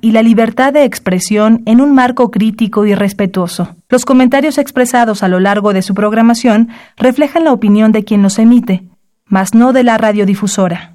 y 0.00 0.12
la 0.12 0.22
libertad 0.22 0.72
de 0.72 0.84
expresión 0.84 1.62
en 1.66 1.80
un 1.80 1.92
marco 1.92 2.30
crítico 2.30 2.86
y 2.86 2.94
respetuoso. 2.94 3.74
Los 3.88 4.04
comentarios 4.04 4.56
expresados 4.56 5.22
a 5.22 5.28
lo 5.28 5.40
largo 5.40 5.72
de 5.72 5.82
su 5.82 5.92
programación 5.94 6.68
reflejan 6.96 7.44
la 7.44 7.52
opinión 7.52 7.90
de 7.90 8.04
quien 8.04 8.22
los 8.22 8.38
emite, 8.38 8.84
mas 9.24 9.54
no 9.54 9.72
de 9.72 9.82
la 9.82 9.98
radiodifusora. 9.98 10.94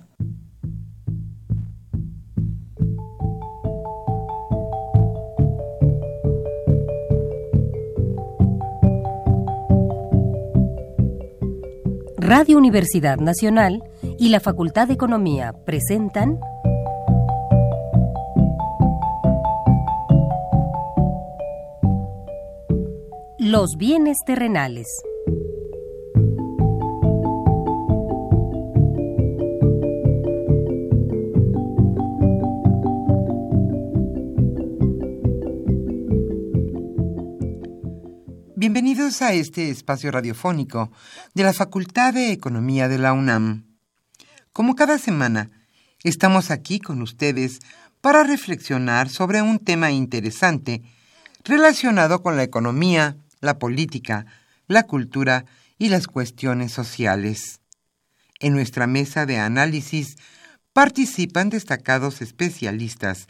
Radio 12.18 12.58
Universidad 12.58 13.18
Nacional 13.18 13.84
y 14.18 14.30
la 14.30 14.40
Facultad 14.40 14.88
de 14.88 14.94
Economía 14.94 15.54
presentan 15.66 16.40
Los 23.54 23.78
bienes 23.78 24.18
terrenales. 24.26 24.88
Bienvenidos 38.56 39.22
a 39.22 39.34
este 39.34 39.70
espacio 39.70 40.10
radiofónico 40.10 40.92
de 41.36 41.44
la 41.44 41.54
Facultad 41.54 42.16
de 42.16 42.32
Economía 42.32 42.88
de 42.88 42.98
la 42.98 43.14
UNAM. 43.14 43.68
Como 44.52 44.74
cada 44.74 44.98
semana, 44.98 45.52
estamos 46.04 46.50
aquí 46.50 46.80
con 46.80 47.04
ustedes 47.04 47.60
para 48.02 48.24
reflexionar 48.24 49.10
sobre 49.10 49.44
un 49.44 49.60
tema 49.60 49.92
interesante 49.92 50.82
relacionado 51.44 52.24
con 52.24 52.36
la 52.36 52.42
economía, 52.42 53.18
la 53.44 53.60
política, 53.60 54.26
la 54.68 54.84
cultura 54.84 55.46
y 55.78 55.90
las 55.90 56.08
cuestiones 56.08 56.72
sociales. 56.72 57.60
En 58.40 58.54
nuestra 58.54 58.88
mesa 58.88 59.26
de 59.26 59.38
análisis 59.38 60.16
participan 60.72 61.50
destacados 61.50 62.22
especialistas, 62.22 63.28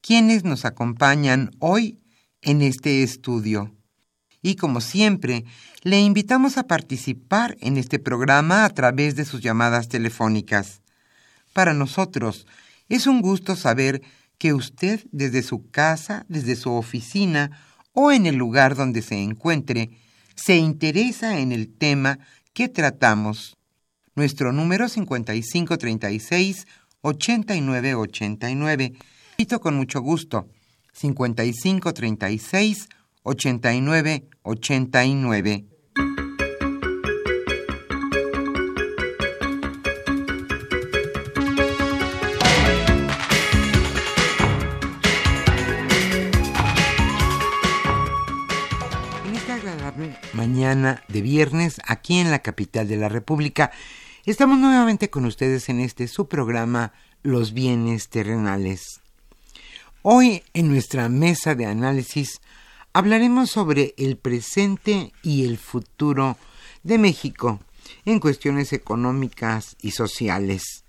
quienes 0.00 0.44
nos 0.44 0.64
acompañan 0.64 1.50
hoy 1.60 2.00
en 2.42 2.60
este 2.60 3.02
estudio. 3.02 3.74
Y 4.42 4.56
como 4.56 4.80
siempre, 4.80 5.44
le 5.82 6.00
invitamos 6.00 6.58
a 6.58 6.66
participar 6.66 7.56
en 7.60 7.76
este 7.76 8.00
programa 8.00 8.64
a 8.64 8.70
través 8.70 9.14
de 9.14 9.24
sus 9.24 9.40
llamadas 9.40 9.88
telefónicas. 9.88 10.82
Para 11.52 11.72
nosotros 11.72 12.46
es 12.88 13.06
un 13.06 13.22
gusto 13.22 13.54
saber 13.54 14.02
que 14.38 14.54
usted 14.54 15.04
desde 15.12 15.44
su 15.44 15.70
casa, 15.70 16.26
desde 16.28 16.56
su 16.56 16.72
oficina 16.72 17.52
o 17.92 18.12
en 18.12 18.26
el 18.26 18.36
lugar 18.36 18.74
donde 18.76 19.02
se 19.02 19.22
encuentre, 19.22 19.90
se 20.34 20.56
interesa 20.56 21.38
en 21.38 21.52
el 21.52 21.68
tema 21.68 22.18
que 22.52 22.68
tratamos. 22.68 23.56
Nuestro 24.14 24.52
número 24.52 24.88
5536 24.88 26.66
8989. 27.02 28.92
Repito 29.30 29.60
con 29.60 29.76
mucho 29.76 30.00
gusto. 30.00 30.48
5536 30.92 32.88
viernes 51.22 51.80
aquí 51.86 52.18
en 52.18 52.30
la 52.30 52.40
capital 52.40 52.88
de 52.88 52.96
la 52.96 53.08
República. 53.08 53.70
Estamos 54.26 54.58
nuevamente 54.58 55.10
con 55.10 55.24
ustedes 55.24 55.68
en 55.68 55.80
este 55.80 56.08
su 56.08 56.28
programa 56.28 56.92
Los 57.22 57.52
bienes 57.52 58.08
terrenales. 58.08 59.00
Hoy 60.02 60.42
en 60.52 60.68
nuestra 60.68 61.08
mesa 61.08 61.54
de 61.54 61.66
análisis 61.66 62.40
hablaremos 62.92 63.50
sobre 63.50 63.94
el 63.96 64.16
presente 64.16 65.12
y 65.22 65.46
el 65.46 65.58
futuro 65.58 66.36
de 66.82 66.98
México 66.98 67.60
en 68.04 68.20
cuestiones 68.20 68.72
económicas 68.72 69.76
y 69.80 69.92
sociales. 69.92 70.84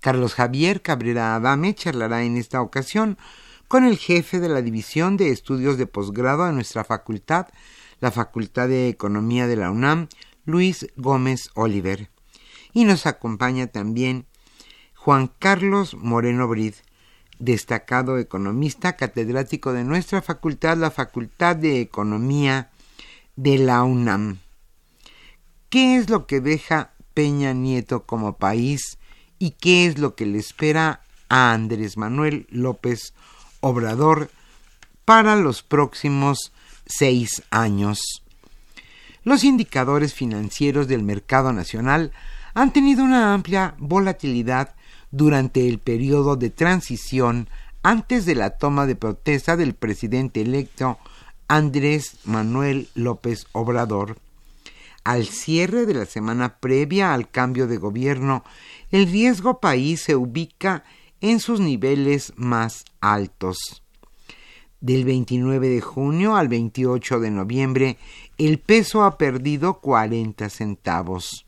Carlos 0.00 0.34
Javier 0.34 0.82
Cabrera 0.82 1.34
Adame 1.34 1.74
charlará 1.74 2.24
en 2.24 2.36
esta 2.36 2.60
ocasión 2.60 3.18
con 3.68 3.84
el 3.84 3.98
jefe 3.98 4.38
de 4.38 4.48
la 4.48 4.62
División 4.62 5.16
de 5.16 5.30
Estudios 5.30 5.78
de 5.78 5.86
Posgrado 5.86 6.44
de 6.46 6.52
nuestra 6.52 6.84
facultad, 6.84 7.48
la 8.00 8.10
Facultad 8.10 8.68
de 8.68 8.88
Economía 8.88 9.46
de 9.46 9.56
la 9.56 9.70
UNAM, 9.70 10.08
Luis 10.44 10.88
Gómez 10.96 11.50
Oliver. 11.54 12.10
Y 12.72 12.84
nos 12.84 13.06
acompaña 13.06 13.68
también 13.68 14.26
Juan 14.94 15.30
Carlos 15.38 15.94
Moreno 15.94 16.48
Brid, 16.48 16.74
destacado 17.38 18.18
economista, 18.18 18.96
catedrático 18.96 19.72
de 19.72 19.84
nuestra 19.84 20.22
facultad, 20.22 20.76
la 20.76 20.90
Facultad 20.90 21.56
de 21.56 21.80
Economía 21.80 22.70
de 23.36 23.58
la 23.58 23.82
UNAM. 23.82 24.38
¿Qué 25.68 25.96
es 25.96 26.08
lo 26.08 26.26
que 26.26 26.40
deja 26.40 26.94
Peña 27.14 27.52
Nieto 27.52 28.04
como 28.06 28.36
país 28.38 28.98
y 29.38 29.52
qué 29.52 29.86
es 29.86 29.98
lo 29.98 30.14
que 30.14 30.26
le 30.26 30.38
espera 30.38 31.02
a 31.28 31.52
Andrés 31.52 31.96
Manuel 31.96 32.46
López 32.50 33.12
Obrador 33.60 34.30
para 35.04 35.36
los 35.36 35.62
próximos 35.62 36.52
seis 36.86 37.42
años. 37.50 38.22
Los 39.22 39.44
indicadores 39.44 40.12
financieros 40.14 40.86
del 40.86 41.02
mercado 41.02 41.52
nacional 41.52 42.12
han 42.54 42.72
tenido 42.72 43.02
una 43.02 43.34
amplia 43.34 43.74
volatilidad 43.78 44.74
durante 45.10 45.68
el 45.68 45.78
periodo 45.78 46.36
de 46.36 46.50
transición 46.50 47.48
antes 47.82 48.26
de 48.26 48.34
la 48.34 48.50
toma 48.50 48.86
de 48.86 48.96
protesta 48.96 49.56
del 49.56 49.74
presidente 49.74 50.40
electo 50.40 50.98
Andrés 51.48 52.16
Manuel 52.24 52.88
López 52.94 53.46
Obrador. 53.52 54.18
Al 55.04 55.26
cierre 55.26 55.84
de 55.84 55.94
la 55.94 56.06
semana 56.06 56.56
previa 56.56 57.12
al 57.12 57.30
cambio 57.30 57.66
de 57.66 57.76
gobierno, 57.76 58.42
el 58.90 59.06
riesgo 59.06 59.60
país 59.60 60.00
se 60.00 60.16
ubica 60.16 60.84
en 61.20 61.40
sus 61.40 61.60
niveles 61.60 62.32
más 62.36 62.84
altos. 63.00 63.83
Del 64.84 65.06
29 65.06 65.70
de 65.70 65.80
junio 65.80 66.36
al 66.36 66.48
28 66.48 67.18
de 67.18 67.30
noviembre, 67.30 67.96
el 68.36 68.58
peso 68.58 69.02
ha 69.02 69.16
perdido 69.16 69.80
40 69.80 70.50
centavos. 70.50 71.46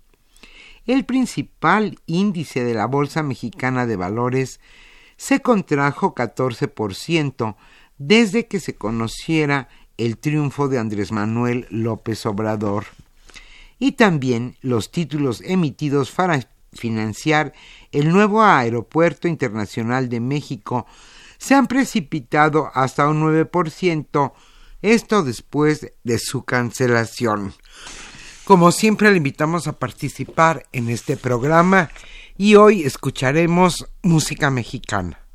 El 0.87 1.05
principal 1.05 1.99
índice 2.07 2.65
de 2.65 2.73
la 2.73 2.87
Bolsa 2.87 3.23
Mexicana 3.23 3.85
de 3.85 3.97
Valores 3.97 4.59
se 5.19 5.43
contrajo 5.43 6.15
14% 6.15 7.57
desde 7.99 8.47
que 8.47 8.59
se 8.59 8.77
conociera 8.77 9.69
el 9.99 10.17
triunfo 10.17 10.69
de 10.69 10.79
Andrés 10.79 11.13
Manuel 11.13 11.67
López 11.69 12.25
Obrador. 12.25 12.87
Y 13.79 13.93
también 13.93 14.57
los 14.63 14.91
títulos 14.91 15.43
emitidos 15.43 16.11
para 16.11 16.49
financiar 16.73 17.53
el 17.93 18.09
nuevo 18.09 18.43
Aeropuerto 18.43 19.29
Internacional 19.29 20.09
de 20.09 20.21
México 20.21 20.87
se 21.39 21.55
han 21.55 21.67
precipitado 21.67 22.71
hasta 22.75 23.09
un 23.09 23.23
9%, 23.23 24.33
esto 24.83 25.23
después 25.23 25.93
de 26.05 26.19
su 26.19 26.45
cancelación. 26.45 27.55
Como 28.45 28.71
siempre 28.71 29.11
le 29.11 29.17
invitamos 29.17 29.67
a 29.67 29.79
participar 29.79 30.67
en 30.73 30.89
este 30.89 31.17
programa 31.17 31.91
y 32.39 32.55
hoy 32.55 32.83
escucharemos 32.83 33.87
música 34.03 34.51
mexicana. 34.51 35.26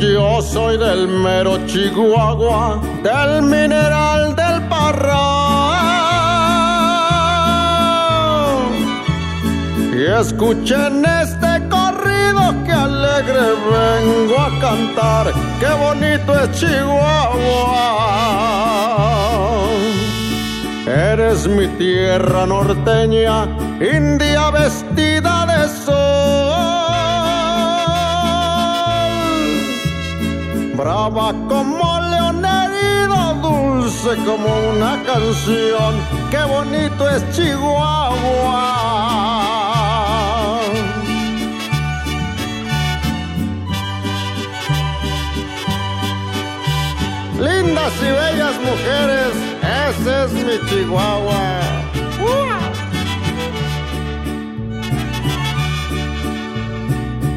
Yo 0.00 0.40
soy 0.40 0.78
del 0.78 1.06
mero 1.08 1.58
Chihuahua, 1.66 2.80
del 3.02 3.42
mineral 3.42 4.34
del 4.34 4.62
Parral. 4.62 5.10
Y 9.92 10.04
escuchen 10.20 11.04
este 11.04 11.68
corrido 11.68 12.54
que 12.64 12.72
alegre 12.72 13.42
vengo 13.70 14.40
a 14.40 14.50
cantar, 14.58 15.34
qué 15.60 15.70
bonito 15.84 16.34
es 16.40 16.50
Chihuahua. 16.58 17.90
Eres 20.86 21.46
mi 21.46 21.68
tierra 21.76 22.46
norteña, 22.46 23.46
india 23.78 24.50
vestida 24.50 25.29
va 30.88 31.32
como 31.48 32.00
león 32.10 32.44
herido, 32.44 33.34
dulce 33.42 34.16
como 34.24 34.48
una 34.70 35.02
canción. 35.02 35.94
Qué 36.30 36.42
bonito 36.44 37.08
es 37.08 37.22
Chihuahua. 37.32 38.76
Lindas 47.38 47.92
y 48.02 48.10
bellas 48.10 48.54
mujeres, 48.60 49.32
ese 49.88 50.24
es 50.24 50.32
mi 50.32 50.68
Chihuahua. 50.68 51.60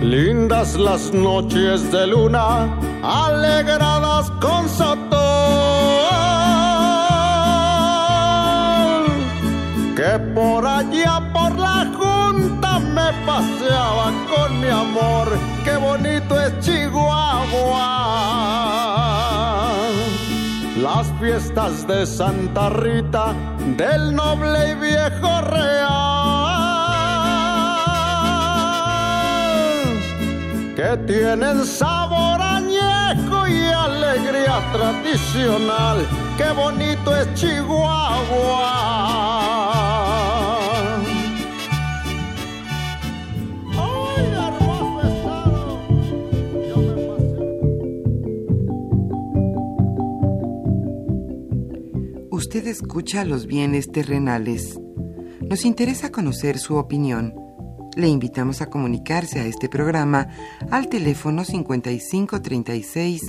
Lindas 0.02 0.76
las 0.76 1.14
noches 1.14 1.90
de 1.92 2.08
luna, 2.08 2.68
alegradas 3.04 4.32
con 4.40 4.68
sotol. 4.70 5.20
Que 9.96 10.18
por 10.34 10.66
allá 10.66 11.22
por 11.34 11.60
la 11.60 11.86
junta 11.96 12.80
me 12.80 13.12
paseaba 13.26 14.12
con 14.34 14.62
mi 14.62 14.70
amor. 14.70 15.28
Qué 15.64 15.76
bonito 15.78 16.40
es 16.40 16.60
Chihuahua 16.62 18.04
las 20.84 21.08
fiestas 21.18 21.88
de 21.88 22.06
Santa 22.06 22.70
Rita 22.70 23.34
del 23.78 24.14
noble 24.14 24.72
y 24.72 24.76
viejo 24.76 25.42
real, 25.42 25.94
que 30.76 30.98
tienen 31.08 31.66
y 31.66 32.03
tradicional. 34.72 36.08
Qué 36.38 36.52
bonito 36.52 37.16
es 37.16 37.34
Chihuahua. 37.34 38.84
usted 52.54 52.68
escucha 52.68 53.26
los 53.26 53.48
bienes 53.48 53.92
terrenales. 53.92 54.80
Nos 55.42 55.66
interesa 55.66 56.12
conocer 56.12 56.60
su 56.60 56.76
opinión. 56.76 57.34
Le 57.96 58.10
invitamos 58.10 58.62
a 58.62 58.70
comunicarse 58.70 59.40
a 59.40 59.46
este 59.46 59.70
programa 59.70 60.28
al 60.70 60.88
teléfono 60.88 61.46
5536 61.46 63.22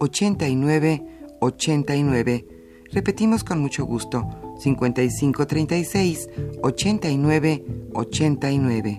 89 0.00 1.04
89. 1.40 2.46
Repetimos 2.90 3.44
con 3.44 3.60
mucho 3.60 3.84
gusto, 3.84 4.26
5536 4.58 6.28
89 6.62 7.64
89. 7.92 8.98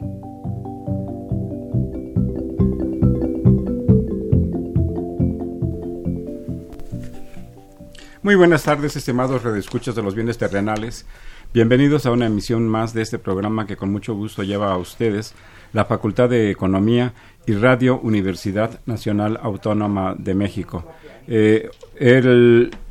Muy 8.21 8.35
buenas 8.35 8.63
tardes, 8.63 8.95
estimados 8.95 9.41
redescuchos 9.41 9.95
de 9.95 10.03
los 10.03 10.13
bienes 10.13 10.37
terrenales. 10.37 11.07
Bienvenidos 11.51 12.05
a 12.05 12.11
una 12.11 12.27
emisión 12.27 12.67
más 12.67 12.93
de 12.93 13.01
este 13.01 13.17
programa 13.17 13.65
que 13.65 13.75
con 13.75 13.91
mucho 13.91 14.13
gusto 14.13 14.43
lleva 14.43 14.71
a 14.71 14.77
ustedes 14.77 15.33
la 15.73 15.85
Facultad 15.85 16.29
de 16.29 16.51
Economía 16.51 17.13
y 17.45 17.53
Radio 17.53 17.99
Universidad 17.99 18.79
Nacional 18.85 19.39
Autónoma 19.41 20.15
de 20.17 20.33
México. 20.33 20.85
Eh, 21.27 21.69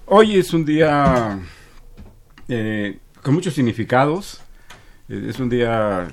hoy 0.06 0.36
es 0.36 0.52
un 0.52 0.64
día 0.64 1.38
eh, 2.48 2.98
con 3.22 3.34
muchos 3.34 3.54
significados. 3.54 4.40
Eh, 5.08 5.26
es 5.28 5.38
un 5.38 5.48
día, 5.48 6.08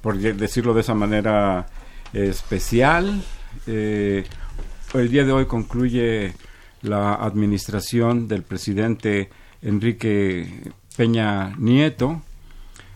por 0.00 0.16
decirlo 0.16 0.74
de 0.74 0.80
esa 0.80 0.94
manera, 0.94 1.66
especial. 2.12 3.22
el 3.66 5.08
día 5.08 5.24
de 5.24 5.32
hoy 5.32 5.46
concluye 5.46 6.34
la 6.82 7.14
administración 7.14 8.28
del 8.28 8.42
presidente 8.42 9.30
Enrique 9.62 10.72
Peña 10.96 11.54
Nieto. 11.58 12.22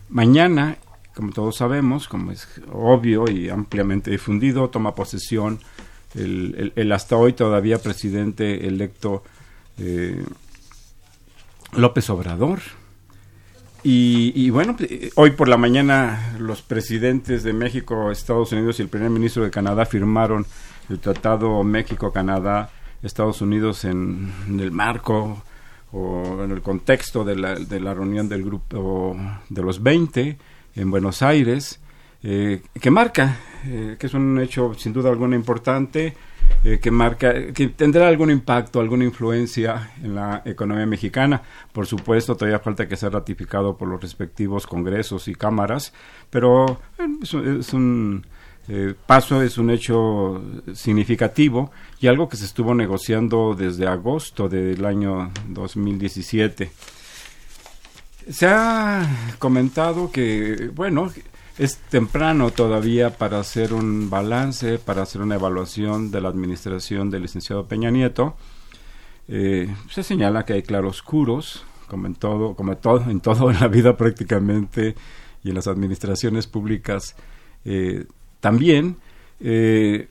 Mañana, 0.09 0.77
como 1.17 1.31
todos 1.31 1.55
sabemos, 1.55 2.07
como 2.07 2.31
es 2.31 2.47
obvio 2.71 3.25
y 3.27 3.49
ampliamente 3.49 4.11
difundido, 4.11 4.69
toma 4.69 4.93
posesión 4.93 5.59
el, 6.13 6.91
hasta 6.91 7.17
hoy 7.17 7.33
todavía 7.33 7.79
presidente 7.79 8.67
electo 8.67 9.23
eh, 9.79 10.23
López 11.73 12.07
Obrador. 12.11 12.59
Y, 13.83 14.49
bueno, 14.49 14.75
hoy 15.15 15.31
por 15.31 15.47
la 15.47 15.55
mañana 15.55 16.35
los 16.39 16.61
presidentes 16.61 17.43
de 17.43 17.53
México, 17.53 18.11
Estados 18.11 18.51
Unidos 18.51 18.79
y 18.79 18.81
el 18.83 18.89
primer 18.89 19.09
ministro 19.09 19.43
de 19.43 19.49
Canadá 19.49 19.85
firmaron 19.85 20.45
el 20.89 20.99
Tratado 20.99 21.63
México-Canadá 21.63 22.69
Estados 23.01 23.41
Unidos 23.41 23.85
en, 23.85 24.33
el 24.59 24.71
marco 24.71 25.41
o 25.93 26.43
en 26.43 26.51
el 26.51 26.61
contexto 26.61 27.23
de 27.23 27.37
la, 27.37 27.55
de 27.55 27.79
la 27.79 27.93
reunión 27.93 28.27
del 28.27 28.43
grupo 28.43 29.15
de 29.47 29.61
los 29.61 29.81
20 29.81 30.37
en 30.77 30.89
Buenos 30.89 31.21
Aires, 31.21 31.79
eh, 32.23 32.61
que 32.79 32.91
marca, 32.91 33.37
eh, 33.65 33.97
que 33.99 34.07
es 34.07 34.13
un 34.13 34.39
hecho 34.39 34.73
sin 34.75 34.93
duda 34.93 35.09
alguna 35.09 35.35
importante, 35.35 36.15
eh, 36.63 36.79
que 36.79 36.91
marca, 36.91 37.51
que 37.53 37.67
tendrá 37.67 38.07
algún 38.07 38.31
impacto, 38.31 38.79
alguna 38.79 39.03
influencia 39.03 39.91
en 40.01 40.15
la 40.15 40.41
economía 40.45 40.85
mexicana. 40.85 41.41
Por 41.73 41.85
supuesto, 41.85 42.35
todavía 42.35 42.59
falta 42.59 42.87
que 42.87 42.95
sea 42.95 43.09
ratificado 43.09 43.77
por 43.77 43.87
los 43.87 44.01
respectivos 44.01 44.65
congresos 44.65 45.27
y 45.27 45.35
cámaras, 45.35 45.93
pero 46.29 46.79
es 47.21 47.73
un 47.73 48.25
eh, 48.69 48.93
paso 49.05 49.41
es 49.41 49.57
un 49.57 49.69
hecho 49.69 50.41
significativo 50.73 51.71
y 52.01 52.07
algo 52.07 52.27
que 52.27 52.35
se 52.35 52.43
estuvo 52.43 52.75
negociando 52.75 53.55
desde 53.57 53.87
agosto 53.87 54.49
del 54.49 54.83
año 54.85 55.31
2017. 55.47 56.69
Se 58.29 58.45
ha 58.45 59.35
comentado 59.39 60.11
que, 60.11 60.69
bueno, 60.73 61.09
es 61.57 61.77
temprano 61.77 62.51
todavía 62.51 63.17
para 63.17 63.39
hacer 63.39 63.73
un 63.73 64.09
balance, 64.09 64.79
para 64.79 65.03
hacer 65.03 65.21
una 65.21 65.35
evaluación 65.35 66.11
de 66.11 66.21
la 66.21 66.29
administración 66.29 67.09
del 67.09 67.23
licenciado 67.23 67.67
Peña 67.67 67.89
Nieto. 67.89 68.35
Eh, 69.29 69.73
se 69.89 70.03
señala 70.03 70.45
que 70.45 70.53
hay 70.53 70.63
claroscuros, 70.63 71.65
como 71.87 72.07
en 72.07 72.15
todo, 72.15 72.53
como 72.55 72.75
todo, 72.77 73.09
en 73.09 73.21
todo 73.21 73.49
en 73.49 73.59
la 73.59 73.67
vida 73.67 73.95
prácticamente 73.95 74.95
y 75.43 75.49
en 75.49 75.55
las 75.55 75.67
administraciones 75.67 76.47
públicas 76.47 77.15
eh, 77.63 78.05
también. 78.39 78.97
Eh, 79.39 80.09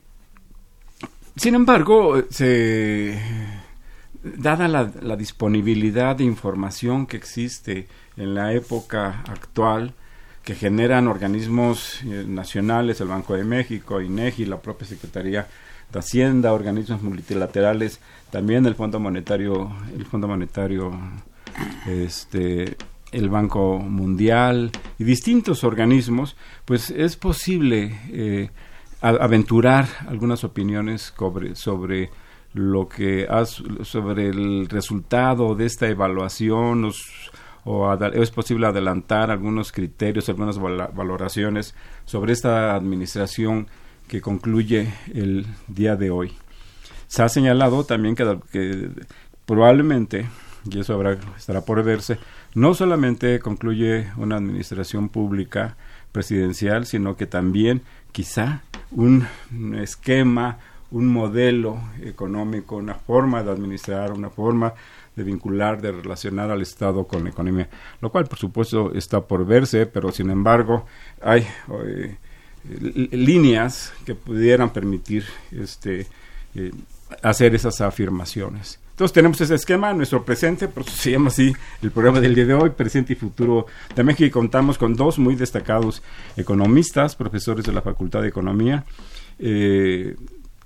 sin 1.36 1.54
embargo, 1.54 2.22
se, 2.30 3.20
dada 4.36 4.68
la, 4.68 5.16
disponibilidad 5.16 6.16
de 6.16 6.24
información 6.24 7.06
que 7.06 7.16
existe 7.16 7.86
en 8.16 8.34
la 8.34 8.52
época 8.52 9.22
actual, 9.28 9.94
que 10.42 10.54
generan 10.54 11.08
organismos 11.08 12.02
eh, 12.04 12.24
nacionales, 12.26 13.00
el 13.00 13.08
Banco 13.08 13.34
de 13.34 13.44
México, 13.44 14.00
INEGI, 14.00 14.46
la 14.46 14.60
propia 14.60 14.86
Secretaría 14.86 15.48
de 15.92 15.98
Hacienda, 15.98 16.52
organismos 16.52 17.02
multilaterales, 17.02 18.00
también 18.30 18.64
el 18.66 18.74
Fondo 18.74 19.00
Monetario, 19.00 19.72
el 19.96 20.04
Fondo 20.06 20.28
Monetario 20.28 20.92
este, 21.86 22.76
el 23.12 23.28
Banco 23.28 23.78
Mundial 23.78 24.70
y 24.98 25.04
distintos 25.04 25.64
organismos, 25.64 26.36
pues 26.64 26.90
es 26.90 27.16
posible 27.16 27.98
eh, 28.10 28.50
aventurar 29.00 29.86
algunas 30.08 30.44
opiniones 30.44 31.12
sobre, 31.16 31.54
sobre 31.54 32.10
lo 32.52 32.88
que 32.88 33.26
sobre 33.82 34.28
el 34.28 34.68
resultado 34.68 35.54
de 35.54 35.66
esta 35.66 35.88
evaluación 35.88 36.90
o 37.68 37.92
es 37.92 38.30
posible 38.30 38.68
adelantar 38.68 39.32
algunos 39.32 39.72
criterios, 39.72 40.28
algunas 40.28 40.56
valoraciones 40.60 41.74
sobre 42.04 42.32
esta 42.32 42.76
administración 42.76 43.66
que 44.06 44.20
concluye 44.20 44.94
el 45.12 45.46
día 45.66 45.96
de 45.96 46.10
hoy. 46.10 46.32
Se 47.08 47.24
ha 47.24 47.28
señalado 47.28 47.82
también 47.82 48.14
que, 48.14 48.38
que 48.52 48.88
probablemente, 49.46 50.28
y 50.70 50.78
eso 50.78 50.94
habrá, 50.94 51.18
estará 51.36 51.62
por 51.62 51.82
verse, 51.82 52.18
no 52.54 52.72
solamente 52.72 53.40
concluye 53.40 54.12
una 54.16 54.36
administración 54.36 55.08
pública 55.08 55.76
presidencial, 56.12 56.86
sino 56.86 57.16
que 57.16 57.26
también 57.26 57.82
quizá 58.12 58.62
un 58.92 59.26
esquema, 59.76 60.58
un 60.92 61.08
modelo 61.08 61.80
económico, 62.00 62.76
una 62.76 62.94
forma 62.94 63.42
de 63.42 63.50
administrar, 63.50 64.12
una 64.12 64.30
forma 64.30 64.74
de 65.16 65.24
vincular, 65.24 65.80
de 65.80 65.92
relacionar 65.92 66.50
al 66.50 66.62
Estado 66.62 67.04
con 67.04 67.24
la 67.24 67.30
economía, 67.30 67.68
lo 68.00 68.10
cual 68.10 68.26
por 68.26 68.38
supuesto 68.38 68.92
está 68.94 69.20
por 69.22 69.46
verse, 69.46 69.86
pero 69.86 70.12
sin 70.12 70.30
embargo 70.30 70.86
hay 71.20 71.46
eh, 71.84 72.16
líneas 73.10 73.92
que 74.04 74.14
pudieran 74.14 74.70
permitir 74.70 75.24
este 75.50 76.06
eh, 76.54 76.70
hacer 77.22 77.54
esas 77.54 77.80
afirmaciones. 77.80 78.78
Entonces 78.90 79.12
tenemos 79.12 79.38
ese 79.42 79.54
esquema, 79.54 79.92
nuestro 79.92 80.24
presente, 80.24 80.68
por 80.68 80.82
eso 80.82 80.96
se 80.96 81.10
llama 81.10 81.28
así 81.28 81.54
el 81.82 81.90
programa 81.90 82.18
del 82.18 82.34
día 82.34 82.46
de 82.46 82.54
hoy, 82.54 82.70
presente 82.70 83.12
y 83.12 83.16
futuro 83.16 83.66
de 83.94 84.02
México, 84.02 84.24
y 84.24 84.30
contamos 84.30 84.78
con 84.78 84.96
dos 84.96 85.18
muy 85.18 85.36
destacados 85.36 86.02
economistas, 86.34 87.14
profesores 87.14 87.66
de 87.66 87.72
la 87.72 87.82
Facultad 87.82 88.22
de 88.22 88.28
Economía. 88.28 88.84
Eh, 89.38 90.16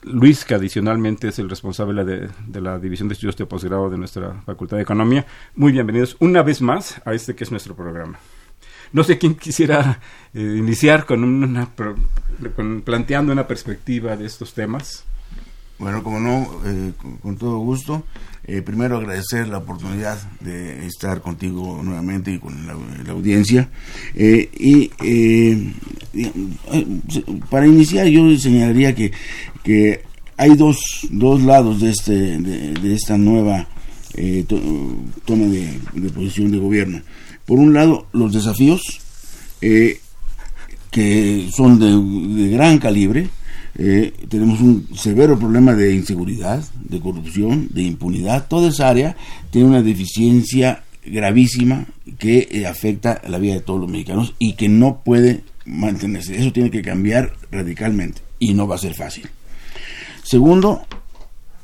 Luis, 0.02 0.44
que 0.44 0.54
adicionalmente 0.54 1.28
es 1.28 1.38
el 1.38 1.50
responsable 1.50 2.04
de, 2.04 2.60
la 2.60 2.78
División 2.78 3.08
de 3.08 3.14
Estudios 3.14 3.36
de 3.36 3.44
Posgrado 3.44 3.90
de 3.90 3.98
nuestra 3.98 4.42
Facultad 4.46 4.78
de 4.78 4.82
Economía. 4.82 5.26
Muy 5.54 5.72
bienvenidos 5.72 6.16
una 6.20 6.42
vez 6.42 6.62
más 6.62 7.02
a 7.04 7.12
este 7.12 7.34
que 7.34 7.44
es 7.44 7.50
nuestro 7.50 7.76
programa. 7.76 8.18
No 8.92 9.04
sé 9.04 9.18
quién 9.18 9.34
quisiera 9.34 10.00
eh, 10.32 10.40
iniciar 10.40 11.04
con 11.04 11.22
una, 11.22 11.68
con, 12.56 12.80
planteando 12.80 13.32
una 13.32 13.46
perspectiva 13.46 14.16
de 14.16 14.24
estos 14.24 14.54
temas. 14.54 15.04
Bueno, 15.78 16.02
como 16.02 16.18
no, 16.18 16.60
eh, 16.64 16.92
con, 17.22 17.36
todo 17.36 17.58
gusto. 17.58 18.04
Eh, 18.52 18.62
primero 18.62 18.96
agradecer 18.96 19.46
la 19.46 19.58
oportunidad 19.58 20.18
de 20.40 20.84
estar 20.84 21.20
contigo 21.20 21.80
nuevamente 21.84 22.32
y 22.32 22.40
con 22.40 22.66
la, 22.66 23.12
audiencia. 23.12 23.68
Eh, 24.16 24.50
y 24.58 24.90
eh, 25.04 25.72
para 27.48 27.68
iniciar 27.68 28.08
yo 28.08 28.36
señalaría 28.36 28.92
que, 28.92 29.12
que 29.62 30.02
hay 30.36 30.56
dos, 30.56 30.80
dos 31.12 31.40
lados 31.42 31.80
de, 31.80 31.90
este, 31.90 32.12
de, 32.40 32.92
esta 32.92 33.16
nueva 33.16 33.68
to, 34.48 34.60
toma 35.24 35.46
de, 35.46 36.10
posición 36.12 36.50
de 36.50 36.58
gobierno. 36.58 37.02
Por 37.46 37.60
un 37.60 37.72
lado, 37.72 38.08
los 38.12 38.32
desafíos 38.32 38.82
que 39.60 41.48
son 41.56 41.78
de 42.36 42.48
gran 42.48 42.78
calibre, 42.78 43.28
eh, 43.76 44.12
tenemos 44.28 44.60
un 44.60 44.88
severo 44.96 45.38
problema 45.38 45.74
de 45.74 45.94
inseguridad, 45.94 46.62
de 46.84 47.00
corrupción, 47.00 47.68
de 47.70 47.82
impunidad. 47.82 48.48
Toda 48.48 48.68
esa 48.68 48.88
área 48.88 49.16
tiene 49.50 49.68
una 49.68 49.82
deficiencia 49.82 50.82
gravísima 51.04 51.86
que 52.18 52.48
eh, 52.50 52.66
afecta 52.66 53.20
la 53.26 53.38
vida 53.38 53.54
de 53.54 53.60
todos 53.60 53.80
los 53.80 53.90
mexicanos 53.90 54.34
y 54.38 54.54
que 54.54 54.68
no 54.68 55.02
puede 55.04 55.42
mantenerse. 55.64 56.36
Eso 56.36 56.52
tiene 56.52 56.70
que 56.70 56.82
cambiar 56.82 57.32
radicalmente 57.50 58.20
y 58.38 58.54
no 58.54 58.66
va 58.66 58.74
a 58.74 58.78
ser 58.78 58.94
fácil. 58.94 59.28
Segundo, 60.22 60.82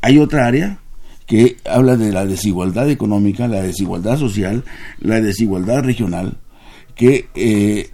hay 0.01 0.19
otra 0.19 0.47
área 0.47 0.79
que 1.27 1.57
habla 1.65 1.97
de 1.97 2.13
la 2.13 2.25
desigualdad 2.25 2.89
económica, 2.89 3.49
la 3.49 3.63
desigualdad 3.63 4.17
social, 4.17 4.65
la 5.01 5.21
desigualdad 5.21 5.83
regional, 5.83 6.37
que 6.95 7.29
eh, 7.35 7.91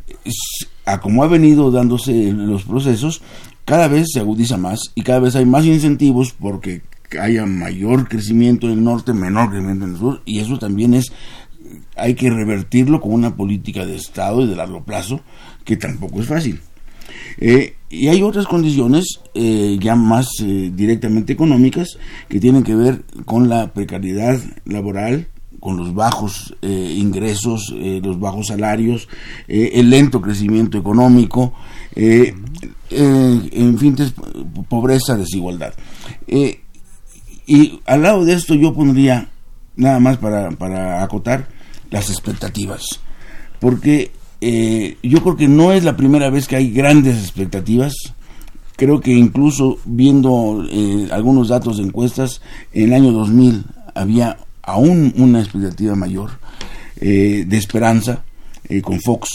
a 0.85 1.01
como 1.01 1.25
ha 1.25 1.29
venido 1.29 1.71
dándose 1.71 2.33
los 2.33 2.65
procesos, 2.65 3.23
cada 3.65 3.89
vez 3.89 4.09
se 4.13 4.21
agudiza 4.21 4.57
más 4.57 4.81
y 4.95 5.03
cada 5.03 5.21
vez 5.21 5.37
hay 5.37 5.47
más 5.47 5.65
incentivos 5.65 6.35
porque 6.39 6.83
haya 7.21 7.47
mayor 7.47 8.09
crecimiento 8.09 8.67
en 8.67 8.75
el 8.75 8.85
norte, 8.85 9.13
menor 9.13 9.51
crecimiento 9.51 9.85
en 9.85 9.93
el 9.93 9.99
sur, 9.99 10.23
y 10.25 10.41
eso 10.41 10.59
también 10.59 10.95
es, 10.95 11.13
hay 11.97 12.15
que 12.15 12.31
revertirlo 12.31 13.01
con 13.01 13.13
una 13.13 13.37
política 13.37 13.87
de 13.87 13.97
Estado 13.97 14.43
y 14.43 14.49
de 14.49 14.57
largo 14.57 14.85
plazo, 14.85 15.21
que 15.65 15.77
tampoco 15.77 16.21
es 16.21 16.27
fácil. 16.27 16.61
Eh, 17.39 17.75
y 17.91 18.09
hay 18.09 18.23
otras 18.23 18.47
condiciones 18.47 19.21
eh, 19.35 19.77
ya 19.81 19.97
más 19.97 20.29
eh, 20.43 20.71
directamente 20.75 21.33
económicas 21.33 21.99
que 22.29 22.41
tienen 22.41 22.63
que 22.63 22.75
ver 22.75 23.03
con 23.25 23.49
la 23.49 23.73
precariedad 23.73 24.41
laboral, 24.65 25.29
con 25.63 25.77
los 25.77 25.95
bajos 25.95 26.57
eh, 26.61 26.95
ingresos, 26.99 27.73
eh, 27.77 28.01
los 28.03 28.19
bajos 28.19 28.49
salarios, 28.49 29.09
eh, 29.47 29.71
el 29.75 29.91
lento 29.91 30.21
crecimiento 30.21 30.77
económico, 30.77 31.53
en 31.95 33.79
fin, 33.79 33.97
pobreza, 34.69 35.17
desigualdad. 35.17 35.73
y 36.27 37.81
al 37.87 38.03
lado 38.03 38.25
de 38.25 38.35
esto 38.35 38.55
yo 38.55 38.75
pondría, 38.75 39.29
nada 39.77 40.01
más 40.01 40.17
para, 40.17 40.51
para 40.51 41.05
acotar, 41.05 41.49
las 41.91 42.11
expectativas. 42.11 42.99
Porque 43.61 44.11
yo 44.41 45.23
creo 45.23 45.37
que 45.37 45.47
no 45.47 45.71
es 45.71 45.85
la 45.85 45.97
primera 45.97 46.29
vez 46.29 46.49
que 46.49 46.57
hay 46.57 46.73
grandes 46.73 47.19
expectativas, 47.19 47.95
creo 48.75 49.01
que 49.01 49.13
incluso 49.13 49.79
viendo 49.85 50.65
algunos 51.13 51.47
datos 51.49 51.77
de 51.77 51.85
encuestas, 51.85 52.43
en 52.73 52.89
el 52.89 52.95
año 52.95 53.13
2000 53.13 53.65
había 53.95 54.39
aún 54.63 55.13
una 55.17 55.41
expectativa 55.41 55.95
mayor 55.95 56.31
eh, 57.01 57.45
de 57.47 57.57
esperanza 57.57 58.23
eh, 58.69 58.81
con 58.81 59.01
Fox, 59.01 59.29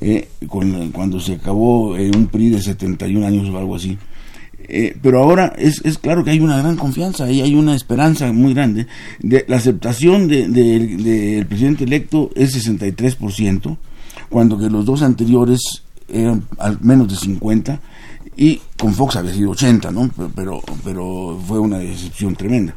eh, 0.00 0.28
con, 0.48 0.90
cuando 0.90 1.20
se 1.20 1.34
acabó 1.34 1.90
un 1.90 2.28
PRI 2.30 2.50
de 2.50 2.62
71 2.62 3.26
años 3.26 3.48
o 3.48 3.58
algo 3.58 3.76
así. 3.76 3.98
pero 5.02 5.22
ahora 5.22 5.52
es, 5.58 5.80
es, 5.84 5.98
claro 5.98 6.24
que 6.24 6.30
hay 6.30 6.40
una 6.40 6.58
gran 6.58 6.76
confianza 6.76 7.30
y 7.30 7.40
hay 7.40 7.54
una 7.54 7.74
esperanza 7.74 8.32
muy 8.32 8.54
grande. 8.54 8.86
De, 9.20 9.44
la 9.48 9.56
aceptación 9.56 10.28
del 10.28 10.52
de, 10.52 10.78
de, 10.78 11.44
presidente 11.44 11.84
electo 11.84 12.30
es 12.34 12.54
63%, 12.56 13.76
cuando 14.28 14.58
que 14.58 14.70
los 14.70 14.84
dos 14.84 15.02
anteriores 15.02 15.60
eran 16.08 16.44
al 16.58 16.80
menos 16.80 17.08
de 17.08 17.16
50 17.16 17.80
y 18.36 18.60
con 18.78 18.94
Fox 18.94 19.16
había 19.16 19.34
sido 19.34 19.50
80, 19.50 19.90
¿no? 19.90 20.10
Pero, 20.34 20.62
pero 20.84 21.38
fue 21.46 21.58
una 21.58 21.78
decepción 21.78 22.34
tremenda. 22.34 22.74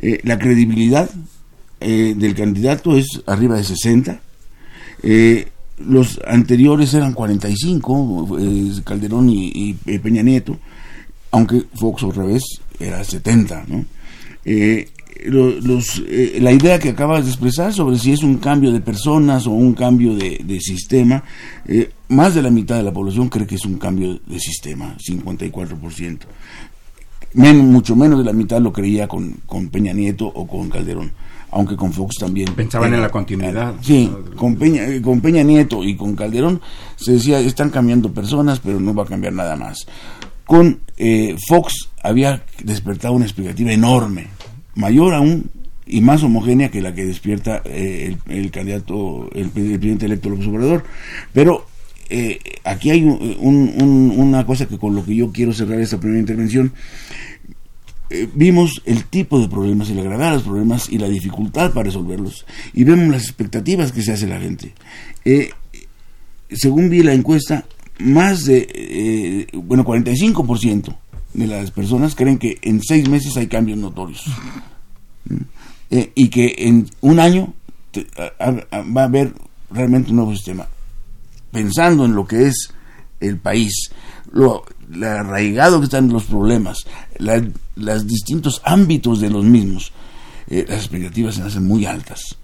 Eh, 0.00 0.20
la 0.24 0.38
credibilidad 0.38 1.08
eh, 1.80 2.14
del 2.16 2.34
candidato 2.34 2.96
es 2.96 3.22
arriba 3.26 3.56
de 3.56 3.64
60. 3.64 4.20
Eh, 5.02 5.48
los 5.78 6.20
anteriores 6.26 6.92
eran 6.94 7.12
45, 7.12 8.82
Calderón 8.84 9.30
y, 9.30 9.76
y, 9.86 9.98
Peña 9.98 10.22
Nieto, 10.22 10.58
aunque 11.30 11.62
Fox 11.74 12.02
otra 12.02 12.24
vez 12.24 12.42
era 12.80 13.04
70, 13.04 13.64
¿no? 13.68 13.84
Los, 15.24 16.02
eh, 16.06 16.38
la 16.40 16.52
idea 16.52 16.78
que 16.78 16.90
acabas 16.90 17.24
de 17.24 17.30
expresar 17.30 17.72
sobre 17.72 17.98
si 17.98 18.12
es 18.12 18.22
un 18.22 18.38
cambio 18.38 18.72
de 18.72 18.80
personas 18.80 19.46
o 19.46 19.50
un 19.50 19.74
cambio 19.74 20.14
de, 20.14 20.40
de 20.44 20.60
sistema, 20.60 21.22
eh, 21.66 21.90
más 22.08 22.34
de 22.34 22.42
la 22.42 22.50
mitad 22.50 22.76
de 22.76 22.82
la 22.82 22.92
población 22.92 23.28
cree 23.28 23.46
que 23.46 23.56
es 23.56 23.64
un 23.64 23.78
cambio 23.78 24.18
de 24.26 24.38
sistema, 24.38 24.96
54%. 24.98 26.18
Men, 27.34 27.70
mucho 27.70 27.94
menos 27.94 28.18
de 28.18 28.24
la 28.24 28.32
mitad 28.32 28.60
lo 28.60 28.72
creía 28.72 29.06
con, 29.06 29.40
con 29.46 29.68
Peña 29.68 29.92
Nieto 29.92 30.26
o 30.26 30.46
con 30.46 30.68
Calderón 30.70 31.12
aunque 31.50 31.76
con 31.76 31.92
Fox 31.92 32.16
también. 32.16 32.54
Pensaban 32.54 32.92
en 32.94 33.00
la 33.00 33.08
continuidad. 33.08 33.74
Sí, 33.80 34.10
con 34.36 34.56
Peña, 34.56 34.82
con 35.02 35.20
Peña 35.20 35.42
Nieto 35.42 35.82
y 35.82 35.96
con 35.96 36.14
Calderón 36.14 36.60
se 36.96 37.12
decía, 37.12 37.40
están 37.40 37.70
cambiando 37.70 38.12
personas, 38.12 38.60
pero 38.60 38.80
no 38.80 38.94
va 38.94 39.04
a 39.04 39.06
cambiar 39.06 39.32
nada 39.32 39.56
más. 39.56 39.86
Con 40.46 40.80
eh, 40.96 41.36
Fox 41.48 41.90
había 42.02 42.42
despertado 42.62 43.14
una 43.14 43.24
expectativa 43.24 43.72
enorme, 43.72 44.28
mayor 44.78 45.14
aún 45.14 45.50
y 45.86 46.00
más 46.00 46.22
homogénea 46.22 46.70
que 46.70 46.80
la 46.80 46.94
que 46.94 47.04
despierta 47.04 47.62
eh, 47.64 48.16
el, 48.28 48.50
candidato, 48.50 49.28
el, 49.34 49.44
el, 49.44 49.50
presidente 49.50 50.06
electo 50.06 50.30
López 50.30 50.46
Obrador. 50.46 50.84
Pero 51.32 51.66
eh, 52.08 52.38
aquí 52.64 52.90
hay 52.90 53.02
un, 53.02 53.36
un, 53.40 54.14
una 54.16 54.46
cosa 54.46 54.66
que 54.66 54.78
con 54.78 54.94
lo 54.94 55.04
que 55.04 55.16
yo 55.16 55.32
quiero 55.32 55.52
cerrar 55.52 55.80
esta 55.80 55.98
primera 55.98 56.20
intervención. 56.20 56.72
Eh, 58.10 58.28
vimos 58.34 58.82
el 58.86 59.04
tipo 59.04 59.38
de 59.38 59.48
problemas 59.48 59.90
y 59.90 59.94
la 59.94 60.02
gravedad 60.02 60.30
de 60.30 60.36
los 60.36 60.44
problemas 60.44 60.88
y 60.88 60.96
la 60.96 61.08
dificultad 61.08 61.72
para 61.72 61.84
resolverlos 61.84 62.46
y 62.72 62.84
vemos 62.84 63.08
las 63.08 63.24
expectativas 63.24 63.92
que 63.92 64.02
se 64.02 64.12
hace 64.12 64.26
la 64.26 64.40
gente. 64.40 64.72
Eh, 65.24 65.50
según 66.50 66.88
vi 66.88 67.02
la 67.02 67.12
encuesta, 67.12 67.66
más 67.98 68.44
de, 68.46 68.66
eh, 68.72 69.46
bueno, 69.52 69.84
45% 69.84 70.96
de 71.38 71.46
las 71.46 71.70
personas 71.70 72.14
creen 72.14 72.38
que 72.38 72.58
en 72.62 72.82
seis 72.82 73.08
meses 73.08 73.36
hay 73.36 73.46
cambios 73.46 73.78
notorios. 73.78 74.24
Eh, 75.90 76.12
y 76.14 76.28
que 76.28 76.54
en 76.58 76.86
un 77.00 77.18
año 77.18 77.54
va 77.96 79.02
a 79.02 79.04
haber 79.04 79.32
realmente 79.70 80.10
un 80.10 80.16
nuevo 80.16 80.34
sistema. 80.34 80.66
Pensando 81.50 82.04
en 82.04 82.14
lo 82.14 82.26
que 82.26 82.46
es 82.46 82.72
el 83.20 83.38
país, 83.38 83.90
lo, 84.32 84.64
arraigado 85.02 85.78
que 85.78 85.84
están 85.84 86.08
los 86.10 86.24
problemas, 86.24 86.86
la, 87.18 87.42
los 87.76 88.06
distintos 88.06 88.60
ámbitos 88.64 89.20
de 89.20 89.30
los 89.30 89.44
mismos, 89.44 89.92
eh, 90.48 90.64
las 90.68 90.78
expectativas 90.78 91.36
se 91.36 91.42
hacen 91.42 91.66
muy 91.66 91.86
altas. 91.86 92.36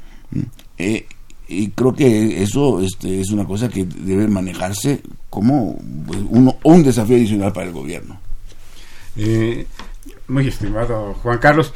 Eh, 0.78 1.06
y 1.48 1.68
creo 1.68 1.94
que 1.94 2.42
eso 2.42 2.80
este, 2.80 3.20
es 3.20 3.30
una 3.30 3.44
cosa 3.44 3.68
que 3.68 3.84
debe 3.84 4.26
manejarse 4.28 5.02
como 5.28 5.78
uno, 6.30 6.56
un 6.62 6.82
desafío 6.82 7.16
adicional 7.16 7.52
para 7.52 7.66
el 7.66 7.72
gobierno. 7.72 8.18
Eh, 9.16 9.66
muy 10.26 10.49
estimado 10.49 11.14
Juan 11.23 11.38
Carlos. 11.38 11.75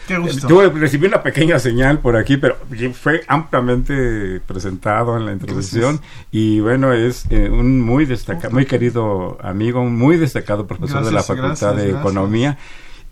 Yo 0.49 0.71
recibí 0.71 1.07
una 1.07 1.23
pequeña 1.23 1.59
señal 1.59 2.01
por 2.01 2.17
aquí, 2.17 2.37
pero 2.37 2.57
fue 2.95 3.23
ampliamente 3.29 4.41
presentado 4.41 5.17
en 5.17 5.27
la 5.27 5.33
introducción 5.33 6.01
y 6.31 6.61
bueno, 6.61 6.93
es 6.93 7.27
eh, 7.31 7.51
un 7.51 7.81
muy 7.81 8.07
destacado, 8.07 8.53
muy 8.53 8.65
querido 8.65 9.39
amigo, 9.43 9.81
un 9.81 9.97
muy 9.97 10.17
destacado 10.17 10.67
profesor 10.67 11.03
gracias, 11.03 11.11
de 11.11 11.15
la 11.15 11.23
Facultad 11.23 11.75
gracias, 11.75 11.77
de. 11.77 11.99
Economía 11.99 12.59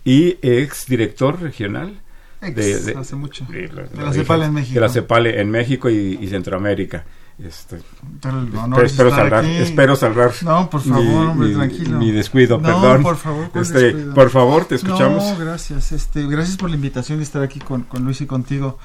y 0.03 0.37
ex 0.41 0.87
director 0.87 1.39
regional. 1.39 2.01
Ex, 2.41 2.55
de, 2.55 2.93
de, 2.93 2.99
hace 2.99 3.15
mucho. 3.15 3.45
De, 3.49 3.67
de, 3.67 4.03
la 4.03 4.13
CEPALE 4.13 4.45
en 4.45 4.53
México. 4.53 4.79
De 4.79 5.21
la 5.21 5.29
en 5.29 5.51
México 5.51 5.89
y, 5.89 6.17
y 6.19 6.27
Centroamérica. 6.27 7.05
Este, 7.39 7.75
espero, 7.75 8.83
espero 8.83 9.11
salvar, 9.11 9.45
espero 9.45 9.95
salvar. 9.95 10.31
No, 10.41 10.71
por 10.71 10.81
favor, 10.81 11.27
hombre, 11.27 11.53
tranquilo. 11.53 11.99
Mi 11.99 12.11
descuido, 12.11 12.57
no, 12.57 12.63
perdón. 12.63 13.03
por 13.03 13.15
favor, 13.15 13.51
este, 13.53 13.91
por 13.93 14.31
favor, 14.31 14.65
te 14.65 14.73
escuchamos. 14.73 15.23
No, 15.23 15.37
gracias. 15.37 15.91
Este, 15.91 16.25
gracias 16.25 16.57
por 16.57 16.71
la 16.71 16.77
invitación 16.77 17.19
de 17.19 17.23
estar 17.23 17.43
aquí 17.43 17.59
con, 17.59 17.83
con 17.83 18.03
Luis 18.03 18.21
y 18.21 18.25
contigo, 18.25 18.79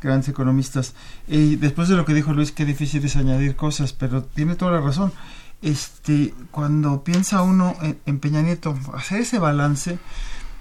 grandes 0.00 0.28
economistas. 0.28 0.94
Y 1.26 1.56
después 1.56 1.88
de 1.88 1.96
lo 1.96 2.04
que 2.04 2.14
dijo 2.14 2.32
Luis, 2.32 2.52
qué 2.52 2.64
difícil 2.64 3.04
es 3.04 3.16
añadir 3.16 3.56
cosas, 3.56 3.92
pero 3.92 4.22
tiene 4.22 4.54
toda 4.54 4.70
la 4.70 4.80
razón. 4.80 5.12
Este, 5.60 6.32
cuando 6.52 7.02
piensa 7.02 7.42
uno 7.42 7.74
en, 7.82 7.98
en 8.06 8.20
Peña 8.20 8.40
Nieto, 8.40 8.78
hacer 8.94 9.22
ese 9.22 9.40
balance, 9.40 9.98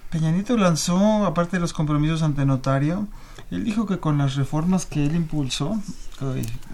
Peña 0.09 0.31
Nieto 0.31 0.57
lanzó, 0.57 1.27
aparte 1.27 1.57
de 1.57 1.61
los 1.61 1.73
compromisos 1.73 2.23
ante 2.23 2.43
notario, 2.43 3.07
él 3.51 3.63
dijo 3.63 3.85
que 3.85 3.99
con 3.99 4.17
las 4.17 4.35
reformas 4.35 4.85
que 4.85 5.05
él 5.05 5.15
impulsó, 5.15 5.79
que 6.19 6.25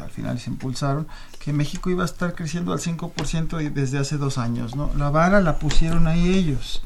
al 0.01 0.09
final 0.09 0.39
se 0.39 0.49
impulsaron, 0.49 1.07
que 1.43 1.53
México 1.53 1.89
iba 1.89 2.03
a 2.03 2.05
estar 2.05 2.33
creciendo 2.33 2.71
al 2.73 2.79
5% 2.79 3.71
desde 3.71 3.97
hace 3.97 4.17
dos 4.17 4.37
años. 4.37 4.75
¿no? 4.75 4.91
La 4.97 5.09
vara 5.09 5.41
la 5.41 5.59
pusieron 5.59 6.07
ahí 6.07 6.33
ellos. 6.33 6.81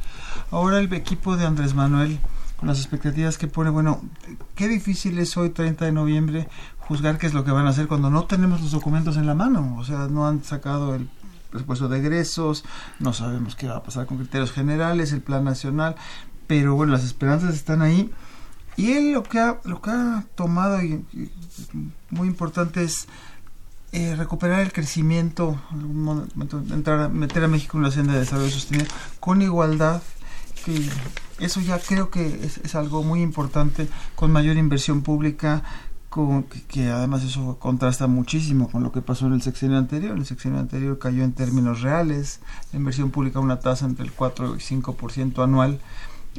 Ahora 0.52 0.80
el 0.80 0.92
equipo 0.94 1.38
de 1.38 1.46
Andrés 1.46 1.76
Manuel, 1.76 2.20
con 2.58 2.68
las 2.68 2.80
expectativas 2.80 3.38
que 3.38 3.48
pone, 3.48 3.70
bueno, 3.70 4.02
qué 4.56 4.68
difícil 4.68 5.20
es 5.20 5.36
hoy, 5.38 5.50
30 5.50 5.86
de 5.86 5.92
noviembre, 5.92 6.48
juzgar 6.80 7.18
qué 7.18 7.28
es 7.28 7.34
lo 7.34 7.44
que 7.44 7.52
van 7.52 7.68
a 7.68 7.70
hacer 7.70 7.88
cuando 7.88 8.10
no 8.10 8.26
tenemos 8.26 8.62
los 8.62 8.72
documentos 8.72 9.18
en 9.18 9.28
la 9.28 9.36
mano. 9.36 9.76
O 9.78 9.84
sea, 9.84 10.08
no 10.08 10.28
han 10.28 10.44
sacado 10.44 10.96
el 10.96 11.10
presupuesto 11.52 11.88
de 11.88 12.00
egresos, 12.00 12.66
no 13.00 13.14
sabemos 13.14 13.56
qué 13.56 13.68
va 13.68 13.78
a 13.78 13.84
pasar 13.84 14.06
con 14.08 14.18
criterios 14.18 14.52
generales, 14.52 15.14
el 15.14 15.22
plan 15.22 15.44
nacional, 15.44 15.96
pero 16.48 16.76
bueno, 16.76 16.94
las 16.94 17.04
esperanzas 17.04 17.54
están 17.56 17.82
ahí 17.82 18.12
y 18.78 18.92
él 18.92 19.14
lo 19.14 19.24
que 19.24 19.40
ha, 19.40 19.60
lo 19.64 19.82
que 19.82 19.92
ha 19.92 20.26
tomado, 20.36 20.82
y, 20.84 21.06
muy 22.10 22.28
importante, 22.28 22.84
es 22.84 23.08
eh, 23.92 24.16
recuperar 24.16 24.60
el 24.60 24.74
crecimiento, 24.74 25.60
entrar 26.72 27.10
meter 27.10 27.44
a 27.46 27.48
México 27.48 27.78
en 27.78 27.84
una 27.84 27.92
senda 27.92 28.14
de 28.14 28.20
desarrollo 28.20 28.52
sostenible 28.52 28.90
con 29.20 29.42
igualdad, 29.42 30.02
que 30.66 30.90
eso 31.40 31.62
ya 31.62 31.80
creo 31.80 32.10
que 32.10 32.52
es, 32.64 32.76
algo 32.76 33.04
muy 33.04 33.22
importante, 33.22 33.88
con 34.16 34.32
mayor 34.32 34.58
inversión 34.58 35.02
pública, 35.02 35.64
con, 36.10 36.44
que, 36.44 36.90
además 36.90 37.24
eso 37.24 37.58
contrasta 37.60 38.08
muchísimo 38.08 38.70
con 38.70 38.84
lo 38.84 38.92
que 38.92 39.02
pasó 39.02 39.28
en 39.28 39.34
el 39.34 39.42
sexenio 39.42 39.78
anterior. 39.78 40.18
El 40.18 40.26
sexenio 40.26 40.60
anterior 40.60 41.00
cayó 41.00 41.24
en 41.24 41.32
términos 41.32 41.82
reales, 41.82 42.42
la 42.74 42.80
inversión 42.80 43.12
pública 43.12 43.40
una 43.40 43.60
tasa 43.60 43.86
entre 43.86 44.06
el 44.06 44.12
4 44.12 44.56
y 44.56 44.60
5% 44.60 45.42
anual 45.42 45.80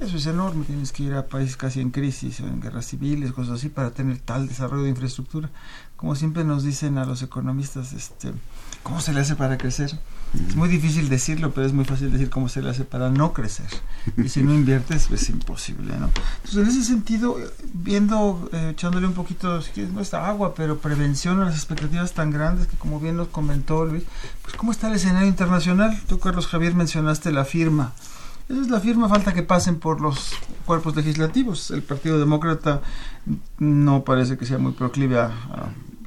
eso 0.00 0.18
es 0.18 0.26
enorme, 0.26 0.64
tienes 0.66 0.92
que 0.92 1.04
ir 1.04 1.14
a 1.14 1.26
países 1.26 1.56
casi 1.56 1.80
en 1.80 1.90
crisis 1.90 2.40
o 2.40 2.46
en 2.46 2.60
guerras 2.60 2.86
civiles, 2.86 3.32
cosas 3.32 3.54
así, 3.54 3.70
para 3.70 3.90
tener 3.90 4.18
tal 4.18 4.46
desarrollo 4.46 4.82
de 4.82 4.90
infraestructura. 4.90 5.50
Como 5.96 6.14
siempre 6.14 6.44
nos 6.44 6.64
dicen 6.64 6.98
a 6.98 7.06
los 7.06 7.22
economistas, 7.22 7.94
este, 7.94 8.32
¿cómo 8.82 9.00
se 9.00 9.14
le 9.14 9.20
hace 9.20 9.36
para 9.36 9.56
crecer? 9.56 9.98
Es 10.48 10.54
muy 10.54 10.68
difícil 10.68 11.08
decirlo, 11.08 11.52
pero 11.54 11.66
es 11.66 11.72
muy 11.72 11.86
fácil 11.86 12.12
decir 12.12 12.28
cómo 12.28 12.50
se 12.50 12.60
le 12.60 12.68
hace 12.68 12.84
para 12.84 13.08
no 13.08 13.32
crecer. 13.32 13.68
Y 14.18 14.28
si 14.28 14.42
no 14.42 14.52
inviertes, 14.52 15.10
es 15.10 15.30
imposible, 15.30 15.96
¿no? 15.98 16.10
Entonces, 16.44 16.56
en 16.56 16.66
ese 16.68 16.84
sentido, 16.84 17.36
viendo, 17.72 18.50
eh, 18.52 18.72
echándole 18.72 19.06
un 19.06 19.14
poquito, 19.14 19.62
si 19.62 19.70
quieres, 19.70 19.94
no 19.94 20.02
está 20.02 20.28
agua, 20.28 20.54
pero 20.54 20.78
prevención 20.78 21.40
a 21.40 21.46
las 21.46 21.54
expectativas 21.54 22.12
tan 22.12 22.30
grandes 22.30 22.66
que, 22.66 22.76
como 22.76 23.00
bien 23.00 23.16
nos 23.16 23.28
comentó 23.28 23.86
Luis, 23.86 24.02
pues, 24.42 24.56
¿cómo 24.56 24.72
está 24.72 24.88
el 24.88 24.96
escenario 24.96 25.28
internacional? 25.28 25.98
Tú, 26.06 26.18
Carlos 26.18 26.48
Javier, 26.48 26.74
mencionaste 26.74 27.32
la 27.32 27.46
firma 27.46 27.94
esa 28.48 28.60
es 28.60 28.70
la 28.70 28.80
firma, 28.80 29.08
falta 29.08 29.34
que 29.34 29.42
pasen 29.42 29.80
por 29.80 30.00
los 30.00 30.32
cuerpos 30.64 30.94
legislativos. 30.94 31.70
El 31.72 31.82
Partido 31.82 32.18
Demócrata 32.18 32.80
no 33.58 34.04
parece 34.04 34.38
que 34.38 34.46
sea 34.46 34.58
muy 34.58 34.72
proclive 34.72 35.18
a, 35.18 35.32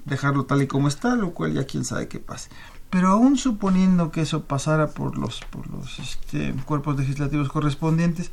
dejarlo 0.06 0.46
tal 0.46 0.62
y 0.62 0.68
como 0.68 0.88
está, 0.88 1.16
lo 1.16 1.34
cual 1.34 1.54
ya 1.54 1.66
quién 1.66 1.86
sabe 1.86 2.08
qué 2.08 2.20
pase. 2.20 2.50
Pero 2.90 3.10
aún 3.10 3.38
suponiendo 3.38 4.10
que 4.10 4.22
eso 4.22 4.46
pasara 4.46 4.88
por 4.88 5.18
los, 5.18 5.42
por 5.52 5.70
los 5.70 6.00
este, 6.00 6.56
cuerpos 6.66 6.98
legislativos 6.98 7.50
correspondientes, 7.50 8.32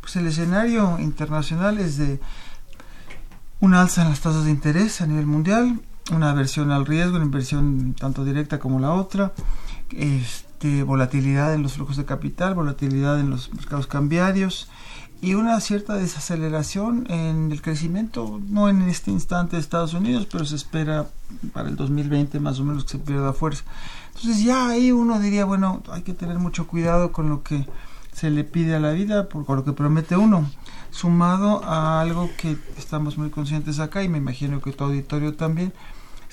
pues 0.00 0.16
el 0.16 0.26
escenario 0.26 0.98
internacional 0.98 1.78
es 1.78 1.98
de 1.98 2.20
una 3.58 3.82
alza 3.82 4.02
en 4.02 4.08
las 4.08 4.20
tasas 4.20 4.44
de 4.44 4.50
interés 4.50 5.02
a 5.02 5.06
nivel 5.06 5.26
mundial, 5.26 5.80
una 6.12 6.30
aversión 6.30 6.70
al 6.70 6.86
riesgo, 6.86 7.16
una 7.16 7.26
inversión 7.26 7.94
tanto 7.94 8.24
directa 8.24 8.58
como 8.58 8.80
la 8.80 8.92
otra, 8.92 9.32
este, 9.90 10.49
este, 10.60 10.82
volatilidad 10.82 11.54
en 11.54 11.62
los 11.62 11.72
flujos 11.72 11.96
de 11.96 12.04
capital, 12.04 12.54
volatilidad 12.54 13.18
en 13.18 13.30
los 13.30 13.50
mercados 13.54 13.86
cambiarios 13.86 14.68
y 15.22 15.32
una 15.32 15.58
cierta 15.58 15.94
desaceleración 15.94 17.06
en 17.08 17.50
el 17.50 17.62
crecimiento, 17.62 18.42
no 18.46 18.68
en 18.68 18.82
este 18.82 19.10
instante 19.10 19.56
de 19.56 19.62
Estados 19.62 19.94
Unidos, 19.94 20.26
pero 20.30 20.44
se 20.44 20.56
espera 20.56 21.06
para 21.54 21.70
el 21.70 21.76
2020 21.76 22.40
más 22.40 22.60
o 22.60 22.64
menos 22.64 22.84
que 22.84 22.90
se 22.90 22.98
pierda 22.98 23.32
fuerza. 23.32 23.64
Entonces 24.08 24.44
ya 24.44 24.68
ahí 24.68 24.92
uno 24.92 25.18
diría, 25.18 25.46
bueno, 25.46 25.82
hay 25.90 26.02
que 26.02 26.12
tener 26.12 26.38
mucho 26.38 26.66
cuidado 26.66 27.10
con 27.10 27.30
lo 27.30 27.42
que 27.42 27.66
se 28.12 28.28
le 28.28 28.44
pide 28.44 28.74
a 28.74 28.80
la 28.80 28.92
vida, 28.92 29.30
por, 29.30 29.48
lo 29.48 29.64
que 29.64 29.72
promete 29.72 30.18
uno, 30.18 30.44
sumado 30.90 31.64
a 31.64 32.02
algo 32.02 32.28
que 32.36 32.58
estamos 32.76 33.16
muy 33.16 33.30
conscientes 33.30 33.80
acá 33.80 34.02
y 34.02 34.10
me 34.10 34.18
imagino 34.18 34.60
que 34.60 34.72
tu 34.72 34.84
auditorio 34.84 35.34
también, 35.36 35.72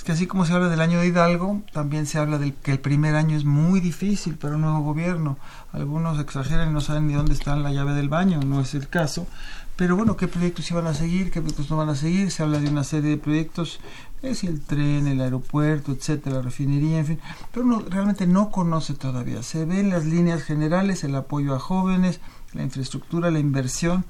que 0.07 0.13
así 0.13 0.25
como 0.25 0.45
se 0.45 0.53
habla 0.53 0.69
del 0.69 0.79
año 0.79 1.01
de 1.01 1.07
Hidalgo, 1.07 1.63
también 1.73 2.05
se 2.05 2.17
habla 2.17 2.37
del 2.37 2.53
que 2.53 2.71
el 2.71 2.79
primer 2.79 3.15
año 3.15 3.35
es 3.35 3.43
muy 3.43 3.81
difícil 3.81 4.35
para 4.35 4.55
un 4.55 4.61
nuevo 4.61 4.79
gobierno. 4.79 5.37
Algunos 5.73 6.17
exageran 6.17 6.69
y 6.69 6.71
no 6.71 6.79
saben 6.79 7.07
ni 7.07 7.13
dónde 7.13 7.33
está 7.33 7.57
la 7.57 7.73
llave 7.73 7.91
del 7.91 8.07
baño, 8.07 8.39
no 8.39 8.61
es 8.61 8.73
el 8.73 8.87
caso. 8.87 9.27
Pero 9.75 9.97
bueno, 9.97 10.15
¿qué 10.15 10.29
proyectos 10.29 10.71
iban 10.71 10.87
a 10.87 10.93
seguir? 10.93 11.29
¿Qué 11.29 11.41
proyectos 11.41 11.69
no 11.69 11.75
van 11.75 11.89
a 11.89 11.95
seguir? 11.95 12.31
Se 12.31 12.41
habla 12.41 12.61
de 12.61 12.69
una 12.69 12.85
serie 12.85 13.09
de 13.09 13.17
proyectos, 13.17 13.81
es 14.21 14.45
el 14.45 14.61
tren, 14.61 15.07
el 15.07 15.19
aeropuerto, 15.19 15.91
etcétera, 15.91 16.37
la 16.37 16.41
refinería, 16.41 16.99
en 16.99 17.05
fin. 17.05 17.19
Pero 17.51 17.65
uno 17.65 17.83
realmente 17.89 18.27
no 18.27 18.49
conoce 18.49 18.93
todavía. 18.93 19.43
Se 19.43 19.65
ven 19.65 19.89
las 19.89 20.05
líneas 20.05 20.41
generales, 20.41 21.03
el 21.03 21.15
apoyo 21.15 21.53
a 21.53 21.59
jóvenes, 21.59 22.21
la 22.53 22.63
infraestructura, 22.63 23.29
la 23.29 23.39
inversión 23.39 24.05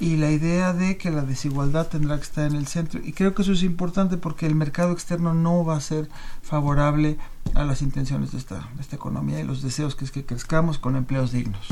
y 0.00 0.16
la 0.16 0.30
idea 0.30 0.72
de 0.72 0.96
que 0.96 1.10
la 1.10 1.22
desigualdad 1.22 1.88
tendrá 1.88 2.16
que 2.16 2.22
estar 2.22 2.46
en 2.46 2.56
el 2.56 2.66
centro. 2.66 3.00
Y 3.02 3.12
creo 3.12 3.34
que 3.34 3.42
eso 3.42 3.52
es 3.52 3.62
importante 3.62 4.16
porque 4.16 4.46
el 4.46 4.54
mercado 4.54 4.92
externo 4.92 5.34
no 5.34 5.64
va 5.64 5.76
a 5.76 5.80
ser 5.80 6.08
favorable 6.42 7.16
a 7.54 7.64
las 7.64 7.82
intenciones 7.82 8.32
de 8.32 8.38
esta, 8.38 8.68
esta 8.78 8.96
economía 8.96 9.40
y 9.40 9.44
los 9.44 9.62
deseos 9.62 9.96
que 9.96 10.04
es 10.04 10.10
que 10.10 10.24
crezcamos 10.24 10.78
con 10.78 10.96
empleos 10.96 11.32
dignos. 11.32 11.66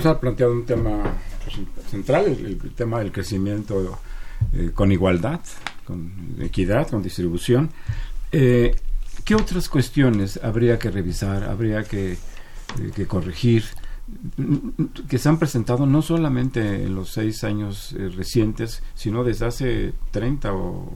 Se 0.00 0.08
ha 0.08 0.20
planteado 0.20 0.52
un 0.52 0.64
tema 0.64 1.16
central, 1.90 2.26
el, 2.26 2.58
tema 2.76 3.00
del 3.00 3.10
crecimiento 3.10 3.98
eh, 4.52 4.70
con 4.72 4.92
igualdad, 4.92 5.40
con 5.84 6.36
equidad, 6.40 6.88
con 6.88 7.02
distribución. 7.02 7.70
Eh, 8.30 8.76
¿Qué 9.24 9.34
otras 9.34 9.68
cuestiones 9.68 10.38
habría 10.42 10.78
que 10.78 10.90
revisar, 10.90 11.44
habría 11.44 11.82
que, 11.82 12.12
eh, 12.12 12.18
que 12.94 13.06
corregir? 13.06 13.64
Que 15.08 15.18
se 15.18 15.28
han 15.28 15.38
presentado 15.38 15.86
no 15.86 16.02
solamente 16.02 16.84
en 16.84 16.94
los 16.94 17.10
seis 17.10 17.44
años 17.44 17.94
eh, 17.98 18.08
recientes, 18.08 18.82
sino 18.94 19.24
desde 19.24 19.46
hace 19.46 19.92
30 20.10 20.52
o, 20.52 20.90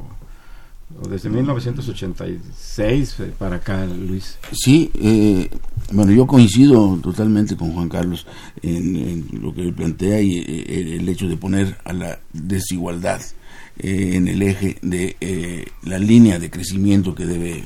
desde 1.08 1.28
1986 1.30 3.20
eh, 3.20 3.32
para 3.38 3.56
acá, 3.56 3.86
Luis. 3.86 4.38
Sí, 4.52 4.90
eh, 4.94 5.48
bueno, 5.92 6.12
yo 6.12 6.26
coincido 6.26 6.98
totalmente 7.02 7.56
con 7.56 7.72
Juan 7.72 7.88
Carlos 7.88 8.26
en, 8.62 9.26
lo 9.40 9.54
que 9.54 9.62
él 9.62 9.72
plantea 9.74 10.20
y 10.20 10.38
el 10.68 11.08
hecho 11.08 11.28
de 11.28 11.36
poner 11.36 11.78
a 11.84 11.92
la 11.92 12.18
desigualdad 12.32 13.20
en 13.78 14.26
el 14.26 14.40
eje 14.42 14.78
de 14.80 15.66
la 15.82 15.98
línea 15.98 16.38
de 16.38 16.50
crecimiento 16.50 17.14
que 17.14 17.26
debe 17.26 17.62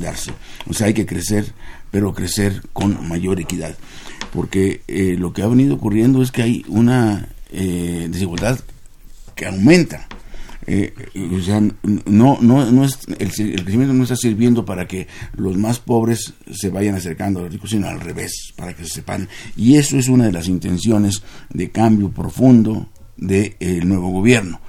darse. 0.00 0.32
O 0.68 0.72
sea, 0.72 0.86
hay 0.86 0.94
que 0.94 1.04
crecer, 1.04 1.52
pero 1.90 2.14
crecer 2.14 2.62
con 2.72 3.06
mayor 3.06 3.40
equidad 3.40 3.76
porque 4.32 4.82
eh, 4.86 5.16
lo 5.18 5.32
que 5.32 5.42
ha 5.42 5.46
venido 5.46 5.74
ocurriendo 5.74 6.22
es 6.22 6.30
que 6.30 6.42
hay 6.42 6.64
una 6.68 7.28
eh, 7.50 8.08
desigualdad 8.10 8.60
que 9.34 9.46
aumenta. 9.46 10.06
Eh, 10.66 10.92
o 11.36 11.40
sea, 11.40 11.60
no, 11.60 12.38
no, 12.40 12.70
no 12.70 12.84
es, 12.84 12.98
el, 13.18 13.32
crecimiento 13.62 13.92
no 13.92 14.04
está 14.04 14.14
sirviendo 14.14 14.64
para 14.64 14.86
que 14.86 15.08
los 15.34 15.56
más 15.56 15.80
pobres 15.80 16.34
se 16.52 16.68
vayan 16.68 16.94
acercando 16.94 17.40
a 17.40 17.42
los 17.44 17.52
ricos, 17.52 17.70
sino 17.70 17.88
al 17.88 18.00
revés, 18.00 18.52
para 18.56 18.74
que 18.74 18.84
se 18.84 18.90
sepan. 18.90 19.28
Y 19.56 19.76
eso 19.76 19.98
es 19.98 20.08
una 20.08 20.26
de 20.26 20.32
las 20.32 20.46
intenciones 20.46 21.22
de 21.52 21.70
cambio 21.70 22.10
profundo 22.10 22.88
del 23.16 23.88
nuevo 23.88 24.10
gobierno. 24.10 24.60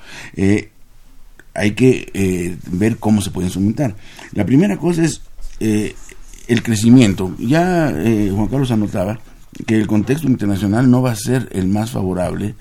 hay 1.54 1.72
que 1.72 2.58
ver 2.72 2.98
cómo 2.98 3.22
se 3.22 3.30
puede 3.30 3.48
instrumentar. 3.48 3.96
La 4.32 4.46
primera 4.46 4.78
cosa 4.78 5.04
es 5.04 5.22
el 5.60 6.64
crecimiento. 6.64 7.36
Ya 7.38 7.92
Juan 7.92 8.48
Carlos 8.48 8.72
anotaba 8.72 9.20
que 9.66 9.76
el 9.76 9.88
contexto 9.88 10.28
internacional 10.28 10.90
no 10.90 11.02
va 11.02 11.12
a 11.12 11.16
ser 11.16 11.50
el 11.52 11.68
más 11.68 11.92
favorable 11.92 12.56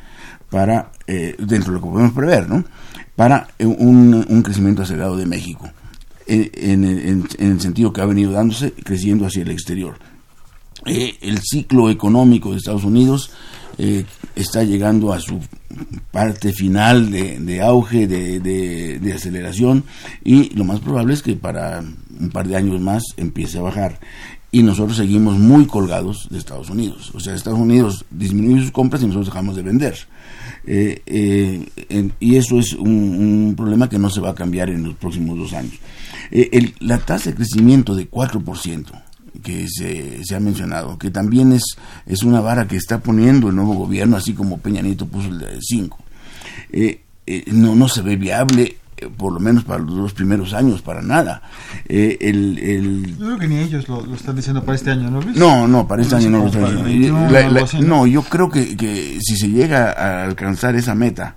para, 0.50 0.92
eh, 1.06 1.36
dentro 1.38 1.72
de 1.72 1.78
lo 1.78 1.80
que 1.80 1.90
podemos 1.90 2.12
prever, 2.12 2.48
¿no? 2.48 2.64
para 3.14 3.48
eh, 3.58 3.66
un, 3.66 4.42
crecimiento 4.42 4.82
acelerado 4.82 5.16
de 5.16 5.26
México, 5.26 5.70
eh, 6.26 6.50
en, 6.54 7.26
el 7.38 7.60
sentido 7.60 7.92
que 7.92 8.00
ha 8.00 8.06
venido 8.06 8.32
dándose, 8.32 8.72
creciendo 8.72 9.26
hacia 9.26 9.42
el 9.42 9.50
exterior. 9.50 9.98
el 10.84 11.38
ciclo 11.40 11.90
económico 11.90 12.50
de 12.50 12.58
Estados 12.58 12.84
Unidos 12.84 13.30
está 14.34 14.62
llegando 14.62 15.12
a 15.14 15.20
su 15.20 15.40
parte 16.10 16.52
final 16.52 17.10
de, 17.10 17.62
auge, 17.62 18.06
de, 18.06 18.40
de, 18.40 19.12
aceleración, 19.12 19.84
y 20.22 20.50
lo 20.54 20.64
más 20.64 20.80
probable 20.80 21.14
es 21.14 21.22
que 21.22 21.34
para 21.34 21.80
un 21.80 22.30
par 22.30 22.46
de 22.46 22.56
años 22.56 22.80
más 22.80 23.02
empiece 23.16 23.58
a 23.58 23.62
bajar 23.62 23.98
y 24.52 24.62
nosotros 24.62 24.96
seguimos 24.96 25.38
muy 25.38 25.66
colgados 25.66 26.26
de 26.30 26.38
Estados 26.38 26.70
Unidos. 26.70 27.12
O 27.14 27.20
sea, 27.20 27.34
Estados 27.34 27.58
Unidos 27.58 28.04
disminuye 28.10 28.62
sus 28.62 28.72
compras 28.72 29.02
y 29.02 29.06
nosotros 29.06 29.28
dejamos 29.28 29.56
de 29.56 29.62
vender. 29.62 29.96
Eh, 30.66 31.02
eh, 31.06 32.10
y 32.18 32.36
eso 32.36 32.58
es 32.58 32.72
un, 32.74 33.54
problema 33.56 33.88
que 33.88 33.98
no 33.98 34.10
se 34.10 34.20
va 34.20 34.30
a 34.30 34.34
cambiar 34.34 34.70
en 34.70 34.84
los 34.84 34.94
próximos 34.94 35.38
dos 35.38 35.52
años. 35.52 35.74
Eh, 36.30 36.72
la 36.80 36.98
tasa 36.98 37.30
de 37.30 37.36
crecimiento 37.36 37.94
de 37.94 38.10
4% 38.10 38.86
que 39.42 39.66
se, 39.68 40.34
ha 40.34 40.40
mencionado, 40.40 40.98
que 40.98 41.10
también 41.10 41.52
es, 41.52 41.62
es 42.04 42.22
una 42.22 42.40
vara 42.40 42.66
que 42.66 42.76
está 42.76 42.98
poniendo 42.98 43.48
el 43.48 43.56
nuevo 43.56 43.74
gobierno, 43.74 44.16
así 44.16 44.34
como 44.34 44.58
Peña 44.58 44.82
Nieto 44.82 45.06
puso 45.06 45.28
el 45.28 45.38
de 45.38 45.58
5. 45.60 45.98
no, 47.52 47.74
no 47.74 47.88
se 47.88 48.02
ve 48.02 48.16
viable 48.16 48.76
por 49.16 49.32
lo 49.32 49.40
menos 49.40 49.64
para 49.64 49.82
los 49.82 49.94
dos 49.94 50.12
primeros 50.12 50.52
años, 50.52 50.82
para 50.82 51.02
nada. 51.02 51.42
Eh, 51.88 52.18
el, 52.20 53.16
Yo 53.18 53.26
creo 53.26 53.38
que 53.38 53.48
ni 53.48 53.58
ellos 53.58 53.88
lo, 53.88 54.14
están 54.14 54.36
diciendo 54.36 54.64
para 54.64 54.76
este 54.76 54.90
año, 54.90 55.10
¿no, 55.10 55.20
No, 55.34 55.68
no, 55.68 55.86
para 55.86 56.02
este 56.02 56.16
año 56.16 56.30
no 56.30 56.38
lo 56.38 56.46
están 56.46 56.84
diciendo. 56.84 57.88
no, 57.88 58.06
yo 58.06 58.22
creo 58.22 58.50
que, 58.50 58.76
que 58.76 59.18
si 59.20 59.36
se 59.36 59.48
llega 59.48 59.92
a 59.92 60.24
alcanzar 60.24 60.74
esa 60.74 60.94
meta, 60.94 61.34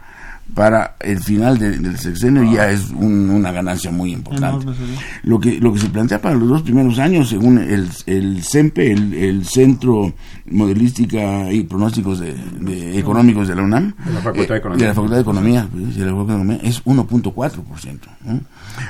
para 0.54 0.98
el 1.00 1.20
final 1.20 1.58
del 1.58 1.98
sexenio 1.98 2.44
ya 2.44 2.70
es 2.70 2.92
una 2.92 3.52
ganancia 3.52 3.90
muy 3.92 4.14
importante. 4.14 4.68
Lo 5.24 5.40
que 5.40 5.60
lo 5.60 5.74
que 5.74 5.80
se 5.80 5.90
plantea 5.90 6.22
para 6.22 6.36
los 6.36 6.48
dos 6.48 6.62
primeros 6.62 7.00
años, 7.00 7.30
según 7.30 7.58
el, 7.58 7.90
el 8.06 8.44
CEMPE, 8.44 8.92
el, 8.92 9.46
Centro 9.46 10.14
Modelística 10.50 11.52
y 11.52 11.64
Pronósticos 11.64 12.20
de, 12.20 13.00
Económicos 13.00 13.48
de 13.48 13.56
la 13.56 13.64
UNAM, 13.64 13.96
de 14.06 14.14
la 14.14 14.22
Facultad 14.22 14.56
de 14.56 14.60
Economía, 14.60 14.84
de 14.84 14.88
la 14.88 14.94
Facultad 14.94 15.16
de 15.16 15.22
Economía, 15.22 16.60
es 16.64 16.84
1.4%. 16.84 18.00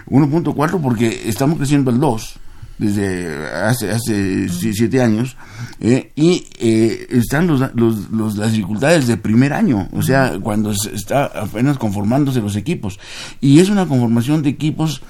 1.4 0.07 0.81
porque 0.81 1.29
estamos 1.29 1.57
creciendo 1.57 1.91
al 1.91 1.99
2 1.99 2.39
desde 2.77 3.47
hace, 3.47 3.91
hace 3.91 4.49
siete 4.49 5.01
años, 5.01 5.38
eh, 5.79 6.12
y 6.15 6.45
eh, 6.59 7.07
están 7.12 7.47
los, 7.47 7.62
los, 7.75 8.38
las 8.38 8.51
dificultades 8.51 9.07
de 9.07 9.17
primer 9.17 9.53
año, 9.53 9.88
o 9.91 10.01
sea, 10.01 10.38
cuando 10.41 10.73
se 10.73 10.93
está 10.95 11.25
apenas 11.25 11.77
conformándose 11.77 12.41
los 12.41 12.55
equipos. 12.55 12.99
Y 13.41 13.59
es 13.59 13.69
una 13.69 13.88
conformación 13.88 14.41
de 14.41 14.49
equipos 14.49 15.01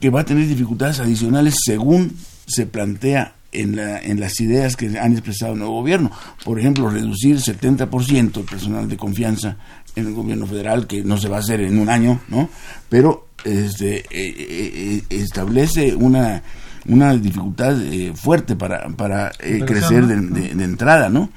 que 0.00 0.10
va 0.10 0.22
a 0.22 0.24
tener 0.24 0.48
dificultades 0.48 1.00
adicionales 1.00 1.54
según 1.64 2.16
se 2.46 2.66
plantea 2.66 3.34
en, 3.52 3.76
la, 3.76 4.00
en 4.00 4.18
las 4.18 4.40
ideas 4.40 4.76
que 4.76 4.98
han 4.98 5.12
expresado 5.12 5.52
el 5.52 5.58
nuevo 5.58 5.74
gobierno. 5.74 6.10
Por 6.44 6.58
ejemplo, 6.58 6.88
reducir 6.88 7.36
70% 7.36 8.38
el 8.38 8.44
personal 8.44 8.88
de 8.88 8.96
confianza 8.96 9.56
en 9.94 10.06
el 10.06 10.14
gobierno 10.14 10.46
federal, 10.46 10.86
que 10.86 11.04
no 11.04 11.18
se 11.18 11.28
va 11.28 11.36
a 11.36 11.40
hacer 11.40 11.60
en 11.60 11.78
un 11.78 11.88
año, 11.88 12.20
¿no? 12.28 12.48
Pero 12.88 13.28
este, 13.44 14.04
eh, 14.10 15.02
establece 15.10 15.94
una 15.94 16.42
una 16.86 17.14
dificultad 17.14 17.80
eh, 17.80 18.12
fuerte 18.14 18.56
para, 18.56 18.88
para 18.90 19.30
eh, 19.40 19.62
crecer 19.64 20.06
de, 20.06 20.16
de, 20.54 20.64
entrada, 20.64 21.08
¿no? 21.08 21.30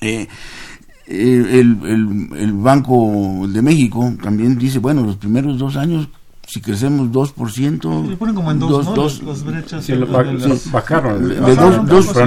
Eh, 0.00 0.26
el, 1.06 1.46
el, 1.46 2.28
el, 2.36 2.52
Banco 2.52 3.46
de 3.48 3.62
México 3.62 4.12
también 4.22 4.58
dice, 4.58 4.78
bueno, 4.80 5.02
los 5.02 5.16
primeros 5.16 5.58
dos 5.58 5.76
años 5.76 6.08
si 6.46 6.60
crecemos 6.60 7.08
2%. 7.08 8.08
le 8.08 8.16
ponen 8.16 8.36
como 8.36 8.52
en 8.52 8.60
dos, 8.60 8.86
¿no? 8.86 8.96
las, 8.96 9.20
las, 9.22 9.42
brechas. 9.42 9.84
Sí, 9.84 9.94
lo, 9.94 10.06
sí. 10.06 10.70
bajaron. 10.70 11.28
De 11.28 11.40
2,1 11.40 12.16
a 12.16 12.24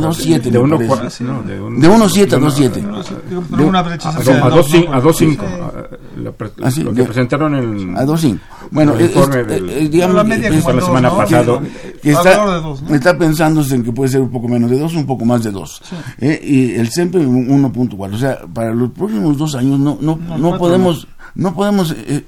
2,7. 0.00 0.40
De 0.40 0.58
1,7 0.58 2.32
a 2.32 2.38
2,7. 2.38 3.56
De 3.56 3.64
una 3.64 3.82
brecha. 3.82 4.08
A 4.08 4.14
2,5. 4.14 6.84
Lo 6.84 6.94
que 6.94 7.04
presentaron 7.04 7.54
el. 7.54 7.94
A 7.96 8.06
2,5. 8.06 8.40
Bueno, 8.70 8.94
el 8.94 9.02
informe 9.02 9.44
del, 9.44 9.90
digamos, 9.90 10.16
la, 10.16 10.24
media 10.24 10.48
es, 10.48 10.64
la 10.64 10.80
semana 10.80 11.14
pasada. 11.14 11.60
Que 12.02 12.12
está, 12.12 12.62
está 12.90 13.18
pensándose 13.18 13.74
en 13.74 13.84
que 13.84 13.92
puede 13.92 14.10
ser 14.10 14.22
un 14.22 14.30
poco 14.30 14.48
menos 14.48 14.70
de 14.70 14.78
2, 14.78 14.94
un 14.94 15.04
poco 15.06 15.26
más 15.26 15.44
de 15.44 15.50
2. 15.50 15.82
Eh, 16.18 16.40
y 16.42 16.76
el 16.76 16.90
CEMPE 16.90 17.26
1.4. 17.26 18.14
O 18.14 18.18
sea, 18.18 18.38
para 18.54 18.72
los 18.72 18.88
próximos 18.90 19.36
dos 19.36 19.54
años 19.54 19.78
no, 19.78 19.98
no, 20.00 20.16
no 20.16 20.56
podemos. 20.56 21.06
No 21.34 21.54
podemos 21.54 21.92
eh, 21.92 22.24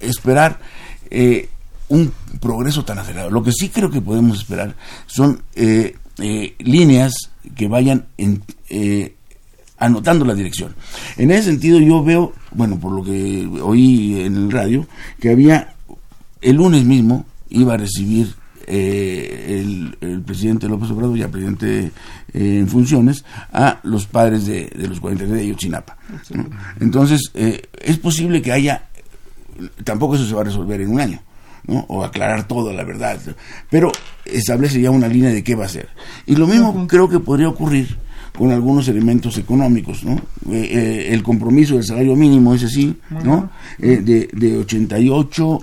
esperar 0.00 0.58
eh, 1.10 1.48
un 1.88 2.12
progreso 2.40 2.84
tan 2.84 2.98
acelerado. 2.98 3.30
Lo 3.30 3.42
que 3.42 3.52
sí 3.52 3.70
creo 3.70 3.90
que 3.90 4.02
podemos 4.02 4.38
esperar 4.38 4.74
son 5.06 5.42
eh, 5.54 5.96
eh, 6.18 6.54
líneas 6.58 7.30
que 7.56 7.66
vayan 7.66 8.06
anotando 9.78 10.26
la 10.26 10.34
dirección. 10.34 10.74
En 11.16 11.30
ese 11.30 11.44
sentido 11.44 11.80
yo 11.80 12.04
veo, 12.04 12.34
bueno, 12.52 12.78
por 12.78 12.92
lo 12.92 13.02
que 13.02 13.48
oí 13.62 14.20
en 14.20 14.36
el 14.36 14.50
radio, 14.50 14.86
que 15.18 15.30
había 15.30 15.74
el 16.42 16.56
lunes 16.56 16.84
mismo 16.84 17.24
iba 17.48 17.74
a 17.74 17.78
recibir 17.78 18.34
el, 18.66 19.96
presidente 20.26 20.68
López 20.68 20.90
Obrador, 20.90 21.16
ya 21.16 21.28
presidente 21.28 21.90
en 22.34 22.68
funciones, 22.68 23.24
a 23.50 23.80
los 23.82 24.04
padres 24.04 24.44
de, 24.44 24.70
los 24.76 25.00
43 25.00 25.38
de 25.38 25.48
Yotzinapa. 25.48 25.96
Entonces, 26.80 27.32
es 27.32 27.96
posible 27.96 28.42
que 28.42 28.52
haya 28.52 28.87
tampoco 29.84 30.16
eso 30.16 30.26
se 30.26 30.34
va 30.34 30.42
a 30.42 30.44
resolver 30.44 30.80
en 30.80 30.90
un 30.90 31.00
año. 31.00 31.20
¿no? 31.66 31.84
o 31.88 32.02
aclarar 32.02 32.48
todo, 32.48 32.72
la 32.72 32.82
verdad, 32.82 33.18
pero 33.68 33.92
establece 34.24 34.80
ya 34.80 34.90
una 34.90 35.06
línea 35.06 35.30
de 35.30 35.44
qué 35.44 35.54
va 35.54 35.66
a 35.66 35.68
ser. 35.68 35.88
Y 36.24 36.34
lo 36.34 36.46
mismo 36.46 36.86
creo 36.86 37.10
que 37.10 37.20
podría 37.20 37.48
ocurrir 37.48 37.98
con 38.38 38.52
algunos 38.52 38.86
elementos 38.86 39.36
económicos, 39.36 40.04
¿no? 40.04 40.12
Eh, 40.50 40.70
eh, 40.70 41.08
el 41.10 41.24
compromiso 41.24 41.74
del 41.74 41.84
salario 41.84 42.14
mínimo, 42.14 42.54
ese 42.54 42.68
sí, 42.68 42.94
¿no? 43.24 43.50
Eh, 43.80 43.96
de, 43.96 44.28
de 44.32 44.58
88 44.58 45.58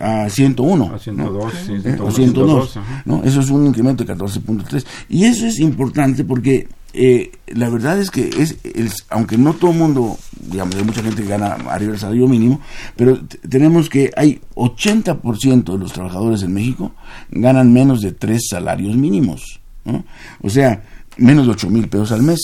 a 0.00 0.28
101. 0.28 0.94
A 0.94 0.98
102, 0.98 1.52
¿no? 1.98 2.10
102, 2.10 2.78
¿no? 3.04 3.22
Eso 3.22 3.40
es 3.40 3.50
un 3.50 3.66
incremento 3.66 4.04
de 4.04 4.12
14.3. 4.12 4.84
Y 5.08 5.24
eso 5.24 5.46
es 5.46 5.60
importante 5.60 6.24
porque 6.24 6.66
eh, 6.94 7.32
la 7.48 7.68
verdad 7.68 7.98
es 7.98 8.10
que 8.10 8.28
es, 8.28 8.56
aunque 9.10 9.36
no 9.36 9.54
todo 9.54 9.72
el 9.72 9.78
mundo, 9.78 10.18
digamos, 10.40 10.74
hay 10.74 10.84
mucha 10.84 11.02
gente 11.02 11.22
que 11.22 11.28
gana 11.28 11.52
arriba 11.68 11.92
del 11.92 12.00
salario 12.00 12.28
mínimo, 12.28 12.60
pero 12.96 13.20
tenemos 13.48 13.88
que 13.90 14.10
hay 14.16 14.40
80% 14.54 15.72
de 15.72 15.78
los 15.78 15.92
trabajadores 15.92 16.42
en 16.42 16.54
México 16.54 16.92
ganan 17.30 17.72
menos 17.72 18.00
de 18.00 18.12
tres 18.12 18.48
salarios 18.50 18.96
mínimos, 18.96 19.60
o 20.42 20.50
sea, 20.50 20.82
menos 21.18 21.46
de 21.46 21.52
8 21.52 21.70
mil 21.70 21.88
pesos 21.88 22.12
al 22.12 22.22
mes, 22.22 22.40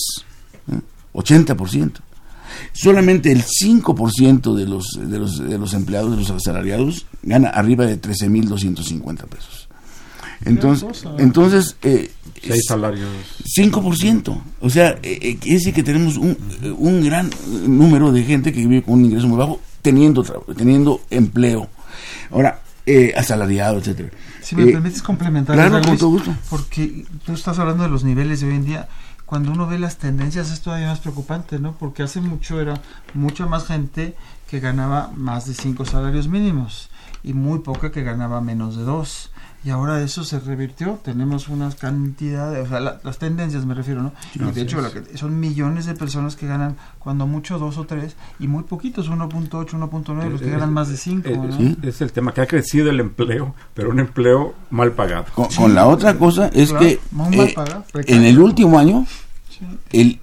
80%. 1.13 1.93
Solamente 2.73 3.33
el 3.33 3.43
5% 3.43 4.55
de 4.55 4.67
los, 4.67 4.87
de, 5.01 5.19
los, 5.19 5.39
de 5.39 5.59
los 5.59 5.75
empleados, 5.75 6.13
de 6.13 6.17
los 6.19 6.31
asalariados, 6.31 7.07
gana 7.23 7.49
arriba 7.49 7.87
de 7.87 8.01
13.250 8.01 9.25
pesos. 9.27 9.64
Entonces, 10.45 11.05
entonces 11.19 11.77
eh, 11.83 12.11
Seis 12.47 12.65
salarios. 12.67 13.09
5%. 13.59 14.43
O 14.61 14.71
sea, 14.71 14.91
eh, 15.03 15.19
eh, 15.23 15.37
quiere 15.39 15.59
decir 15.59 15.75
que 15.75 15.83
tenemos 15.83 16.17
un, 16.17 16.37
un 16.79 17.05
gran 17.05 17.31
número 17.67 18.13
de 18.13 18.23
gente 18.23 18.53
que 18.53 18.61
vive 18.61 18.83
con 18.83 18.95
un 18.95 19.07
ingreso 19.07 19.29
muy 19.29 19.39
bajo 19.39 19.61
teniendo, 19.83 20.23
teniendo 20.57 21.01
empleo. 21.11 21.69
Ahora, 22.31 22.61
eh, 22.87 23.13
asalariado, 23.17 23.79
etcétera. 23.79 24.11
Si 24.43 24.57
me 24.57 24.67
permites 24.67 25.03
complementar, 25.03 25.57
claro, 25.57 25.81
con 25.83 25.97
todo 25.97 26.11
gusto. 26.11 26.35
porque 26.51 27.07
tú 27.25 27.33
estás 27.33 27.59
hablando 27.59 27.85
de 27.85 27.89
los 27.89 28.05
niveles 28.05 28.41
de 28.41 28.49
hoy 28.49 28.57
en 28.57 28.65
día. 28.67 28.89
Cuando 29.25 29.53
uno 29.53 29.67
ve 29.67 29.79
las 29.79 29.97
tendencias 29.97 30.51
es 30.53 30.61
todavía 30.61 30.89
más 30.89 31.01
preocupante, 31.01 31.59
¿no? 31.59 31.73
Porque 31.79 32.03
hace 32.03 32.21
mucho 32.21 32.61
era 32.61 32.83
mucha 33.15 33.47
más 33.47 33.67
gente 33.67 34.15
que 34.51 34.61
ganaba 34.61 35.11
más 35.17 35.47
de 35.47 35.55
cinco 35.55 35.87
salarios 35.87 36.29
mínimos 36.29 36.91
y 37.23 37.33
muy 37.33 37.61
poca 37.61 37.91
que 37.91 38.03
ganaba 38.03 38.43
menos 38.43 38.77
de 38.77 38.83
dos 38.83 39.31
y 39.65 39.71
ahora 39.71 40.03
eso 40.03 40.25
se 40.25 40.39
revirtió, 40.41 41.01
tenemos 41.03 41.49
unas 41.49 41.75
cantidades, 41.75 42.67
o 42.67 42.69
sea, 42.69 42.81
las 42.81 43.19
tendencias 43.19 43.65
me 43.65 43.75
refiero, 43.75 44.03
¿no? 44.03 44.13
y 44.35 44.53
de 44.53 44.61
hecho 44.61 44.79
son 45.15 45.41
millones 45.41 45.87
de 45.87 45.95
personas 45.95 46.37
que 46.37 46.47
ganan 46.47 46.77
cuando 46.99 47.27
mucho 47.27 47.59
dos 47.59 47.79
o 47.79 47.85
tres 47.85 48.17
y 48.39 48.47
muy 48.47 48.65
poquitos, 48.65 49.11
1.8, 49.11 49.49
1.9, 49.51 50.31
los 50.31 50.41
que 50.41 50.51
ganan 50.51 50.73
más 50.73 50.89
de 50.89 50.97
5. 50.97 51.29
Es 51.83 52.01
el 52.01 52.13
tema, 52.13 52.35
que 52.35 52.43
ha 52.43 52.47
crecido 52.47 52.91
el 52.91 53.01
empleo, 53.01 53.55
pero 53.73 53.91
un 53.91 54.01
empleo 54.01 54.55
mal 54.71 54.93
pagado. 54.93 55.25
Con, 55.35 55.75
la 55.75 55.87
otra 55.87 56.19
cosa 56.19 56.49
es 56.49 56.73
que 56.73 57.01
eh, 57.33 57.55
en 58.07 58.25
el 58.25 58.39
último 58.39 58.79
año 58.79 59.07
el 59.93 60.21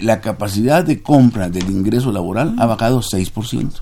la 0.00 0.20
capacidad 0.20 0.84
de 0.84 1.02
compra 1.02 1.48
del 1.48 1.70
ingreso 1.70 2.12
laboral 2.12 2.54
ha 2.58 2.66
bajado 2.66 3.00
6%, 3.00 3.80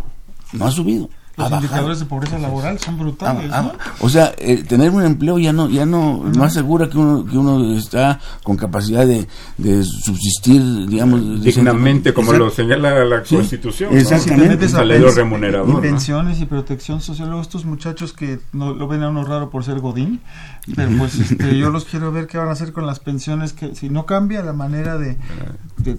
no 0.52 0.66
ha 0.66 0.70
subido. 0.70 1.10
Los 1.36 1.52
indicadores 1.52 1.98
de 1.98 2.06
pobreza 2.06 2.38
laboral 2.38 2.78
son 2.78 2.98
brutales. 2.98 3.50
Ah, 3.52 3.72
ah, 3.78 3.92
o 4.00 4.08
sea, 4.08 4.34
eh, 4.38 4.64
tener 4.64 4.90
un 4.90 5.02
empleo 5.02 5.38
ya 5.38 5.52
no 5.52 5.68
ya 5.68 5.84
no, 5.84 6.24
no 6.24 6.44
asegura 6.44 6.88
que 6.88 6.96
uno 6.96 7.26
que 7.26 7.36
uno 7.36 7.76
está 7.76 8.18
con 8.42 8.56
capacidad 8.56 9.06
de, 9.06 9.28
de 9.58 9.84
subsistir, 9.84 10.86
digamos, 10.86 11.42
dignamente, 11.42 12.14
como 12.14 12.32
lo 12.32 12.48
señala 12.48 13.04
la 13.04 13.22
Constitución. 13.22 13.96
Exactamente. 13.96 14.64
Un 14.64 14.70
salario 14.70 15.10
remunerador. 15.12 15.84
Y 15.84 15.88
pensiones 15.88 16.40
y 16.40 16.46
protección 16.46 17.02
social. 17.02 17.28
Luego 17.28 17.42
estos 17.42 17.66
muchachos 17.66 18.14
que 18.14 18.38
no 18.52 18.72
lo 18.72 18.88
ven 18.88 19.02
a 19.02 19.10
uno 19.10 19.22
raro 19.24 19.50
por 19.50 19.62
ser 19.62 19.80
godín, 19.80 20.20
pero 20.74 20.90
pues 20.96 21.14
este, 21.20 21.58
yo 21.58 21.70
los 21.70 21.84
quiero 21.84 22.12
ver 22.12 22.26
qué 22.28 22.38
van 22.38 22.48
a 22.48 22.52
hacer 22.52 22.72
con 22.72 22.86
las 22.86 22.98
pensiones 22.98 23.52
que 23.52 23.74
si 23.74 23.90
no 23.90 24.06
cambia 24.06 24.42
la 24.42 24.54
manera 24.54 24.96
de 24.96 25.18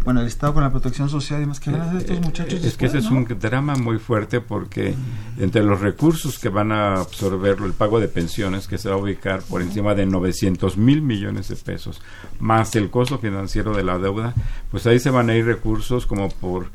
bueno, 0.03 0.21
el 0.21 0.27
Estado 0.27 0.53
con 0.53 0.63
la 0.63 0.71
protección 0.71 1.09
social 1.09 1.41
y 1.41 1.45
más 1.45 1.59
que 1.59 1.71
van 1.71 1.81
a 1.81 1.83
hacer 1.85 1.97
estos 1.97 2.19
muchachos. 2.21 2.63
Es 2.63 2.75
que 2.75 2.87
ese 2.87 2.97
es 2.99 3.09
un 3.09 3.25
drama 3.39 3.75
muy 3.75 3.99
fuerte 3.99 4.41
porque 4.41 4.95
entre 5.37 5.63
los 5.63 5.79
recursos 5.79 6.39
que 6.39 6.49
van 6.49 6.71
a 6.71 6.95
absorber 6.95 7.57
el 7.63 7.73
pago 7.73 7.99
de 7.99 8.07
pensiones, 8.07 8.67
que 8.67 8.77
se 8.77 8.89
va 8.89 8.95
a 8.95 8.99
ubicar 8.99 9.41
por 9.43 9.61
encima 9.61 9.93
de 9.93 10.05
900 10.05 10.77
mil 10.77 11.01
millones 11.01 11.47
de 11.47 11.55
pesos, 11.55 12.01
más 12.39 12.75
el 12.75 12.89
costo 12.89 13.19
financiero 13.19 13.75
de 13.75 13.83
la 13.83 13.99
deuda, 13.99 14.33
pues 14.71 14.87
ahí 14.87 14.99
se 14.99 15.11
van 15.11 15.29
a 15.29 15.35
ir 15.35 15.45
recursos 15.45 16.07
como 16.07 16.29
por 16.29 16.69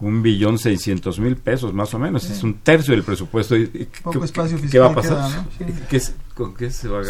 un 0.00 0.22
billón 0.22 0.58
seiscientos 0.58 1.18
mil 1.18 1.36
pesos 1.36 1.72
más 1.72 1.92
o 1.94 1.98
menos, 1.98 2.28
es 2.28 2.42
un 2.42 2.54
tercio 2.54 2.92
del 2.94 3.02
presupuesto. 3.02 3.54
Poco 4.02 4.24
espacio 4.24 4.58
fiscal 4.58 4.70
¿Qué 4.70 4.78
va 4.78 4.86
a 4.86 4.94
pasar? 4.94 5.46
¿Con 6.34 6.54
qué 6.54 6.70
se 6.70 6.88
van 6.88 7.04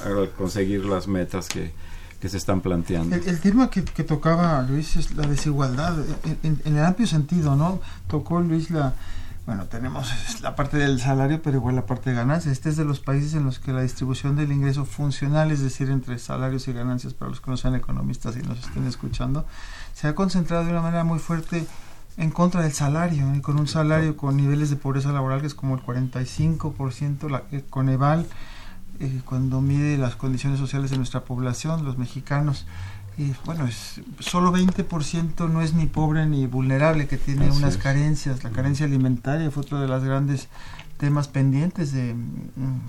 a 0.00 0.26
conseguir 0.36 0.84
las 0.84 1.08
metas 1.08 1.48
que, 1.48 1.72
que 2.20 2.28
se 2.28 2.36
están 2.36 2.60
planteando? 2.60 3.16
El, 3.16 3.40
tema 3.40 3.70
que, 3.70 3.82
tocaba 3.82 4.62
Luis 4.62 4.96
es 4.96 5.14
la 5.14 5.26
desigualdad, 5.26 5.96
en, 6.42 6.60
el 6.64 6.84
amplio 6.84 7.06
sentido, 7.06 7.56
¿no? 7.56 7.80
Tocó 8.08 8.40
Luis 8.40 8.70
la... 8.70 8.94
Bueno, 9.46 9.66
tenemos 9.66 10.12
la 10.42 10.56
parte 10.56 10.76
del 10.76 11.00
salario, 11.00 11.40
pero 11.40 11.58
igual 11.58 11.76
la 11.76 11.86
parte 11.86 12.10
de 12.10 12.16
ganancias. 12.16 12.50
Este 12.50 12.68
es 12.68 12.76
de 12.76 12.84
los 12.84 12.98
países 12.98 13.34
en 13.34 13.44
los 13.44 13.60
que 13.60 13.72
la 13.72 13.82
distribución 13.82 14.34
del 14.34 14.50
ingreso 14.50 14.84
funcional, 14.84 15.52
es 15.52 15.62
decir, 15.62 15.88
entre 15.88 16.18
salarios 16.18 16.66
y 16.66 16.72
ganancias, 16.72 17.14
para 17.14 17.30
los 17.30 17.40
que 17.40 17.52
no 17.52 17.56
sean 17.56 17.76
economistas 17.76 18.36
y 18.36 18.42
nos 18.42 18.58
estén 18.58 18.88
escuchando, 18.88 19.46
se 19.94 20.08
ha 20.08 20.16
concentrado 20.16 20.64
de 20.64 20.72
una 20.72 20.82
manera 20.82 21.04
muy 21.04 21.20
fuerte 21.20 21.64
en 22.16 22.30
contra 22.30 22.62
del 22.62 22.72
salario, 22.72 23.32
y 23.36 23.40
con 23.40 23.60
un 23.60 23.68
salario 23.68 24.16
con 24.16 24.36
niveles 24.36 24.68
de 24.70 24.76
pobreza 24.76 25.12
laboral 25.12 25.40
que 25.40 25.46
es 25.46 25.54
como 25.54 25.76
el 25.76 25.82
45%, 25.82 27.28
la, 27.30 27.44
eh, 27.52 27.62
eh, 28.98 29.20
cuando 29.24 29.60
mide 29.60 29.96
las 29.96 30.16
condiciones 30.16 30.58
sociales 30.58 30.90
de 30.90 30.96
nuestra 30.96 31.24
población, 31.24 31.84
los 31.84 31.98
mexicanos, 31.98 32.66
y 33.18 33.32
bueno, 33.46 33.66
es, 33.66 34.00
solo 34.18 34.52
20% 34.52 35.48
no 35.48 35.62
es 35.62 35.72
ni 35.72 35.86
pobre 35.86 36.26
ni 36.26 36.46
vulnerable, 36.46 37.06
que 37.06 37.16
tiene 37.16 37.50
unas 37.50 37.78
carencias. 37.78 38.44
La 38.44 38.50
carencia 38.50 38.84
alimentaria 38.84 39.50
fue 39.50 39.62
otro 39.62 39.80
de 39.80 39.88
los 39.88 40.04
grandes 40.04 40.48
temas 40.98 41.28
pendientes 41.28 41.92
de, 41.92 42.14
mm, 42.14 42.80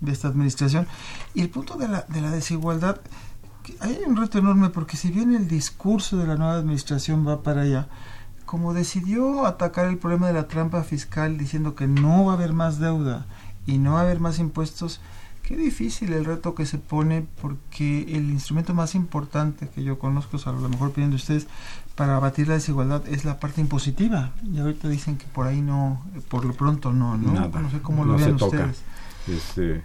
de 0.00 0.12
esta 0.12 0.28
administración. 0.28 0.86
Y 1.34 1.42
el 1.42 1.50
punto 1.50 1.76
de 1.76 1.88
la, 1.88 2.02
de 2.08 2.22
la 2.22 2.30
desigualdad, 2.30 3.00
hay 3.80 3.98
un 4.06 4.16
reto 4.16 4.38
enorme 4.38 4.70
porque 4.70 4.96
si 4.96 5.10
bien 5.10 5.34
el 5.34 5.48
discurso 5.48 6.16
de 6.16 6.26
la 6.26 6.36
nueva 6.36 6.54
administración 6.54 7.26
va 7.26 7.42
para 7.42 7.62
allá, 7.62 7.88
como 8.46 8.74
decidió 8.74 9.46
atacar 9.46 9.86
el 9.86 9.98
problema 9.98 10.28
de 10.28 10.34
la 10.34 10.48
trampa 10.48 10.82
fiscal 10.82 11.38
diciendo 11.38 11.74
que 11.74 11.86
no 11.86 12.26
va 12.26 12.32
a 12.32 12.36
haber 12.36 12.52
más 12.52 12.78
deuda 12.78 13.26
y 13.66 13.78
no 13.78 13.92
va 13.92 14.00
a 14.00 14.02
haber 14.02 14.20
más 14.20 14.38
impuestos, 14.38 15.00
qué 15.42 15.56
difícil 15.56 16.12
el 16.12 16.24
reto 16.24 16.54
que 16.54 16.66
se 16.66 16.78
pone 16.78 17.26
porque 17.40 18.02
el 18.08 18.30
instrumento 18.30 18.74
más 18.74 18.94
importante 18.94 19.68
que 19.68 19.82
yo 19.82 19.98
conozco, 19.98 20.38
a 20.44 20.52
lo 20.52 20.68
mejor 20.68 20.92
pidiendo 20.92 21.16
ustedes, 21.16 21.46
para 21.94 22.16
abatir 22.16 22.48
la 22.48 22.54
desigualdad 22.54 23.02
es 23.08 23.24
la 23.24 23.40
parte 23.40 23.60
impositiva. 23.60 24.32
Y 24.50 24.58
ahorita 24.58 24.88
dicen 24.88 25.16
que 25.16 25.26
por 25.26 25.46
ahí 25.46 25.60
no, 25.60 26.02
por 26.28 26.44
lo 26.44 26.54
pronto 26.54 26.92
no, 26.92 27.16
¿no? 27.16 27.48
no 27.48 27.70
sé 27.70 27.80
cómo 27.80 28.04
lo 28.04 28.16
vean 28.16 28.34
ustedes. 28.34 28.82
Este, 29.28 29.82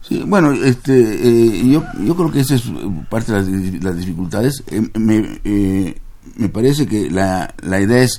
Sí, 0.00 0.24
bueno, 0.26 0.52
este, 0.52 0.94
eh, 0.98 1.68
yo, 1.68 1.84
yo 2.02 2.16
creo 2.16 2.32
que 2.32 2.40
esa 2.40 2.54
es 2.54 2.64
parte 3.10 3.32
de 3.32 3.80
las, 3.80 3.96
dificultades. 3.96 4.64
Eh, 4.68 4.80
me, 4.98 5.40
eh, 5.44 6.00
me 6.36 6.48
parece 6.48 6.86
que 6.86 7.10
la, 7.10 7.54
la 7.62 7.80
idea 7.80 8.02
es 8.02 8.18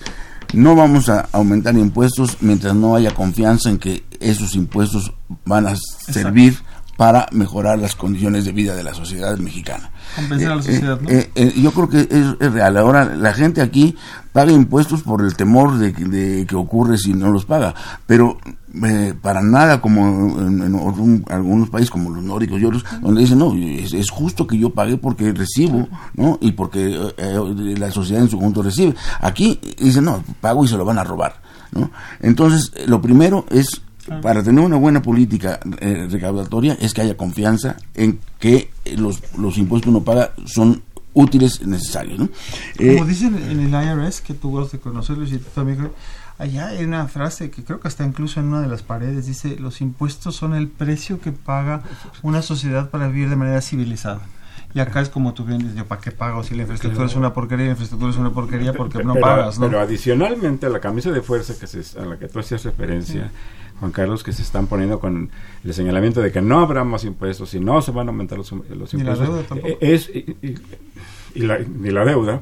no 0.54 0.76
vamos 0.76 1.10
a 1.10 1.28
aumentar 1.32 1.76
impuestos 1.76 2.38
mientras 2.42 2.76
no 2.76 2.96
haya 2.96 3.14
confianza 3.14 3.70
en 3.70 3.80
que 3.80 4.04
esos 4.24 4.56
impuestos 4.56 5.14
van 5.46 5.68
a 5.68 5.76
servir 5.76 6.58
para 6.98 7.28
mejorar 7.32 7.80
las 7.80 7.96
condiciones 7.96 8.46
de 8.46 8.52
vida 8.52 8.76
de 8.76 8.84
la 8.84 8.94
sociedad 8.94 9.38
mexicana. 9.38 9.90
Compensar 10.16 10.52
a 10.52 10.56
la 10.56 10.62
eh, 10.62 10.66
sociedad, 10.66 11.02
¿no? 11.02 11.10
Eh, 11.10 11.32
eh, 11.36 11.54
yo 11.58 11.72
creo 11.72 11.90
que 11.90 12.02
es, 12.02 12.54
real. 12.54 12.78
Ahora, 12.78 13.16
la 13.16 13.34
gente 13.34 13.62
aquí 13.62 13.96
paga 14.32 14.52
impuestos 14.52 15.02
por 15.02 15.22
el 15.22 15.36
temor 15.36 15.78
de, 15.78 15.92
de 15.92 16.46
que 16.46 16.56
ocurre 16.56 16.98
si 16.98 17.14
no 17.14 17.32
los 17.32 17.46
paga, 17.46 17.74
pero 18.06 18.38
para 19.22 19.42
nada 19.42 19.82
como 19.82 20.40
en, 20.40 21.24
algunos 21.30 21.70
países 21.70 21.92
como 21.92 22.10
los 22.10 22.24
nórdicos 22.24 22.60
y 22.60 22.66
otros, 22.66 22.86
donde 23.02 23.22
dicen, 23.22 23.38
no, 23.38 23.54
es, 23.54 24.10
justo 24.10 24.48
que 24.48 24.58
yo 24.58 24.72
pague 24.72 24.98
porque 24.98 25.32
recibo, 25.32 25.88
¿no? 26.16 26.40
Y 26.42 26.54
porque 26.54 27.14
la 27.78 27.92
sociedad 27.92 28.24
en 28.24 28.30
su 28.30 28.38
conjunto 28.38 28.64
recibe. 28.64 28.96
Aquí 29.20 29.60
dicen, 29.80 30.06
no, 30.06 30.24
pago 30.42 30.66
y 30.66 30.68
se 30.68 30.78
lo 30.78 30.86
van 30.86 30.98
a 30.98 31.04
robar, 31.04 31.40
¿no? 31.72 31.92
Entonces, 32.20 32.72
lo 32.88 33.00
primero 33.00 33.46
es 33.52 33.82
para 34.22 34.44
tener 34.44 34.64
una 34.64 34.78
buena 34.78 35.02
política 35.02 35.60
eh, 35.80 36.08
recaudatoria 36.10 36.78
es 36.80 36.94
que 36.94 37.02
haya 37.02 37.16
confianza 37.16 37.78
en 37.96 38.20
que 38.40 38.70
los, 38.98 39.22
los 39.38 39.58
impuestos 39.58 39.86
que 39.86 39.90
uno 39.90 40.04
paga 40.04 40.34
son 40.46 40.82
útiles 41.14 41.62
y 41.62 41.68
necesarios. 41.68 42.20
¿no? 42.20 42.30
Como 42.78 42.92
eh, 42.92 43.06
dicen 43.08 43.36
en 43.36 43.74
el 43.74 44.04
IRS, 44.04 44.22
que 44.22 44.34
tú 44.34 44.52
vas 44.52 44.74
a 44.74 44.78
conocerlo 44.78 45.26
y 45.26 45.38
tú 45.38 45.50
también, 45.54 45.92
allá 46.38 46.68
hay 46.68 46.84
una 46.84 47.08
frase 47.08 47.50
que 47.52 47.64
creo 47.64 47.80
que 47.80 47.88
está 47.88 48.06
incluso 48.06 48.40
en 48.40 48.48
una 48.48 48.62
de 48.62 48.68
las 48.68 48.82
paredes, 48.82 49.28
dice, 49.28 49.58
los 49.60 49.82
impuestos 49.82 50.36
son 50.36 50.56
el 50.56 50.68
precio 50.68 51.22
que 51.22 51.32
paga 51.32 51.84
una 52.22 52.42
sociedad 52.42 52.90
para 52.90 53.08
vivir 53.08 53.30
de 53.30 53.36
manera 53.36 53.62
civilizada. 53.62 54.22
Y 54.76 54.80
acá 54.80 55.02
es 55.02 55.10
como 55.10 55.36
tú 55.36 55.46
bien 55.46 55.60
dices, 55.60 55.76
yo 55.76 55.86
para 55.86 56.02
qué 56.02 56.12
pago 56.12 56.44
si 56.44 56.56
la 56.56 56.64
infraestructura 56.64 57.06
es 57.06 57.16
una 57.16 57.32
porquería, 57.32 57.66
la 57.66 57.72
infraestructura 57.72 58.12
es 58.12 58.18
una 58.18 58.32
porquería 58.32 58.74
porque 58.74 59.04
no 59.04 59.14
pagas, 59.14 59.60
¿no? 59.60 59.68
Pero 59.68 59.80
adicionalmente 59.80 60.66
a 60.66 60.70
la 60.70 60.80
camisa 60.80 61.12
de 61.12 61.22
fuerza 61.22 61.54
que 61.60 61.68
se, 61.68 62.00
a 62.00 62.06
la 62.06 62.18
que 62.18 62.28
tú 62.28 62.40
hacías 62.40 62.64
referencia, 62.64 63.32
Juan 63.84 63.92
Carlos, 63.92 64.24
que 64.24 64.32
se 64.32 64.44
están 64.44 64.68
poniendo 64.68 64.98
con 64.98 65.30
el 65.62 65.74
señalamiento 65.74 66.22
de 66.22 66.32
que 66.32 66.42
no 66.42 66.62
habrá 66.62 66.86
más 66.86 67.04
impuestos 67.04 67.54
y 67.54 67.60
no 67.60 67.82
se 67.82 67.92
van 67.92 68.08
a 68.08 68.12
aumentar 68.12 68.38
los, 68.38 68.50
los 68.54 68.94
impuestos. 68.94 69.46
Eh, 69.62 69.78
es, 69.82 70.10
y, 70.10 71.42
la, 71.42 71.60
la 71.60 72.06
deuda, 72.06 72.42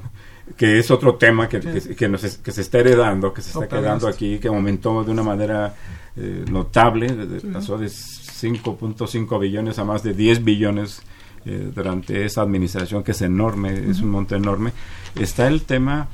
que 0.55 0.77
es 0.77 0.91
otro 0.91 1.15
tema 1.15 1.49
que, 1.49 1.59
que, 1.59 2.07
nos 2.07 2.37
que, 2.37 2.51
se 2.51 2.61
está 2.61 2.77
heredando, 2.77 3.33
que 3.33 3.41
se 3.41 3.49
está 3.59 3.67
quedando 3.67 4.07
aquí, 4.07 4.37
que 4.37 4.49
aumentó 4.49 5.03
de 5.03 5.09
una 5.09 5.23
manera 5.23 5.73
eh, 6.15 6.45
notable, 6.51 7.07
pasó 7.51 7.75
de 7.79 7.87
5.5 7.87 9.39
billones 9.39 9.79
a 9.79 9.83
más 9.83 10.03
de 10.03 10.13
10 10.13 10.43
billones 10.43 11.01
eh, 11.47 11.71
durante 11.73 12.23
esa 12.23 12.43
administración, 12.43 13.03
que 13.03 13.13
es 13.13 13.21
enorme, 13.23 13.89
es 13.89 13.99
un 14.01 14.11
monto 14.11 14.35
enorme. 14.35 14.73
Está 15.15 15.47
el 15.47 15.63
tema 15.63 16.07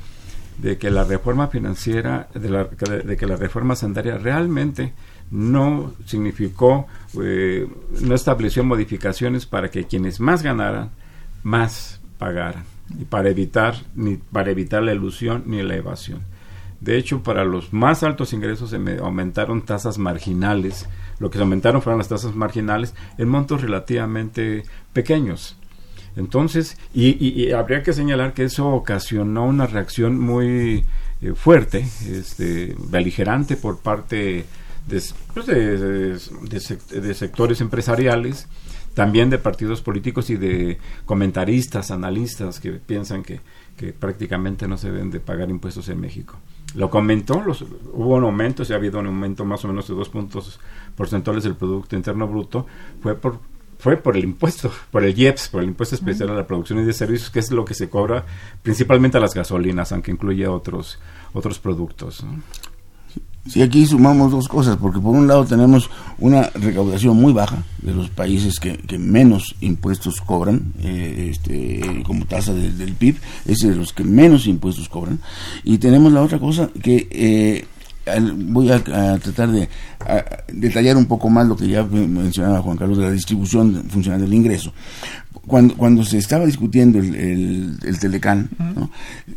de 0.58 0.76
que 0.76 0.90
la 0.90 1.04
reforma 1.04 1.48
financiera, 1.48 2.28
de, 2.34 2.50
la, 2.50 2.64
de 2.64 3.16
que 3.16 3.26
la 3.26 3.36
reforma 3.36 3.76
sanitaria 3.76 4.18
realmente 4.18 4.92
no 5.30 5.94
significó, 6.04 6.86
eh, 7.20 7.66
no 8.00 8.14
estableció 8.14 8.64
modificaciones 8.64 9.46
para 9.46 9.70
que 9.70 9.84
quienes 9.84 10.20
más 10.20 10.42
ganaran, 10.42 10.90
más 11.42 12.00
pagaran, 12.18 12.64
y 12.98 13.04
para 13.04 13.28
evitar, 13.28 13.76
ni 13.94 14.16
para 14.16 14.50
evitar 14.50 14.82
la 14.82 14.92
ilusión 14.92 15.44
ni 15.46 15.62
la 15.62 15.76
evasión. 15.76 16.22
De 16.80 16.96
hecho, 16.96 17.22
para 17.22 17.44
los 17.44 17.72
más 17.72 18.02
altos 18.02 18.32
ingresos 18.32 18.70
se 18.70 18.76
aumentaron 19.00 19.62
tasas 19.62 19.98
marginales. 19.98 20.88
Lo 21.18 21.28
que 21.28 21.38
se 21.38 21.42
aumentaron 21.42 21.82
fueron 21.82 21.98
las 21.98 22.08
tasas 22.08 22.36
marginales 22.36 22.94
en 23.18 23.28
montos 23.28 23.62
relativamente 23.62 24.62
pequeños. 24.92 25.56
Entonces, 26.18 26.76
y, 26.92 27.52
habría 27.52 27.84
que 27.84 27.92
señalar 27.92 28.34
que 28.34 28.42
eso 28.42 28.68
ocasionó 28.70 29.46
una 29.46 29.66
reacción 29.66 30.18
muy 30.18 30.84
eh, 31.22 31.32
fuerte, 31.36 31.86
este, 32.10 32.74
beligerante 32.90 33.56
por 33.56 33.78
parte 33.78 34.44
pues, 34.88 35.46
de, 35.46 37.14
sectores 37.14 37.60
empresariales, 37.60 38.48
también 38.94 39.30
de 39.30 39.38
partidos 39.38 39.80
políticos 39.80 40.28
y 40.30 40.36
de 40.36 40.78
comentaristas, 41.06 41.92
analistas 41.92 42.58
que 42.58 42.72
piensan 42.72 43.22
que, 43.22 43.40
prácticamente 44.00 44.66
no 44.66 44.76
se 44.76 44.90
deben 44.90 45.12
de 45.12 45.20
pagar 45.20 45.50
impuestos 45.50 45.88
en 45.88 46.00
México. 46.00 46.34
Lo 46.74 46.90
comentó, 46.90 47.40
los, 47.44 47.62
hubo 47.62 48.16
un 48.16 48.24
aumento, 48.24 48.64
se 48.64 48.72
ha 48.72 48.76
habido 48.76 48.98
un 48.98 49.06
aumento 49.06 49.44
más 49.44 49.64
o 49.64 49.68
menos 49.68 49.86
de 49.86 49.94
dos 49.94 50.08
puntos 50.08 50.58
porcentuales 50.96 51.44
del 51.44 51.54
Producto 51.54 51.94
Interno 51.94 52.26
Bruto, 52.26 52.66
fue 53.00 53.14
por 53.14 53.38
fue 53.78 53.96
por 53.96 54.16
el 54.16 54.24
impuesto, 54.24 54.70
por 54.90 55.04
el 55.04 55.18
IEPS, 55.18 55.48
por 55.48 55.62
el 55.62 55.68
impuesto 55.68 55.94
especial 55.94 56.30
a 56.30 56.34
la 56.34 56.46
producción 56.46 56.80
y 56.80 56.84
de 56.84 56.92
servicios, 56.92 57.30
que 57.30 57.38
es 57.38 57.50
lo 57.50 57.64
que 57.64 57.74
se 57.74 57.88
cobra 57.88 58.24
principalmente 58.62 59.18
a 59.18 59.20
las 59.20 59.34
gasolinas, 59.34 59.92
aunque 59.92 60.10
incluye 60.10 60.46
otros, 60.46 60.98
otros 61.32 61.58
productos. 61.58 62.24
Sí, 63.48 63.62
aquí 63.62 63.86
sumamos 63.86 64.30
dos 64.30 64.46
cosas, 64.46 64.76
porque 64.76 65.00
por 65.00 65.14
un 65.14 65.26
lado 65.26 65.46
tenemos 65.46 65.88
una 66.18 66.50
recaudación 66.50 67.16
muy 67.16 67.32
baja 67.32 67.64
de 67.80 67.94
los 67.94 68.10
países 68.10 68.60
que, 68.60 68.98
menos 68.98 69.56
impuestos 69.60 70.20
cobran, 70.20 70.74
eh, 70.80 71.30
este, 71.30 72.02
como 72.04 72.26
tasa 72.26 72.52
del 72.52 72.92
PIB, 72.92 73.16
es 73.46 73.58
de 73.60 73.74
los 73.74 73.94
que 73.94 74.04
menos 74.04 74.46
impuestos 74.46 74.88
cobran, 74.90 75.20
y 75.64 75.78
tenemos 75.78 76.12
la 76.12 76.22
otra 76.22 76.38
cosa 76.38 76.68
que 76.82 77.08
eh, 77.10 77.64
voy 78.34 78.70
a, 78.70 78.82
tratar 79.18 79.50
de 79.50 79.68
detallar 80.52 80.96
un 80.96 81.06
poco 81.06 81.28
más 81.28 81.46
lo 81.46 81.56
que 81.56 81.68
ya 81.68 81.84
mencionaba 81.84 82.62
Juan 82.62 82.76
Carlos 82.76 82.98
de 82.98 83.04
la 83.04 83.10
distribución 83.10 83.84
funcional 83.88 84.20
del 84.20 84.34
ingreso. 84.34 84.72
Cuando, 85.46 85.74
cuando 85.76 86.04
se 86.04 86.18
estaba 86.18 86.44
discutiendo 86.44 86.98
el, 86.98 87.78
el, 87.82 87.98
Telecán, 87.98 88.50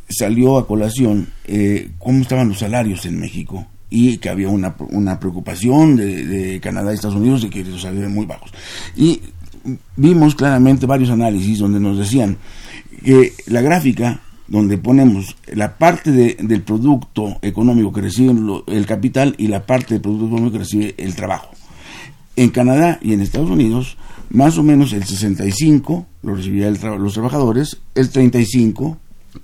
salió 0.10 0.58
a 0.58 0.68
colación 0.68 1.28
eh, 1.46 1.92
cómo 2.00 2.22
estaban 2.22 2.50
los 2.50 2.60
salarios 2.60 3.06
en 3.06 3.20
México 3.20 3.66
y 3.90 4.18
que 4.18 4.30
había 4.30 4.50
una, 4.50 4.76
una 4.90 5.20
preocupación 5.20 5.96
de, 5.96 6.26
de 6.26 6.60
Canadá 6.60 6.92
y 6.92 6.96
Estados 6.96 7.18
Unidos 7.18 7.44
de 7.44 7.50
que 7.50 7.64
los 7.64 7.82
salarios 7.82 8.04
eran 8.04 8.16
muy 8.16 8.26
bajos. 8.26 8.52
Y 8.96 9.22
vimos 9.96 10.36
claramente 10.36 10.86
varios 10.86 11.10
análisis 11.10 11.60
donde 11.60 11.80
nos 11.80 11.98
decían 11.98 12.38
que 13.04 13.34
la 13.48 13.62
gráfica 13.62 14.22
donde 14.52 14.78
ponemos 14.78 15.38
la 15.54 15.78
parte 15.78 16.12
de- 16.12 16.36
del 16.42 16.62
producto 16.62 17.38
económico 17.42 17.94
que 17.94 18.02
recibe 18.02 18.34
el 18.68 18.86
capital 18.86 19.34
y 19.38 19.48
la 19.48 19.66
parte 19.66 19.94
del 19.96 20.02
producto 20.02 20.26
económico 20.26 20.52
que 20.54 20.60
recibe 20.60 20.94
el 20.98 21.16
trabajo. 21.16 21.52
En 22.36 22.50
Canadá 22.50 23.00
y 23.02 23.14
en 23.14 23.22
Estados 23.22 23.50
Unidos, 23.50 23.98
más 24.30 24.58
o 24.58 24.64
menos 24.64 24.92
el 24.94 25.06
65 25.06 26.06
lo 26.22 26.36
recibirían 26.36 26.78
los 27.00 27.14
trabajadores, 27.14 27.78
el 27.96 28.10
35 28.10 28.98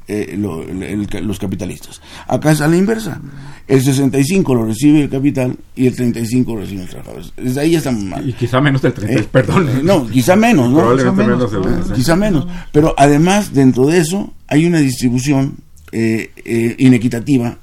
eh, 0.07 0.35
lo- 0.37 0.63
el- 0.63 1.07
los 1.23 1.39
capitalistas. 1.39 2.01
Acá 2.27 2.51
es 2.51 2.61
a 2.61 2.67
la 2.67 2.75
inversa. 2.77 3.21
El 3.67 3.81
65 3.81 4.53
lo 4.55 4.65
recibe 4.65 5.03
el 5.03 5.09
capital 5.09 5.55
y 5.75 5.87
el 5.87 5.95
35 5.95 6.55
lo 6.55 6.61
reciben 6.61 6.81
los 6.83 6.89
trabajadores. 6.89 7.33
Desde 7.37 7.59
ahí 7.61 7.71
ya 7.71 7.77
estamos 7.79 8.03
mal. 8.03 8.27
Y 8.29 8.33
quizá 8.33 8.59
menos 8.61 8.81
del 8.81 8.93
30, 8.93 9.21
Eh, 9.21 9.27
perdón. 9.31 9.85
No, 9.85 10.07
quizá 10.07 10.35
menos, 10.35 10.69
¿no? 10.71 10.95
Quizá 10.95 11.11
menos, 11.11 11.51
quizá 11.95 12.15
menos. 12.15 12.47
Pero 12.71 12.93
además, 12.97 13.53
dentro 13.53 13.85
de 13.87 13.99
eso, 13.99 14.33
hay 14.47 14.65
una 14.65 14.79
distribución 14.79 15.55
eh, 15.93 16.31
eh, 16.43 16.75
inequitativa 16.79 17.57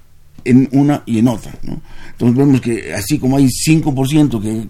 en 0.46 0.68
una 0.72 1.02
y 1.06 1.18
en 1.18 1.28
otra. 1.28 1.52
¿no? 1.62 1.80
Entonces 2.12 2.36
vemos 2.36 2.60
que 2.60 2.94
así 2.94 3.18
como 3.18 3.36
hay 3.36 3.48
5% 3.48 4.40
que 4.40 4.66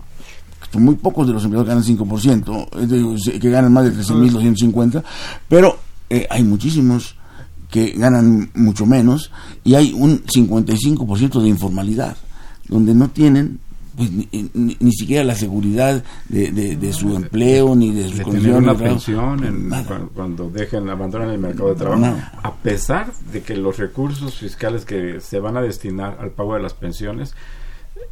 son 0.73 0.85
muy 0.85 0.97
pocos 0.97 1.27
de 1.27 1.33
los 1.33 1.45
empleados 1.45 1.69
ganan 1.69 1.85
5%, 1.85 2.69
es 2.83 2.89
decir, 2.91 3.41
que 3.41 3.51
ganan 3.51 3.73
más 3.73 3.85
de 3.85 3.93
13.250, 3.93 5.05
pero 5.49 5.79
eh, 6.11 6.27
hay 6.31 6.43
muchísimos 6.43 7.15
que 7.75 7.91
ganan 7.91 8.51
mucho 8.55 8.87
menos 8.87 9.33
y 9.65 9.75
hay 9.75 9.93
un 9.93 10.23
55% 10.25 11.43
de 11.43 11.49
informalidad, 11.49 12.17
donde 12.69 12.95
no 12.95 13.09
tienen 13.11 13.59
pues, 13.97 14.13
ni, 14.13 14.29
ni- 14.55 14.77
ni 14.79 14.93
siquiera 14.93 15.25
la 15.25 15.35
seguridad 15.35 16.05
de, 16.29 16.53
de- 16.53 16.77
de 16.77 16.93
su 16.93 17.17
empleo 17.17 17.75
ni 17.75 17.91
de 17.93 18.05
sus 18.09 18.19
de 18.19 18.25
tener 18.25 18.25
condiciones. 18.27 18.63
una 18.63 18.73
de 18.73 18.79
trabajo. 18.79 18.95
pensión 18.97 19.45
en- 19.45 19.69
Nada. 19.69 19.99
cu- 19.99 20.11
cuando 20.15 20.51
dejen, 20.51 20.89
abandonan 20.89 21.31
el 21.31 21.39
mercado 21.39 21.71
de 21.71 21.75
trabajo, 21.75 22.01
Nada. 22.01 22.33
a 22.45 22.55
pesar 22.55 23.13
de 23.33 23.43
que 23.43 23.57
los 23.57 23.77
recursos 23.79 24.35
fiscales 24.37 24.85
que 24.85 25.21
se 25.21 25.41
van 25.41 25.57
a 25.57 25.63
destinar 25.63 26.17
al 26.21 26.31
pago 26.31 26.55
de 26.55 26.63
las 26.63 26.75
pensiones 26.75 27.35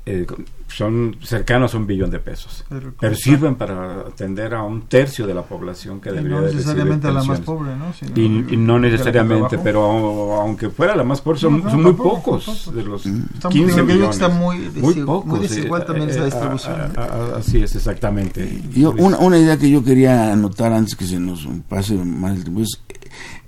eh, 0.07 0.27
son 0.69 1.17
cercanos 1.23 1.75
a 1.75 1.77
un 1.77 1.87
billón 1.87 2.11
de 2.11 2.19
pesos, 2.19 2.65
Pero- 2.69 2.93
pero 2.99 3.15
sirven 3.15 3.55
para 3.57 4.01
atender 4.01 4.55
a 4.55 4.63
un 4.63 4.83
tercio 4.83 5.27
de 5.27 5.35
la 5.35 5.43
población 5.43 6.01
que 6.01 6.09
Y 6.11 6.13
debería 6.15 6.31
no 6.37 6.43
de 6.43 6.47
recibir 6.47 6.67
necesariamente 6.67 7.09
a 7.09 7.13
la 7.13 7.23
más 7.25 7.41
pobre, 7.41 7.77
¿no? 7.77 7.93
Y, 8.17 8.55
y 8.55 8.57
no 8.57 8.79
necesariamente, 8.79 9.59
pero 9.59 9.87
au- 9.93 10.41
aunque 10.41 10.71
fuera 10.71 10.97
la 10.97 11.05
más 11.05 11.21
pobre, 11.21 11.39
son, 11.41 11.59
No, 11.59 11.65
no, 11.65 11.71
son 11.71 11.83
muy 11.83 11.91
tampoco, 11.93 12.15
pocos 12.17 12.45
tampoco. 12.47 12.73
de 12.73 12.85
los 12.85 13.07
Está 13.07 13.49
muy- 13.49 13.59
15 13.59 13.75
creo 13.75 13.87
que 13.87 13.93
millones. 13.93 14.17
está 14.17 14.29
muy 14.29 14.57
desi- 14.59 15.25
muy 15.27 15.37
sí, 15.49 15.55
desigual 15.55 15.85
también 15.85 16.11
esa 16.11 16.21
eh, 16.23 16.25
distribución, 16.25 16.81
a- 16.81 16.89
¿no? 16.89 17.01
a- 17.01 17.05
a- 17.05 17.37
así 17.37 17.63
es, 17.63 17.77
exactamente. 17.77 18.63
Yo, 18.75 18.93
una, 18.99 19.19
una 19.19 19.39
idea 19.39 19.57
que 19.59 19.71
yo 19.71 19.85
quería 19.85 20.33
anotar 20.33 20.73
antes 20.73 20.97
que 20.97 21.05
se 21.05 21.21
nos 21.21 21.47
pase 21.69 21.95
más 21.97 22.37
el 22.37 22.45
tiempo 22.45 22.63
es 22.63 22.81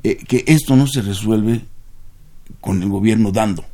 eh, 0.04 0.18
que 0.18 0.44
esto 0.46 0.76
no 0.76 0.86
se 0.86 1.00
resuelve 1.00 1.62
con 2.60 2.82
el 2.82 2.88
gobierno 2.90 3.32
dando, 3.32 3.64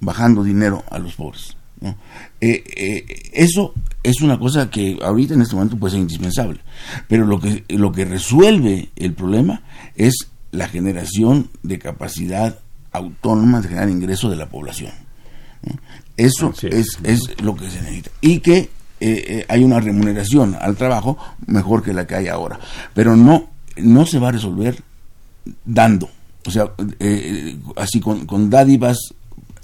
bajando 0.00 0.42
dinero 0.42 0.82
a 0.90 0.98
los 0.98 1.14
pobres. 1.14 1.56
¿No? 1.84 1.96
Eh, 2.40 2.64
eh, 2.76 3.30
eso 3.32 3.74
es 4.02 4.20
una 4.20 4.38
cosa 4.38 4.70
que 4.70 4.98
ahorita 5.02 5.34
en 5.34 5.42
este 5.42 5.54
momento 5.54 5.78
puede 5.78 5.92
ser 5.92 6.00
indispensable, 6.00 6.60
pero 7.08 7.26
lo 7.26 7.38
que, 7.40 7.64
lo 7.68 7.92
que 7.92 8.04
resuelve 8.04 8.90
el 8.96 9.12
problema 9.12 9.62
es 9.94 10.28
la 10.50 10.68
generación 10.68 11.50
de 11.62 11.78
capacidad 11.78 12.58
autónoma 12.90 13.60
de 13.60 13.68
generar 13.68 13.90
ingreso 13.90 14.30
de 14.30 14.36
la 14.36 14.48
población. 14.48 14.92
¿no? 15.62 15.72
Eso 16.16 16.52
es, 16.62 16.64
es. 16.64 16.98
es 17.02 17.42
lo 17.42 17.56
que 17.56 17.68
se 17.70 17.82
necesita. 17.82 18.10
Y 18.20 18.38
que 18.38 18.58
eh, 18.58 18.70
eh, 19.00 19.46
hay 19.48 19.64
una 19.64 19.80
remuneración 19.80 20.56
al 20.60 20.76
trabajo 20.76 21.18
mejor 21.46 21.82
que 21.82 21.92
la 21.92 22.06
que 22.06 22.14
hay 22.14 22.28
ahora. 22.28 22.58
Pero 22.94 23.16
no, 23.16 23.50
no 23.76 24.06
se 24.06 24.18
va 24.18 24.28
a 24.28 24.32
resolver 24.32 24.82
dando. 25.64 26.08
O 26.46 26.50
sea, 26.50 26.70
eh, 27.00 27.56
así 27.76 28.00
con, 28.00 28.26
con 28.26 28.48
dádivas 28.48 28.98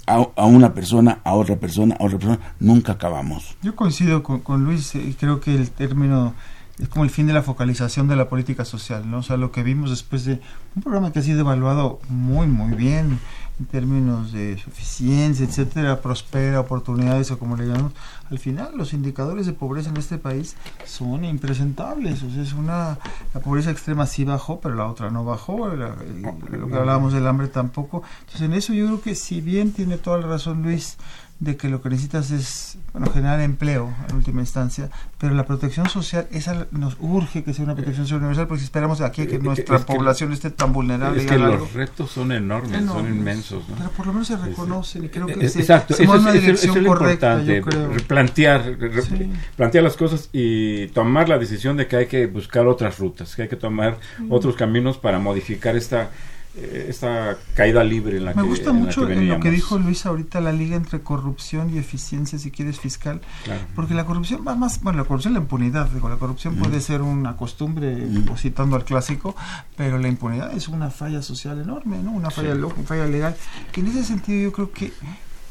a, 0.07 0.27
a 0.35 0.45
una 0.45 0.73
persona, 0.73 1.19
a 1.23 1.33
otra 1.33 1.55
persona, 1.55 1.95
a 1.99 2.03
otra 2.05 2.17
persona, 2.17 2.39
nunca 2.59 2.93
acabamos. 2.93 3.55
Yo 3.61 3.75
coincido 3.75 4.23
con, 4.23 4.39
con 4.39 4.63
Luis 4.63 4.95
eh, 4.95 5.15
creo 5.19 5.39
que 5.39 5.55
el 5.55 5.71
término 5.71 6.33
es 6.81 6.89
como 6.89 7.03
el 7.05 7.09
fin 7.11 7.27
de 7.27 7.33
la 7.33 7.43
focalización 7.43 8.07
de 8.07 8.15
la 8.15 8.27
política 8.27 8.65
social, 8.65 9.09
¿no? 9.09 9.19
O 9.19 9.23
sea, 9.23 9.37
lo 9.37 9.51
que 9.51 9.61
vimos 9.63 9.91
después 9.91 10.25
de 10.25 10.41
un 10.75 10.81
programa 10.81 11.11
que 11.13 11.19
ha 11.19 11.21
sido 11.21 11.41
evaluado 11.41 11.99
muy, 12.09 12.47
muy 12.47 12.73
bien 12.75 13.19
en 13.59 13.65
términos 13.67 14.31
de 14.31 14.57
suficiencia, 14.57 15.45
etcétera, 15.45 16.01
prospera, 16.01 16.59
oportunidades 16.59 17.29
o 17.29 17.37
como 17.37 17.55
le 17.57 17.67
llamamos, 17.67 17.93
al 18.31 18.39
final 18.39 18.71
los 18.75 18.93
indicadores 18.93 19.45
de 19.45 19.53
pobreza 19.53 19.89
en 19.91 19.97
este 19.97 20.17
país 20.17 20.55
son 20.85 21.23
impresentables, 21.25 22.23
o 22.23 22.29
sea, 22.31 22.57
una, 22.57 22.97
la 23.35 23.39
pobreza 23.41 23.69
extrema 23.69 24.07
sí 24.07 24.23
bajó, 24.23 24.59
pero 24.59 24.73
la 24.73 24.87
otra 24.87 25.11
no 25.11 25.23
bajó, 25.23 25.67
la- 25.75 25.93
el- 26.01 26.21
lo 26.59 26.67
que 26.67 26.75
hablábamos 26.75 27.13
del 27.13 27.27
hambre 27.27 27.47
tampoco, 27.49 28.01
entonces 28.21 28.41
en 28.41 28.53
eso 28.53 28.73
yo 28.73 28.85
creo 28.87 29.01
que 29.01 29.13
si 29.13 29.41
bien 29.41 29.71
tiene 29.73 29.97
toda 29.97 30.17
la 30.17 30.25
razón 30.27 30.63
Luis, 30.63 30.97
de 31.41 31.57
que 31.57 31.69
lo 31.69 31.81
que 31.81 31.89
necesitas 31.89 32.29
es 32.29 32.77
bueno, 32.93 33.09
generar 33.11 33.41
empleo 33.41 33.91
en 34.09 34.15
última 34.15 34.41
instancia, 34.41 34.91
pero 35.17 35.33
la 35.33 35.45
protección 35.47 35.89
social, 35.89 36.27
esa 36.31 36.67
nos 36.69 36.97
urge 36.99 37.43
que 37.43 37.51
sea 37.53 37.65
una 37.65 37.73
protección 37.73 38.05
social 38.05 38.19
universal, 38.19 38.45
porque 38.47 38.59
si 38.59 38.65
esperamos 38.65 39.01
aquí 39.01 39.23
a 39.23 39.27
que 39.27 39.37
Eh, 39.37 39.39
nuestra 39.39 39.77
es 39.77 39.85
que- 39.85 39.93
población 39.93 40.31
esté 40.33 40.51
tan 40.51 40.71
vulnerable 40.71 41.19
Es 41.23 41.27
que 41.29 41.39
los 41.39 41.73
retos 41.73 42.11
son 42.11 42.31
enormes, 42.31 42.85
son 42.85 43.07
inmensos. 43.07 43.67
¿no? 43.67 43.75
Pero 43.75 43.89
por 43.89 44.05
lo 44.05 44.13
menos 44.13 44.27
se 44.27 44.37
reconocen 44.37 45.05
y 45.05 45.09
creo 45.09 45.25
que 45.25 45.33
Eh, 45.45 45.49
se, 45.49 45.61
Exacto, 45.61 45.95
se 45.95 46.03
eso 46.03 46.13
es, 46.15 46.21
una 46.21 46.29
eso- 46.29 46.37
eso 46.37 46.45
dirección 46.45 46.77
es 46.77 46.83
lo 46.83 46.89
correcta, 46.89 47.39
importante, 47.41 47.55
yo 47.55 47.63
creo. 47.63 47.99
Sí. 49.01 49.31
plantear 49.57 49.83
las 49.83 49.97
cosas 49.97 50.29
y 50.31 50.87
tomar 50.89 51.27
la 51.27 51.39
decisión 51.39 51.75
de 51.75 51.87
que 51.87 51.95
hay 51.95 52.05
que 52.05 52.27
buscar 52.27 52.67
otras 52.67 52.99
rutas, 52.99 53.35
que 53.35 53.41
hay 53.43 53.47
que 53.49 53.55
tomar 53.55 53.97
Mm. 54.19 54.31
otros 54.31 54.55
caminos 54.55 54.97
para 54.99 55.17
modificar 55.17 55.75
esta 55.75 56.03
eh, 56.03 56.07
esta 56.53 57.37
caída 57.55 57.83
libre 57.83 58.17
en 58.17 58.25
la 58.25 58.33
Me 58.33 58.41
que 58.41 58.47
gusta 58.49 58.71
en 58.71 58.75
la 58.75 58.83
mucho 58.83 59.09
en 59.09 59.29
lo 59.29 59.39
que 59.39 59.51
dijo 59.51 59.77
Luis 59.77 60.05
ahorita, 60.05 60.41
la 60.41 60.51
liga 60.51 60.75
entre 60.75 61.01
corrupción 61.01 61.73
y 61.73 61.77
eficiencia, 61.77 62.37
si 62.37 62.51
quieres, 62.51 62.79
fiscal. 62.79 63.21
Claro. 63.43 63.61
Porque 63.75 63.93
la 63.93 64.05
corrupción 64.05 64.43
va 64.45 64.55
más, 64.55 64.81
bueno, 64.81 64.99
la 64.99 65.05
corrupción 65.05 65.33
es 65.33 65.35
la 65.35 65.41
impunidad, 65.43 65.89
digo, 65.89 66.09
la 66.09 66.17
corrupción 66.17 66.55
puede 66.55 66.81
ser 66.81 67.01
una 67.01 67.37
costumbre, 67.37 68.05
o 68.31 68.37
citando 68.37 68.75
al 68.75 68.83
clásico, 68.83 69.35
pero 69.77 69.97
la 69.97 70.07
impunidad 70.07 70.51
es 70.53 70.67
una 70.67 70.89
falla 70.89 71.21
social 71.21 71.59
enorme, 71.61 71.99
¿no? 71.99 72.11
Una 72.11 72.29
falla, 72.29 72.53
una 72.53 72.83
falla 72.85 73.05
legal. 73.05 73.35
Y 73.75 73.79
en 73.79 73.87
ese 73.87 74.03
sentido 74.03 74.41
yo 74.41 74.51
creo 74.51 74.71
que 74.71 74.91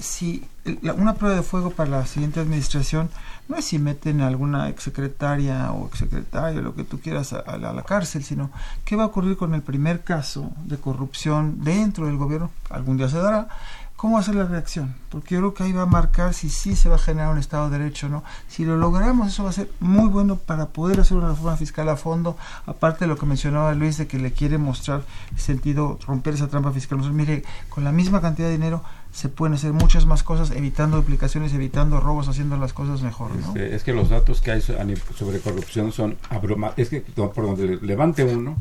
si 0.01 0.45
la- 0.83 0.95
una 0.95 1.15
prueba 1.15 1.37
de 1.37 1.43
fuego 1.43 1.71
para 1.71 1.91
la 1.91 2.07
siguiente 2.07 2.41
administración 2.41 3.11
no 3.49 3.57
es 3.57 3.65
si 3.65 3.79
meten 3.79 4.21
a 4.21 4.27
alguna 4.29 4.69
exsecretaria 4.69 5.73
o 5.73 5.87
exsecretario, 5.87 6.63
lo 6.63 6.75
que 6.75 6.85
tú 6.85 7.01
quieras, 7.01 7.33
a, 7.33 7.57
la, 7.59 7.71
a 7.71 7.73
la 7.73 7.83
cárcel, 7.83 8.23
sino 8.25 8.51
qué 8.85 8.97
va 8.97 9.05
a 9.05 9.07
ocurrir 9.07 9.37
con 9.37 9.55
el 9.55 9.63
primer 9.63 10.03
caso 10.03 10.51
de 10.65 10.77
corrupción 10.79 11.63
dentro 11.65 12.07
del 12.07 12.17
gobierno, 12.17 12.51
algún 12.69 12.97
día 12.97 13.09
se 13.09 13.19
dará, 13.19 13.49
¿Cómo 13.97 14.15
va 14.15 14.21
a 14.21 14.23
ser 14.23 14.35
la 14.37 14.47
reacción? 14.47 14.95
Porque 15.11 15.35
yo 15.35 15.41
creo 15.43 15.53
que 15.53 15.63
ahí 15.65 15.73
va 15.73 15.83
a 15.83 15.87
marcar 15.87 16.33
si 16.33 16.49
sí 16.49 16.75
se 16.75 16.89
va 16.89 16.95
a 16.95 16.99
generar 16.99 17.31
un 17.33 17.37
Estado 17.39 17.69
de 17.69 17.79
Derecho 17.79 18.07
o 18.07 18.09
no. 18.09 18.25
Si 18.49 18.65
lo 18.65 18.79
logramos, 18.79 19.29
eso 19.29 19.45
va 19.45 19.51
a 19.51 19.53
ser 19.53 19.71
muy 19.79 20.09
bueno 20.09 20.37
para 20.37 20.69
poder 20.69 21.01
hacer 21.01 21.19
una 21.19 21.29
reforma 21.29 21.59
fiscal 21.59 21.87
a 21.87 21.97
fondo, 21.99 22.35
aparte 22.65 23.01
de 23.01 23.09
lo 23.09 23.19
que 23.19 23.27
mencionaba 23.27 23.75
Luis, 23.75 23.99
de 23.99 24.07
que 24.07 24.19
le 24.19 24.33
quiere 24.33 24.57
mostrar 24.57 25.03
sentido, 25.37 25.99
romper 26.07 26.33
esa 26.33 26.49
trampa 26.49 26.73
fiscal. 26.73 26.99
Mire, 27.13 27.45
con 27.69 27.85
la 27.85 27.93
misma 27.93 28.23
cantidad 28.23 28.49
de 28.49 28.55
dinero 28.55 28.83
se 29.13 29.29
pueden 29.29 29.55
hacer 29.55 29.73
muchas 29.73 30.07
más 30.07 30.23
cosas, 30.23 30.51
evitando 30.53 30.97
duplicaciones, 30.99 31.53
evitando 31.53 32.01
robos, 32.01 32.29
haciendo 32.29 32.57
las 32.57 32.73
cosas 32.73 33.03
mejor. 33.03 33.31
¿no? 33.35 33.49
Este, 33.49 33.75
es 33.75 33.83
que 33.83 33.93
los 33.93 34.09
datos 34.11 34.41
que 34.41 34.53
hay 34.53 34.61
sobre 34.63 35.41
corrupción 35.41 35.93
son 35.93 36.17
abrumadores. 36.29 36.79
Es 36.79 36.89
que 36.91 37.01
por 37.13 37.45
donde 37.45 37.79
levante 37.83 38.23
uno, 38.25 38.57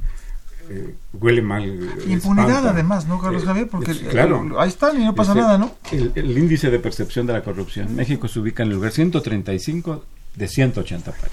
eh, 0.69 0.95
huele 1.13 1.41
mal. 1.41 1.63
eh, 1.63 1.89
Impunidad 2.12 2.49
espanta. 2.49 2.69
además, 2.71 3.05
¿no, 3.07 3.19
Carlos 3.19 3.43
Eh, 3.43 3.45
Javier? 3.45 3.67
Porque 3.69 3.91
es- 3.91 3.97
claro. 3.99 4.43
eh, 4.43 4.55
ahí 4.59 4.69
están 4.69 4.99
y 5.01 5.05
no 5.05 5.15
pasa 5.15 5.31
Este, 5.31 5.41
nada, 5.41 5.57
¿no? 5.57 5.71
El, 5.91 6.12
el 6.15 6.38
índice 6.38 6.69
de 6.69 6.79
percepción 6.79 7.25
de 7.27 7.33
la 7.33 7.43
corrupción. 7.43 7.95
México 7.95 8.27
se 8.27 8.39
ubica 8.39 8.63
en 8.63 8.69
el 8.69 8.75
lugar 8.75 8.91
135 8.91 10.03
de 10.35 10.47
180 10.47 11.12
países. 11.12 11.31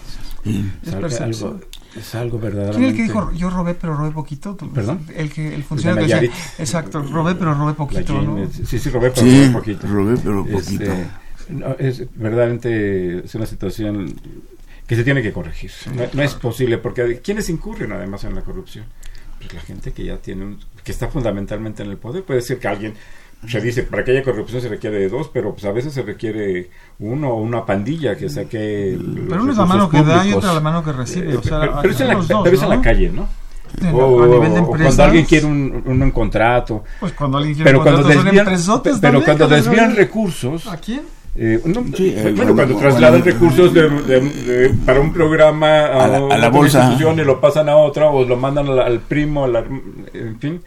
Es 0.83 0.89
Es, 0.89 0.95
al- 0.95 1.01
percepción. 1.01 1.49
algo, 1.55 1.67
es 1.99 2.15
algo 2.15 2.39
¿Quién 2.39 2.53
verdaderamente... 2.55 2.87
es 2.87 2.91
el 2.91 2.97
que 2.97 3.03
dijo 3.03 3.33
yo 3.33 3.51
robé 3.51 3.75
pero 3.75 3.97
robé 3.97 4.11
poquito? 4.11 4.55
Tú- 4.57 4.73
¿Perdón? 4.73 5.01
El 5.15 5.31
que 5.33 5.55
el 5.55 5.65
funcionario 5.65 6.07
que 6.07 6.15
decía, 6.15 6.37
exacto, 6.59 7.03
robé 7.03 7.35
pero 7.35 7.55
robé 7.55 7.75
poquito, 7.75 8.21
¿no? 8.23 8.49
Sí, 8.51 8.79
sí, 8.79 8.91
robé, 8.91 9.11
pero 9.11 9.27
Sí, 9.27 9.41
robé 9.45 9.51
poquito. 9.53 9.87
robé, 9.87 10.17
pero 10.23 10.47
Este, 10.47 10.53
poquito. 10.87 10.93
no, 11.51 11.75
es 11.79 12.05
verdaderamente 12.15 13.25
es 13.25 13.35
una 13.35 13.47
situación 13.47 14.15
que 14.87 14.95
se 14.97 15.05
tiene 15.05 15.23
que 15.23 15.33
corregir. 15.33 15.71
No, 15.95 16.05
no 16.13 16.23
es 16.23 16.35
posible, 16.35 16.79
porque 16.79 17.21
¿quiénes 17.23 17.49
incurren 17.49 17.93
además 17.93 18.23
en 18.25 18.35
la 18.35 18.43
corrupción? 18.43 18.85
Pues 19.39 19.53
la 19.53 19.61
gente 19.61 19.93
que 19.93 20.05
ya 20.05 20.17
tiene, 20.19 20.45
un- 20.45 20.59
que 20.85 20.93
está 20.93 21.09
fundamentalmente 21.09 21.83
en 21.83 21.91
el 21.91 21.97
poder. 21.99 22.23
Puede 22.25 22.41
ser 22.41 22.59
que 22.59 22.69
alguien 22.69 22.95
se 23.49 23.61
dice, 23.61 23.83
para 23.85 24.05
que 24.05 24.11
haya 24.13 24.23
corrupción 24.23 24.61
se 24.61 24.69
requiere 24.69 24.99
de 24.99 25.09
dos, 25.09 25.31
pero 25.33 25.53
pues 25.53 25.65
a 25.67 25.73
veces 25.73 25.93
se 25.93 26.03
requiere 26.03 26.69
uno 26.99 27.31
o 27.31 27.37
una 27.43 27.65
pandilla 27.65 28.17
que 28.17 28.29
saque 28.29 28.95
el- 28.95 29.27
Pero 29.29 29.43
una 29.43 29.53
es 29.53 29.59
la 29.59 29.67
mano 29.67 29.89
que 29.89 30.03
da 30.03 30.27
y 30.27 30.33
otra 30.33 30.53
la 30.55 30.61
mano 30.61 30.83
que 30.83 30.93
recibe. 30.93 31.33
Eh, 31.33 31.37
o 31.37 31.43
sea, 31.43 31.61
pero, 31.61 31.79
pero 31.83 31.95
es 31.95 32.01
en 32.01 32.09
la, 32.09 32.15
dos, 32.15 32.27
pero 32.43 32.57
es 32.57 32.63
en 32.63 32.69
la 32.69 32.81
calle, 32.81 33.11
¿no? 33.11 33.29
O, 33.93 34.23
a 34.23 34.27
nivel 34.27 34.55
de 34.55 34.61
o 34.61 34.65
empresas. 34.65 34.87
cuando 34.87 35.03
alguien 35.05 35.25
quiere 35.27 35.47
un, 35.47 35.83
un, 35.85 36.03
un 36.03 36.11
contrato. 36.11 36.83
Pues 36.99 37.13
cuando 37.13 37.39
alguien 37.39 37.55
quiere 37.57 37.71
Pero 37.71 37.83
cuando 37.83 38.03
desvían, 38.09 38.39
empresotes 38.39 38.99
pero 39.01 39.21
también, 39.21 39.25
cuando 39.25 39.49
Carlos 39.49 39.65
desvían 39.67 39.87
Javier. 39.91 40.07
recursos, 40.07 40.67
¿A 40.69 40.77
quién? 40.79 41.03
Eh, 41.39 41.61
no, 41.67 41.85
Sí, 41.95 42.17
bueno, 42.35 42.53
eh, 42.53 42.55
cuando 42.55 42.77
trasladan 42.79 43.21
bueno, 43.21 43.33
recursos 43.39 43.75
de, 43.75 43.91
de- 43.91 44.21
de- 44.21 44.69
para 44.87 45.01
un 45.01 45.13
programa 45.13 45.67
a, 45.81 46.05
A 46.05 46.09
la- 46.09 46.17
a 46.17 46.21
una 46.25 46.39
la 46.39 46.49
bolsa. 46.49 46.79
institución 46.79 47.19
y 47.21 47.25
lo 47.25 47.39
pasan 47.41 47.69
a 47.69 47.77
otra 47.77 48.07
o 48.09 48.25
lo 48.25 48.37
mandan 48.39 48.67
al, 48.69 48.79
al 48.81 49.01
primo, 49.01 49.45
a 49.45 49.49
la- 49.49 49.65
en 50.15 50.39
fin. 50.41 50.63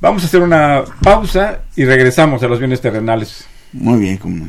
Vamos 0.00 0.22
a 0.22 0.26
hacer 0.26 0.42
una 0.42 0.84
pausa 1.02 1.62
y 1.74 1.84
regresamos 1.84 2.40
a 2.44 2.48
los 2.48 2.60
bienes 2.60 2.80
terrenales. 2.80 3.48
Muy 3.72 3.98
bien, 3.98 4.16
como. 4.16 4.48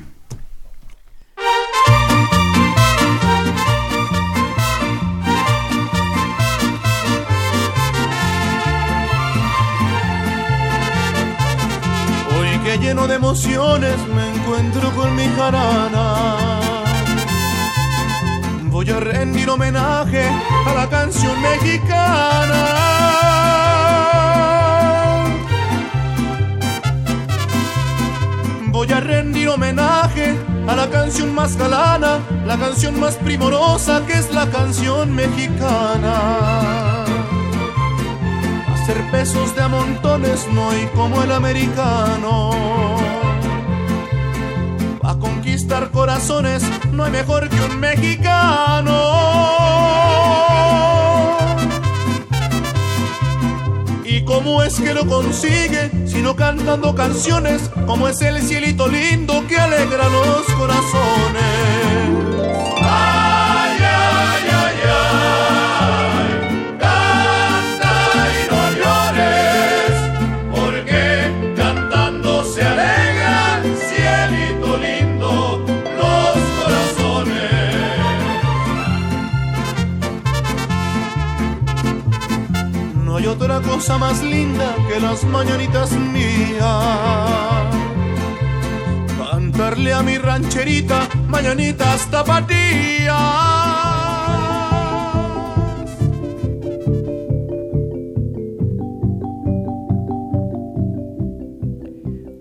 Hoy 12.38 12.60
que 12.64 12.78
lleno 12.78 13.08
de 13.08 13.16
emociones 13.16 13.96
me 14.14 14.30
encuentro 14.36 14.92
con 14.92 15.16
mi 15.16 15.26
jarana. 15.30 16.60
Voy 18.66 18.88
a 18.92 19.00
rendir 19.00 19.50
homenaje 19.50 20.28
a 20.68 20.74
la 20.76 20.88
canción 20.88 21.42
mexicana. 21.42 23.39
Voy 28.72 28.92
a 28.92 29.00
rendir 29.00 29.50
homenaje 29.50 30.38
a 30.68 30.76
la 30.76 30.90
canción 30.90 31.34
más 31.34 31.58
galana, 31.58 32.20
la 32.46 32.58
canción 32.58 33.00
más 33.00 33.16
primorosa 33.16 34.06
que 34.06 34.14
es 34.14 34.32
la 34.32 34.48
canción 34.50 35.14
mexicana. 35.14 37.04
Hacer 38.74 39.10
pesos 39.12 39.56
de 39.56 39.64
a 39.64 39.68
montones 39.68 40.48
no 40.54 40.70
hay 40.70 40.86
como 40.96 41.24
el 41.24 41.32
americano. 41.32 42.52
A 45.04 45.16
conquistar 45.20 45.90
corazones 45.90 46.64
no 46.92 47.06
hay 47.06 47.12
mejor 47.12 47.50
que 47.50 47.60
un 47.62 47.80
mexicano. 47.80 49.00
Cómo 54.30 54.62
es 54.62 54.80
que 54.80 54.94
lo 54.94 55.08
consigue? 55.08 55.90
Sino 56.06 56.36
cantando 56.36 56.94
canciones 56.94 57.64
como 57.88 58.08
es 58.08 58.22
el 58.22 58.40
cielito 58.44 58.88
lindo 58.88 59.44
que 59.48 59.58
alegra 59.58 60.08
los 60.08 60.46
corazones. 60.54 61.79
Cosa 83.66 83.98
más 83.98 84.24
linda 84.24 84.76
que 84.88 85.00
las 85.00 85.24
mañanitas 85.26 85.92
mías. 85.92 87.66
Cantarle 89.18 89.94
a 89.94 90.02
mi 90.02 90.18
rancherita 90.18 91.08
mañanitas 91.28 92.10
tapatías. 92.10 93.16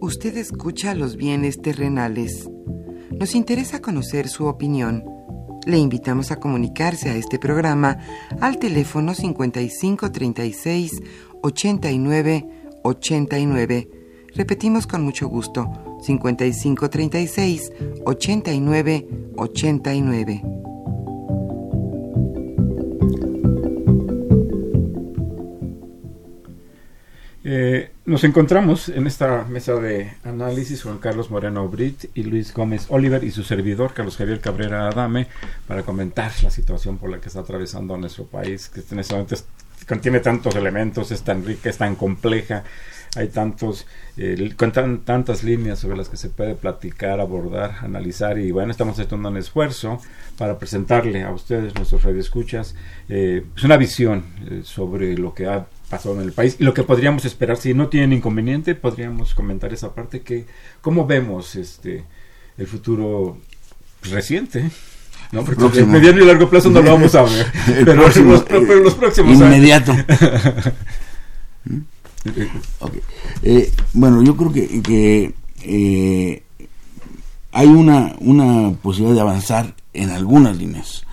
Usted 0.00 0.36
escucha 0.36 0.94
los 0.94 1.16
bienes 1.16 1.60
terrenales. 1.60 2.48
Nos 3.10 3.34
interesa 3.34 3.80
conocer 3.80 4.28
su 4.28 4.46
opinión. 4.46 5.17
Le 5.68 5.76
invitamos 5.76 6.30
a 6.30 6.36
comunicarse 6.36 7.10
a 7.10 7.14
este 7.16 7.38
programa 7.38 7.98
al 8.40 8.58
teléfono 8.58 9.12
5536 9.12 11.02
89 11.42 12.48
89. 12.84 13.90
Repetimos 14.34 14.86
con 14.86 15.02
mucho 15.02 15.28
gusto, 15.28 15.70
5536 16.00 17.72
89 18.06 19.08
89. 19.36 20.67
Eh, 27.50 27.92
nos 28.04 28.24
encontramos 28.24 28.90
en 28.90 29.06
esta 29.06 29.44
mesa 29.44 29.72
de 29.76 30.12
análisis 30.22 30.82
Juan 30.82 30.98
Carlos 30.98 31.30
Moreno 31.30 31.66
Brit 31.66 32.10
y 32.14 32.24
Luis 32.24 32.52
Gómez 32.52 32.84
Oliver 32.90 33.24
y 33.24 33.30
su 33.30 33.42
servidor 33.42 33.94
Carlos 33.94 34.18
Javier 34.18 34.40
Cabrera 34.40 34.86
Adame 34.88 35.28
para 35.66 35.82
comentar 35.82 36.30
la 36.42 36.50
situación 36.50 36.98
por 36.98 37.08
la 37.08 37.20
que 37.22 37.28
está 37.28 37.40
atravesando 37.40 37.96
nuestro 37.96 38.26
país, 38.26 38.68
que 38.68 38.82
en 38.90 38.98
este 38.98 39.14
momento 39.14 39.36
contiene 39.88 40.20
tantos 40.20 40.54
elementos, 40.56 41.10
es 41.10 41.22
tan 41.22 41.42
rica, 41.42 41.70
es 41.70 41.78
tan 41.78 41.94
compleja, 41.96 42.64
hay 43.16 43.28
tantos, 43.28 43.86
eh, 44.18 44.52
con 44.54 44.70
tan- 44.70 44.98
tantas 45.06 45.42
líneas 45.42 45.78
sobre 45.78 45.96
las 45.96 46.10
que 46.10 46.18
se 46.18 46.28
puede 46.28 46.54
platicar, 46.54 47.18
abordar, 47.18 47.76
analizar 47.80 48.38
y 48.38 48.50
bueno, 48.50 48.72
estamos 48.72 49.00
haciendo 49.00 49.26
un 49.26 49.38
esfuerzo 49.38 50.02
para 50.36 50.58
presentarle 50.58 51.22
a 51.22 51.30
ustedes, 51.32 51.74
nuestros 51.76 52.02
radioescuchas, 52.02 52.74
eh, 53.08 53.42
pues 53.54 53.64
una 53.64 53.78
visión 53.78 54.24
eh, 54.50 54.60
sobre 54.64 55.16
lo 55.16 55.32
que 55.32 55.46
ha 55.46 55.66
pasado 55.90 56.16
en 56.16 56.22
el 56.22 56.32
país 56.32 56.56
y 56.58 56.64
lo 56.64 56.74
que 56.74 56.82
podríamos 56.82 57.24
esperar 57.24 57.56
si 57.56 57.74
no 57.74 57.88
tienen 57.88 58.12
inconveniente 58.12 58.74
podríamos 58.74 59.34
comentar 59.34 59.72
esa 59.72 59.94
parte 59.94 60.20
que 60.20 60.46
cómo 60.80 61.06
vemos 61.06 61.56
este 61.56 62.04
el 62.56 62.66
futuro 62.66 63.38
reciente 64.02 64.70
no 65.32 65.44
porque 65.44 65.80
en 65.80 65.90
mediano 65.90 66.22
y 66.22 66.26
largo 66.26 66.48
plazo 66.48 66.70
no 66.70 66.82
lo 66.82 66.92
vamos 66.92 67.14
a 67.14 67.22
ver 67.22 67.46
El 67.78 67.84
pero, 67.84 68.02
próximo, 68.02 68.32
los, 68.32 68.42
pero 68.42 68.76
los 68.76 68.94
próximos. 68.94 69.34
Inmediato. 69.34 69.94
Ok. 72.80 72.94
Eh, 73.42 73.72
bueno, 73.92 74.22
yo 74.22 74.36
creo 74.36 74.52
que, 74.52 74.82
que, 74.82 75.34
eh, 75.62 76.42
hay 77.52 77.66
una, 77.68 78.14
una 78.20 78.72
posibilidad 78.82 79.14
de 79.14 79.20
avanzar 79.20 79.74
en 79.94 80.10
algunas 80.10 80.56
líneas. 80.56 81.04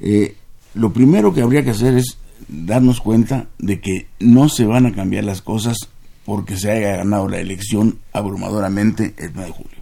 Eh, 0.00 0.36
lo 0.74 0.92
primero 0.92 1.32
que 1.32 1.42
habría 1.42 1.62
que 1.62 1.70
hacer 1.70 1.96
es 1.96 2.18
darnos 2.48 3.00
cuenta 3.00 3.46
de 3.58 3.80
que 3.80 4.06
no 4.20 4.48
se 4.48 4.64
van 4.64 4.86
a 4.86 4.92
cambiar 4.94 5.24
las 5.24 5.42
cosas 5.42 5.76
porque 6.24 6.56
se 6.56 6.70
haya 6.70 6.96
ganado 6.96 7.28
la 7.28 7.38
elección 7.38 7.98
abrumadoramente 8.12 9.14
el 9.18 9.30
9 9.34 9.46
de 9.48 9.52
julio. 9.56 9.78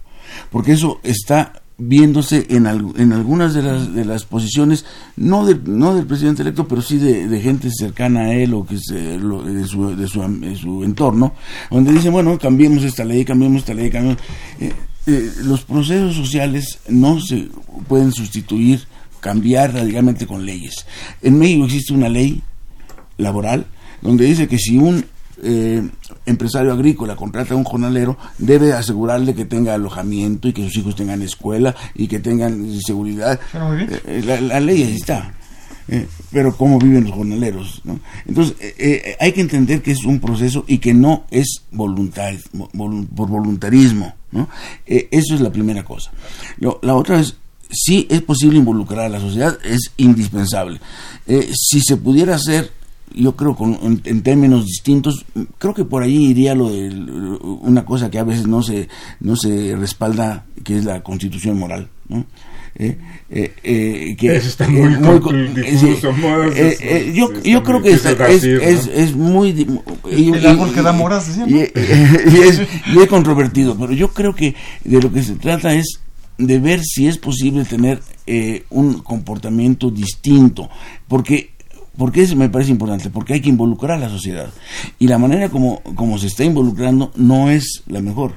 Porque 0.51 0.73
eso 0.73 0.99
está 1.03 1.61
viéndose 1.77 2.45
en, 2.49 2.67
al- 2.67 2.93
en 2.97 3.13
algunas 3.13 3.53
de 3.53 3.61
las, 3.63 3.93
de 3.93 4.05
las 4.05 4.25
posiciones, 4.25 4.85
no, 5.15 5.45
de- 5.45 5.59
no 5.65 5.95
del 5.95 6.05
presidente 6.05 6.41
electo, 6.43 6.67
pero 6.67 6.81
sí 6.81 6.97
de, 6.97 7.39
gente 7.41 7.69
cercana 7.71 8.21
a 8.21 8.33
él 8.33 8.53
o 8.53 8.65
que 8.65 8.77
se, 8.77 9.17
lo- 9.17 9.43
de, 9.43 9.65
su, 9.65 9.95
de, 9.95 10.07
su, 10.07 10.21
am- 10.21 10.39
de 10.41 10.55
su 10.55 10.83
entorno, 10.83 11.33
donde 11.71 11.91
dicen, 11.93 12.11
bueno, 12.13 12.37
cambiemos 12.37 12.83
esta 12.83 13.03
ley, 13.03 13.25
cambiemos 13.25 13.59
esta 13.59 13.73
ley, 13.73 13.89
cambiemos... 13.89 14.21
Eh, 14.59 14.71
eh, 15.05 15.31
los 15.43 15.63
procesos 15.65 16.15
sociales 16.15 16.79
no 16.87 17.19
se 17.19 17.49
pueden 17.89 18.11
sustituir, 18.13 18.83
cambiar 19.19 19.73
radicalmente 19.73 20.25
con 20.27 20.45
leyes. 20.45 20.85
En 21.21 21.37
México 21.39 21.65
existe 21.65 21.93
una 21.93 22.07
ley 22.07 22.41
laboral 23.17 23.65
donde 24.01 24.25
dice 24.25 24.47
que 24.47 24.57
si 24.57 24.77
un 24.77 25.05
eh, 25.45 25.81
empresario 26.25 26.71
agrícola 26.73 27.15
contrata 27.15 27.53
a 27.53 27.57
un 27.57 27.63
jornalero, 27.63 28.17
debe 28.37 28.73
asegurarle 28.73 29.33
que 29.33 29.45
tenga 29.45 29.73
alojamiento 29.73 30.47
y 30.47 30.53
que 30.53 30.63
sus 30.63 30.77
hijos 30.77 30.95
tengan 30.95 31.21
escuela 31.21 31.75
y 31.95 32.07
que 32.07 32.19
tengan 32.19 32.79
seguridad. 32.81 33.39
Bien. 33.53 33.89
Eh, 33.91 34.01
eh, 34.07 34.23
la, 34.25 34.39
la 34.39 34.59
ley 34.59 34.83
ahí 34.83 34.95
está. 34.95 35.33
Eh, 35.89 36.07
pero 36.31 36.55
cómo 36.55 36.79
viven 36.79 37.03
los 37.03 37.13
jornaleros. 37.13 37.81
¿no? 37.83 37.99
Entonces, 38.25 38.55
hay 39.19 39.31
que 39.33 39.41
entender 39.41 39.81
que 39.81 39.91
es 39.91 40.05
un 40.05 40.19
proceso 40.19 40.63
y 40.67 40.77
que 40.77 40.93
no 40.93 41.25
es 41.29 41.63
voluntar, 41.71 42.35
vol- 42.53 43.07
por 43.09 43.27
voluntarismo. 43.27 44.13
¿no? 44.31 44.47
Eso 44.85 45.35
es 45.35 45.41
la 45.41 45.51
primera 45.51 45.83
cosa. 45.83 46.11
Lo- 46.57 46.79
la 46.83 46.95
otra 46.95 47.19
es, 47.19 47.35
sí 47.69 48.07
es 48.09 48.21
posible 48.21 48.59
involucrar 48.59 49.05
a 49.05 49.09
la 49.09 49.19
sociedad, 49.19 49.57
es 49.65 49.91
indispensable. 49.97 50.79
Si 51.53 51.81
se 51.81 51.97
pudiera 51.97 52.35
hacer, 52.35 52.71
yo 53.13 53.35
creo 53.35 53.55
con, 53.55 53.73
en, 53.83 54.01
en 54.05 54.21
términos 54.23 54.65
distintos, 54.65 55.25
creo 55.57 55.73
que 55.73 55.85
por 55.85 56.03
ahí 56.03 56.25
iría 56.27 56.55
lo 56.55 56.69
de 56.71 56.89
una 57.61 57.85
cosa 57.85 58.09
que 58.11 58.19
a 58.19 58.23
veces 58.23 58.47
no 58.47 58.61
se, 58.63 58.87
no 59.19 59.35
se 59.35 59.75
respalda, 59.75 60.45
que 60.63 60.77
es 60.77 60.85
la 60.85 61.01
constitución 61.03 61.57
moral. 61.59 61.89
¿no? 62.09 62.25
Eh, 62.75 62.97
eh, 63.29 63.53
eh, 63.63 64.15
que 64.17 64.35
Eso 64.35 64.47
está 64.47 64.67
muy 64.67 64.81
eh, 66.81 67.13
yo, 67.15 67.31
está 67.31 67.47
yo 67.47 67.59
muy 67.59 67.63
creo 67.67 67.81
que 67.83 67.91
es, 67.91 68.43
es, 68.43 68.87
es 68.87 69.15
muy 69.15 69.49
y- 70.11 70.29
El 70.31 70.47
árbol 70.47 70.73
que 70.73 70.81
da 70.81 70.91
y- 70.93 70.97
moras, 70.97 71.27
decían, 71.27 71.49
y, 71.49 71.53
¿no? 71.53 71.59
y 71.59 72.41
es, 72.41 72.61
y 72.93 72.99
es 72.99 73.07
controvertido, 73.07 73.77
pero 73.77 73.93
yo 73.93 74.11
creo 74.11 74.33
que 74.33 74.55
de 74.83 74.99
lo 75.01 75.11
que 75.13 75.21
se 75.21 75.35
trata 75.35 75.73
es 75.75 75.99
de 76.39 76.57
ver 76.59 76.81
si 76.83 77.05
es 77.07 77.19
posible 77.19 77.63
tener 77.63 78.01
eh, 78.25 78.63
un 78.71 79.01
comportamiento 79.01 79.91
distinto, 79.91 80.67
porque 81.07 81.51
porque 81.97 82.21
eso 82.21 82.35
me 82.35 82.49
parece 82.49 82.71
importante, 82.71 83.09
porque 83.09 83.33
hay 83.33 83.41
que 83.41 83.49
involucrar 83.49 83.97
a 83.97 84.01
la 84.01 84.09
sociedad. 84.09 84.49
Y 84.99 85.07
la 85.07 85.17
manera 85.17 85.49
como, 85.49 85.81
se 86.17 86.27
está 86.27 86.43
involucrando 86.43 87.11
no 87.15 87.49
es 87.49 87.83
la 87.87 88.01
mejor. 88.01 88.33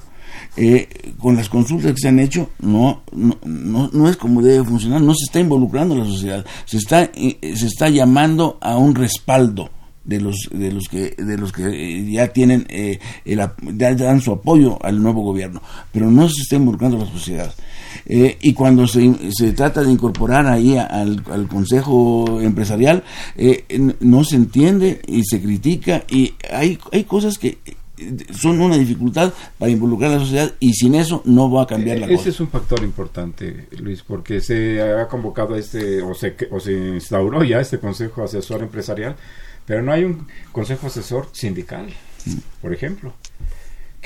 Eh, 0.59 1.15
con 1.19 1.37
las 1.37 1.49
consultas 1.49 1.93
que 1.93 2.01
se 2.01 2.09
han 2.09 2.19
hecho, 2.19 2.51
no, 2.61 3.03
no, 3.13 3.91
no, 3.93 4.09
es 4.09 4.17
como 4.17 4.41
debe 4.41 4.65
funcionar, 4.65 5.03
no 5.03 5.15
se 5.15 5.25
está 5.25 5.41
involucrando 5.41 5.95
la 5.95 6.07
sociedad, 6.07 6.45
se 6.65 6.79
está, 6.79 7.11
eh, 7.15 7.39
se 7.55 7.67
está 7.67 7.91
llamando 7.91 8.59
a 8.61 8.77
un 8.79 8.95
respaldo 8.95 9.71
de 10.05 10.21
los 10.21 10.49
de 10.53 10.73
los 10.73 10.89
que 10.89 11.11
de 11.19 11.37
los 11.37 11.53
que 11.53 12.11
ya 12.11 12.29
tienen 12.29 12.65
eh, 12.69 13.01
el, 13.25 13.41
ya 13.77 13.95
dan 13.95 14.21
su 14.21 14.33
apoyo 14.33 14.79
al 14.83 15.03
nuevo 15.03 15.23
gobierno. 15.23 15.61
Pero 15.93 16.11
no 16.11 16.29
se 16.29 16.43
está 16.43 16.57
involucrando 16.57 16.99
la 16.99 17.07
sociedad 17.07 17.53
eh, 18.07 18.37
y 18.41 18.53
cuando 18.53 18.87
se, 18.87 19.13
se, 19.31 19.53
trata 19.53 19.83
de 19.83 19.91
incorporar 19.91 20.47
ahí 20.47 20.77
al, 20.77 21.23
al 21.31 21.49
consejo 21.49 22.41
empresarial 22.41 23.05
eh, 23.37 23.65
no 24.01 24.25
se 24.25 24.37
entiende 24.37 25.01
y 25.07 25.25
se 25.25 25.41
critica 25.41 26.05
y 26.09 26.35
hay 26.51 26.79
hay 26.93 27.05
cosas 27.05 27.39
que 27.39 27.59
son 28.31 28.61
una 28.61 28.77
dificultad 28.77 29.33
para 29.59 29.71
involucrar 29.71 30.11
a 30.11 30.15
la 30.15 30.21
sociedad 30.21 30.53
y 30.61 30.75
sin 30.75 30.95
eso 30.95 31.23
no 31.25 31.51
va 31.51 31.63
a 31.63 31.67
cambiar 31.67 31.99
la 31.99 32.07
Ese 32.07 32.17
cosa. 32.17 32.29
es 32.29 32.41
un 32.41 32.49
factor 32.49 32.83
importante, 32.83 33.69
Luis, 33.79 34.03
porque 34.03 34.41
se 34.41 34.83
ha 34.83 35.09
convocado 35.09 35.55
a 35.55 35.59
este, 35.59 36.03
o 36.03 36.15
se, 36.15 36.37
o 36.51 36.61
se 36.61 36.73
instauró 36.73 37.43
ya 37.43 37.61
este 37.61 37.79
Consejo 37.79 38.23
Asesor 38.23 38.63
Empresarial, 38.63 39.17
pero 39.65 39.83
no 39.83 39.93
hay 39.93 40.05
un 40.05 40.27
Consejo 40.53 40.89
Asesor 40.89 41.29
Sindical, 41.33 41.87
por 42.61 42.73
ejemplo, 42.73 43.15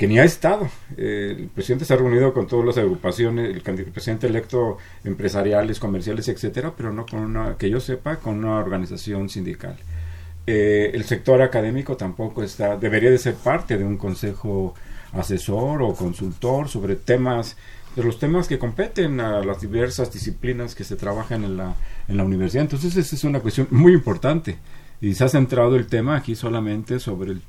que 0.01 0.07
ni 0.07 0.17
ha 0.17 0.23
estado. 0.23 0.67
Eh, 0.97 1.35
el 1.37 1.47
presidente 1.49 1.85
se 1.85 1.93
ha 1.93 1.97
reunido 1.97 2.33
con 2.33 2.47
todas 2.47 2.65
las 2.65 2.77
agrupaciones, 2.79 3.55
el, 3.55 3.79
el 3.79 3.85
presidente 3.91 4.25
electo 4.25 4.79
empresariales, 5.03 5.79
comerciales, 5.79 6.27
etcétera, 6.27 6.73
pero 6.75 6.91
no 6.91 7.05
con 7.05 7.19
una, 7.19 7.55
que 7.55 7.69
yo 7.69 7.79
sepa, 7.79 8.15
con 8.15 8.39
una 8.39 8.57
organización 8.57 9.29
sindical. 9.29 9.75
Eh, 10.47 10.89
el 10.95 11.03
sector 11.03 11.43
académico 11.43 11.97
tampoco 11.97 12.41
está, 12.41 12.77
debería 12.77 13.11
de 13.11 13.19
ser 13.19 13.35
parte 13.35 13.77
de 13.77 13.83
un 13.83 13.97
consejo 13.97 14.73
asesor 15.13 15.83
o 15.83 15.93
consultor 15.93 16.67
sobre 16.67 16.95
temas, 16.95 17.55
de 17.95 18.03
los 18.03 18.17
temas 18.17 18.47
que 18.47 18.57
competen 18.57 19.19
a 19.19 19.45
las 19.45 19.61
diversas 19.61 20.11
disciplinas 20.11 20.73
que 20.73 20.83
se 20.83 20.95
trabajan 20.95 21.43
en 21.43 21.57
la, 21.57 21.75
en 22.07 22.17
la 22.17 22.23
universidad. 22.23 22.63
Entonces, 22.63 22.97
esa 22.97 23.15
es 23.15 23.23
una 23.23 23.39
cuestión 23.39 23.67
muy 23.69 23.93
importante. 23.93 24.57
Y 24.99 25.13
se 25.13 25.25
ha 25.25 25.29
centrado 25.29 25.75
el 25.75 25.85
tema 25.85 26.15
aquí 26.15 26.33
solamente 26.33 26.99
sobre 26.99 27.33
el, 27.33 27.41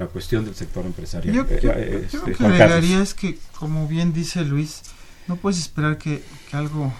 la 0.00 0.06
cuestión 0.06 0.44
del 0.44 0.54
sector 0.54 0.84
empresarial. 0.86 1.34
Yo, 1.34 1.42
Eh, 1.48 1.60
yo- 1.62 1.70
eh, 1.72 1.90
yo 1.90 1.98
este, 1.98 2.16
lo 2.18 2.24
que 2.24 2.34
Juan 2.34 2.52
agregaría 2.52 3.02
es 3.02 3.14
que, 3.14 3.38
como 3.58 3.86
bien 3.86 4.12
dice 4.12 4.44
Luis, 4.44 4.82
no 5.28 5.36
puedes 5.36 5.58
esperar 5.60 5.98
que, 5.98 6.24
que 6.50 6.56
algo 6.56 6.92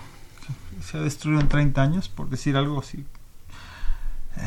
que 0.46 0.82
se 0.84 0.98
ha 0.98 1.00
destruido 1.00 1.40
en 1.40 1.48
30 1.48 1.82
años, 1.82 2.08
por 2.08 2.28
decir 2.28 2.56
algo 2.56 2.78
así. 2.80 3.04
Eh, 4.36 4.40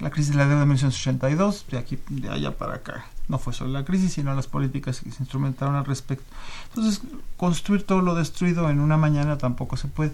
La 0.00 0.10
crisis 0.10 0.32
de 0.32 0.36
la 0.36 0.44
deuda 0.46 0.60
de 0.60 0.66
1982, 0.66 1.66
de 1.70 1.78
aquí 1.78 1.98
de 2.10 2.28
allá 2.28 2.56
para 2.58 2.74
acá. 2.74 3.06
No 3.28 3.38
fue 3.38 3.52
solo 3.54 3.70
la 3.70 3.84
crisis, 3.84 4.12
sino 4.12 4.34
las 4.34 4.46
políticas 4.46 5.00
que 5.00 5.10
se 5.10 5.20
instrumentaron 5.20 5.74
al 5.74 5.86
respecto. 5.86 6.24
Entonces, 6.68 7.00
construir 7.38 7.82
todo 7.84 8.02
lo 8.02 8.14
destruido 8.14 8.68
en 8.70 8.80
una 8.80 8.96
mañana 8.98 9.38
tampoco 9.38 9.76
se 9.78 9.88
puede. 9.88 10.12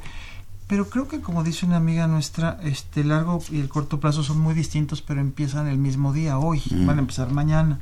Pero 0.73 0.89
creo 0.89 1.07
que 1.07 1.21
como 1.21 1.45
dice 1.45 1.67
una 1.67 1.77
amiga 1.77 2.07
nuestra, 2.07 2.59
este 2.63 3.05
largo 3.05 3.43
y 3.51 3.61
el 3.61 3.69
corto 3.69 4.01
plazo 4.01 4.23
son 4.23 4.41
muy 4.41 4.55
distintos, 4.55 5.03
pero 5.03 5.21
empiezan 5.21 5.67
el 5.67 5.77
mismo 5.77 6.15
día, 6.15 6.39
hoy, 6.39 6.63
Mm. 6.71 6.87
van 6.87 6.97
a 6.97 7.01
empezar 7.03 7.31
mañana. 7.31 7.79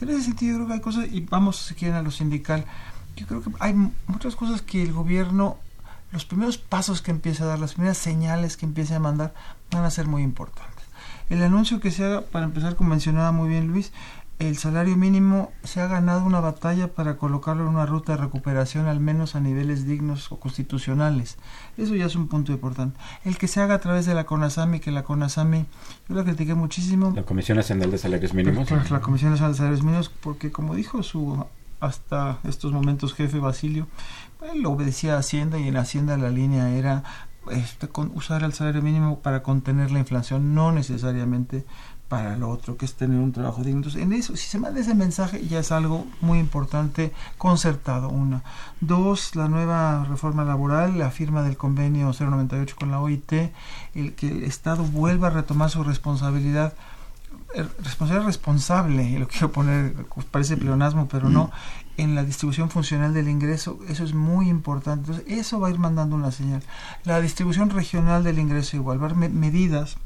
En 0.00 0.08
ese 0.08 0.22
sentido 0.24 0.50
yo 0.50 0.56
creo 0.56 0.66
que 0.66 0.72
hay 0.74 0.80
cosas, 0.80 1.06
y 1.12 1.20
vamos 1.20 1.56
si 1.58 1.74
quieren 1.74 1.96
a 1.96 2.02
lo 2.02 2.10
sindical, 2.10 2.64
yo 3.14 3.28
creo 3.28 3.42
que 3.42 3.50
hay 3.60 3.74
muchas 4.08 4.34
cosas 4.34 4.60
que 4.60 4.82
el 4.82 4.92
gobierno, 4.92 5.56
los 6.10 6.24
primeros 6.24 6.58
pasos 6.58 7.00
que 7.00 7.12
empiece 7.12 7.44
a 7.44 7.46
dar, 7.46 7.60
las 7.60 7.74
primeras 7.74 7.98
señales 7.98 8.56
que 8.56 8.66
empiece 8.66 8.96
a 8.96 8.98
mandar, 8.98 9.34
van 9.70 9.84
a 9.84 9.90
ser 9.92 10.08
muy 10.08 10.24
importantes. 10.24 10.84
El 11.30 11.44
anuncio 11.44 11.78
que 11.78 11.92
se 11.92 12.04
haga, 12.04 12.22
para 12.22 12.46
empezar, 12.46 12.74
como 12.74 12.90
mencionaba 12.90 13.30
muy 13.30 13.50
bien 13.50 13.68
Luis, 13.68 13.92
el 14.48 14.56
salario 14.58 14.96
mínimo 14.96 15.52
se 15.62 15.80
ha 15.80 15.86
ganado 15.86 16.24
una 16.24 16.40
batalla 16.40 16.88
para 16.88 17.16
colocarlo 17.16 17.62
en 17.62 17.68
una 17.68 17.86
ruta 17.86 18.12
de 18.12 18.18
recuperación 18.18 18.86
al 18.86 18.98
menos 18.98 19.36
a 19.36 19.40
niveles 19.40 19.86
dignos 19.86 20.32
o 20.32 20.40
constitucionales. 20.40 21.36
Eso 21.76 21.94
ya 21.94 22.06
es 22.06 22.16
un 22.16 22.28
punto 22.28 22.52
importante. 22.52 22.98
El 23.24 23.38
que 23.38 23.46
se 23.46 23.60
haga 23.60 23.74
a 23.74 23.80
través 23.80 24.06
de 24.06 24.14
la 24.14 24.24
CONASAMI, 24.24 24.80
que 24.80 24.90
la 24.90 25.04
CONASAMI, 25.04 25.66
yo 26.08 26.14
la 26.14 26.24
critiqué 26.24 26.54
muchísimo, 26.54 27.12
La 27.14 27.22
Comisión 27.22 27.56
Nacional 27.56 27.90
de 27.90 27.98
Salarios 27.98 28.34
Mínimos. 28.34 28.66
Claro, 28.66 28.84
la 28.90 29.00
Comisión 29.00 29.30
Nacional 29.30 29.52
de 29.52 29.58
Salarios 29.58 29.82
Mínimos, 29.84 30.08
porque 30.08 30.50
como 30.50 30.74
dijo 30.74 31.02
su 31.02 31.44
hasta 31.80 32.38
estos 32.44 32.72
momentos 32.72 33.14
jefe 33.14 33.38
Basilio, 33.38 33.88
él 34.52 34.64
obedecía 34.66 35.16
a 35.16 35.18
Hacienda 35.18 35.58
y 35.58 35.68
en 35.68 35.76
Hacienda 35.76 36.16
la 36.16 36.30
línea 36.30 36.70
era 36.70 37.02
este, 37.50 37.88
con, 37.88 38.12
usar 38.14 38.44
el 38.44 38.52
salario 38.52 38.82
mínimo 38.82 39.18
para 39.18 39.42
contener 39.42 39.90
la 39.90 39.98
inflación, 39.98 40.54
no 40.54 40.70
necesariamente 40.70 41.64
para 42.12 42.36
lo 42.36 42.50
otro, 42.50 42.76
que 42.76 42.84
es 42.84 42.92
tener 42.92 43.18
un 43.18 43.32
trabajo 43.32 43.62
digno. 43.64 43.78
Entonces, 43.78 44.02
en 44.02 44.12
eso, 44.12 44.36
si 44.36 44.46
se 44.46 44.58
manda 44.58 44.78
ese 44.78 44.94
mensaje, 44.94 45.46
ya 45.48 45.60
es 45.60 45.72
algo 45.72 46.06
muy 46.20 46.38
importante, 46.38 47.10
concertado, 47.38 48.10
una. 48.10 48.42
Dos, 48.82 49.34
la 49.34 49.48
nueva 49.48 50.04
reforma 50.04 50.44
laboral, 50.44 50.98
la 50.98 51.10
firma 51.10 51.42
del 51.42 51.56
convenio 51.56 52.12
098 52.12 52.76
con 52.78 52.90
la 52.90 53.00
OIT, 53.00 53.32
el 53.94 54.14
que 54.14 54.28
el 54.28 54.42
Estado 54.44 54.82
vuelva 54.84 55.28
a 55.28 55.30
retomar 55.30 55.70
su 55.70 55.82
responsabilidad 55.84 56.74
eh, 57.54 57.66
responsabilidad 57.82 58.26
responsable, 58.26 59.18
lo 59.18 59.26
quiero 59.28 59.50
poner, 59.52 59.94
parece 60.30 60.58
pleonasmo, 60.58 61.08
pero 61.08 61.30
no, 61.30 61.50
en 61.96 62.14
la 62.14 62.24
distribución 62.24 62.68
funcional 62.68 63.14
del 63.14 63.28
ingreso, 63.28 63.78
eso 63.88 64.04
es 64.04 64.12
muy 64.14 64.48
importante. 64.50 65.10
Entonces, 65.12 65.24
eso 65.38 65.60
va 65.60 65.68
a 65.68 65.70
ir 65.70 65.78
mandando 65.78 66.14
una 66.16 66.30
señal. 66.30 66.62
La 67.04 67.20
distribución 67.22 67.70
regional 67.70 68.22
del 68.22 68.38
ingreso 68.38 68.76
igual, 68.76 68.98
va 68.98 69.02
a 69.02 69.06
haber 69.10 69.16
me- 69.18 69.28
medidas, 69.28 69.96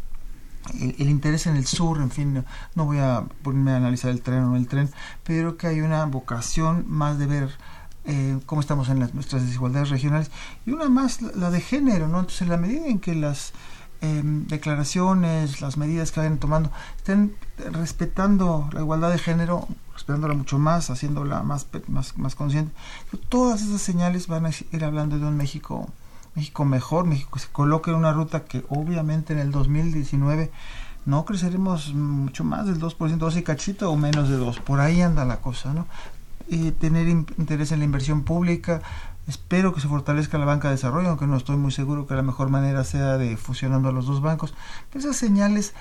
el, 0.80 1.08
interés 1.08 1.46
en 1.46 1.56
el 1.56 1.66
sur, 1.66 1.98
en 1.98 2.10
fin, 2.10 2.44
no, 2.74 2.84
voy 2.84 2.98
a 2.98 3.24
ponerme 3.42 3.72
a 3.72 3.76
analizar 3.76 4.10
el 4.10 4.22
tren 4.22 4.44
o 4.44 4.50
no 4.50 4.56
el 4.56 4.68
tren, 4.68 4.90
pero 5.24 5.56
que 5.56 5.66
hay 5.68 5.80
una 5.80 6.04
vocación 6.06 6.84
más 6.88 7.18
de 7.18 7.26
ver 7.26 7.50
eh, 8.04 8.38
cómo 8.46 8.60
estamos 8.60 8.88
en 8.88 9.00
las, 9.00 9.14
nuestras 9.14 9.44
desigualdades 9.44 9.90
regionales 9.90 10.30
y 10.64 10.70
una 10.70 10.88
más 10.88 11.22
la, 11.22 11.50
de 11.50 11.60
género, 11.60 12.08
¿no? 12.08 12.20
Entonces, 12.20 12.42
en 12.42 12.48
la 12.50 12.56
medida 12.56 12.86
en 12.86 13.00
que 13.00 13.14
las 13.14 13.52
eh, 14.00 14.22
declaraciones, 14.24 15.60
las 15.60 15.76
medidas 15.76 16.12
que 16.12 16.20
vayan 16.20 16.38
tomando, 16.38 16.70
estén 16.96 17.34
respetando 17.72 18.68
la 18.72 18.80
igualdad 18.80 19.10
de 19.10 19.18
género, 19.18 19.66
respetándola 19.92 20.34
mucho 20.34 20.58
más, 20.58 20.90
haciéndola 20.90 21.42
más, 21.42 21.66
más, 21.88 22.16
más 22.16 22.34
consciente, 22.34 22.72
todas 23.28 23.62
esas 23.62 23.80
señales 23.80 24.26
van 24.26 24.46
a 24.46 24.50
ir 24.50 24.84
hablando 24.84 25.18
de 25.18 25.26
un 25.26 25.36
México 25.36 25.90
México 26.36 26.64
mejor, 26.64 27.06
México 27.06 27.38
se 27.38 27.48
coloque 27.48 27.90
en 27.90 27.96
una 27.96 28.12
ruta 28.12 28.44
que 28.44 28.64
obviamente 28.68 29.32
en 29.32 29.38
el 29.40 29.50
2019 29.50 30.50
no 31.06 31.24
creceremos 31.24 31.94
mucho 31.94 32.44
más 32.44 32.66
del 32.66 32.78
2%, 32.80 33.16
2 33.16 33.36
y 33.38 33.42
cachito 33.42 33.90
o 33.90 33.96
menos 33.96 34.28
de 34.28 34.36
2, 34.36 34.60
por 34.60 34.80
ahí 34.80 35.00
anda 35.02 35.24
la 35.24 35.38
cosa, 35.40 35.72
¿no? 35.72 35.86
Tener 36.78 37.08
in- 37.08 37.26
interés 37.38 37.72
en 37.72 37.78
la 37.80 37.84
inversión 37.84 38.22
pública, 38.22 38.82
espero 39.26 39.72
que 39.74 39.80
se 39.80 39.88
fortalezca 39.88 40.38
la 40.38 40.44
banca 40.44 40.68
de 40.68 40.74
desarrollo, 40.74 41.08
aunque 41.08 41.26
no 41.26 41.36
estoy 41.36 41.56
muy 41.56 41.72
seguro 41.72 42.06
que 42.06 42.14
la 42.14 42.22
mejor 42.22 42.50
manera 42.50 42.84
sea 42.84 43.16
de 43.16 43.36
fusionando 43.36 43.88
a 43.88 43.92
los 43.92 44.06
dos 44.06 44.20
bancos, 44.20 44.54
esas 44.94 45.16
señales 45.16 45.74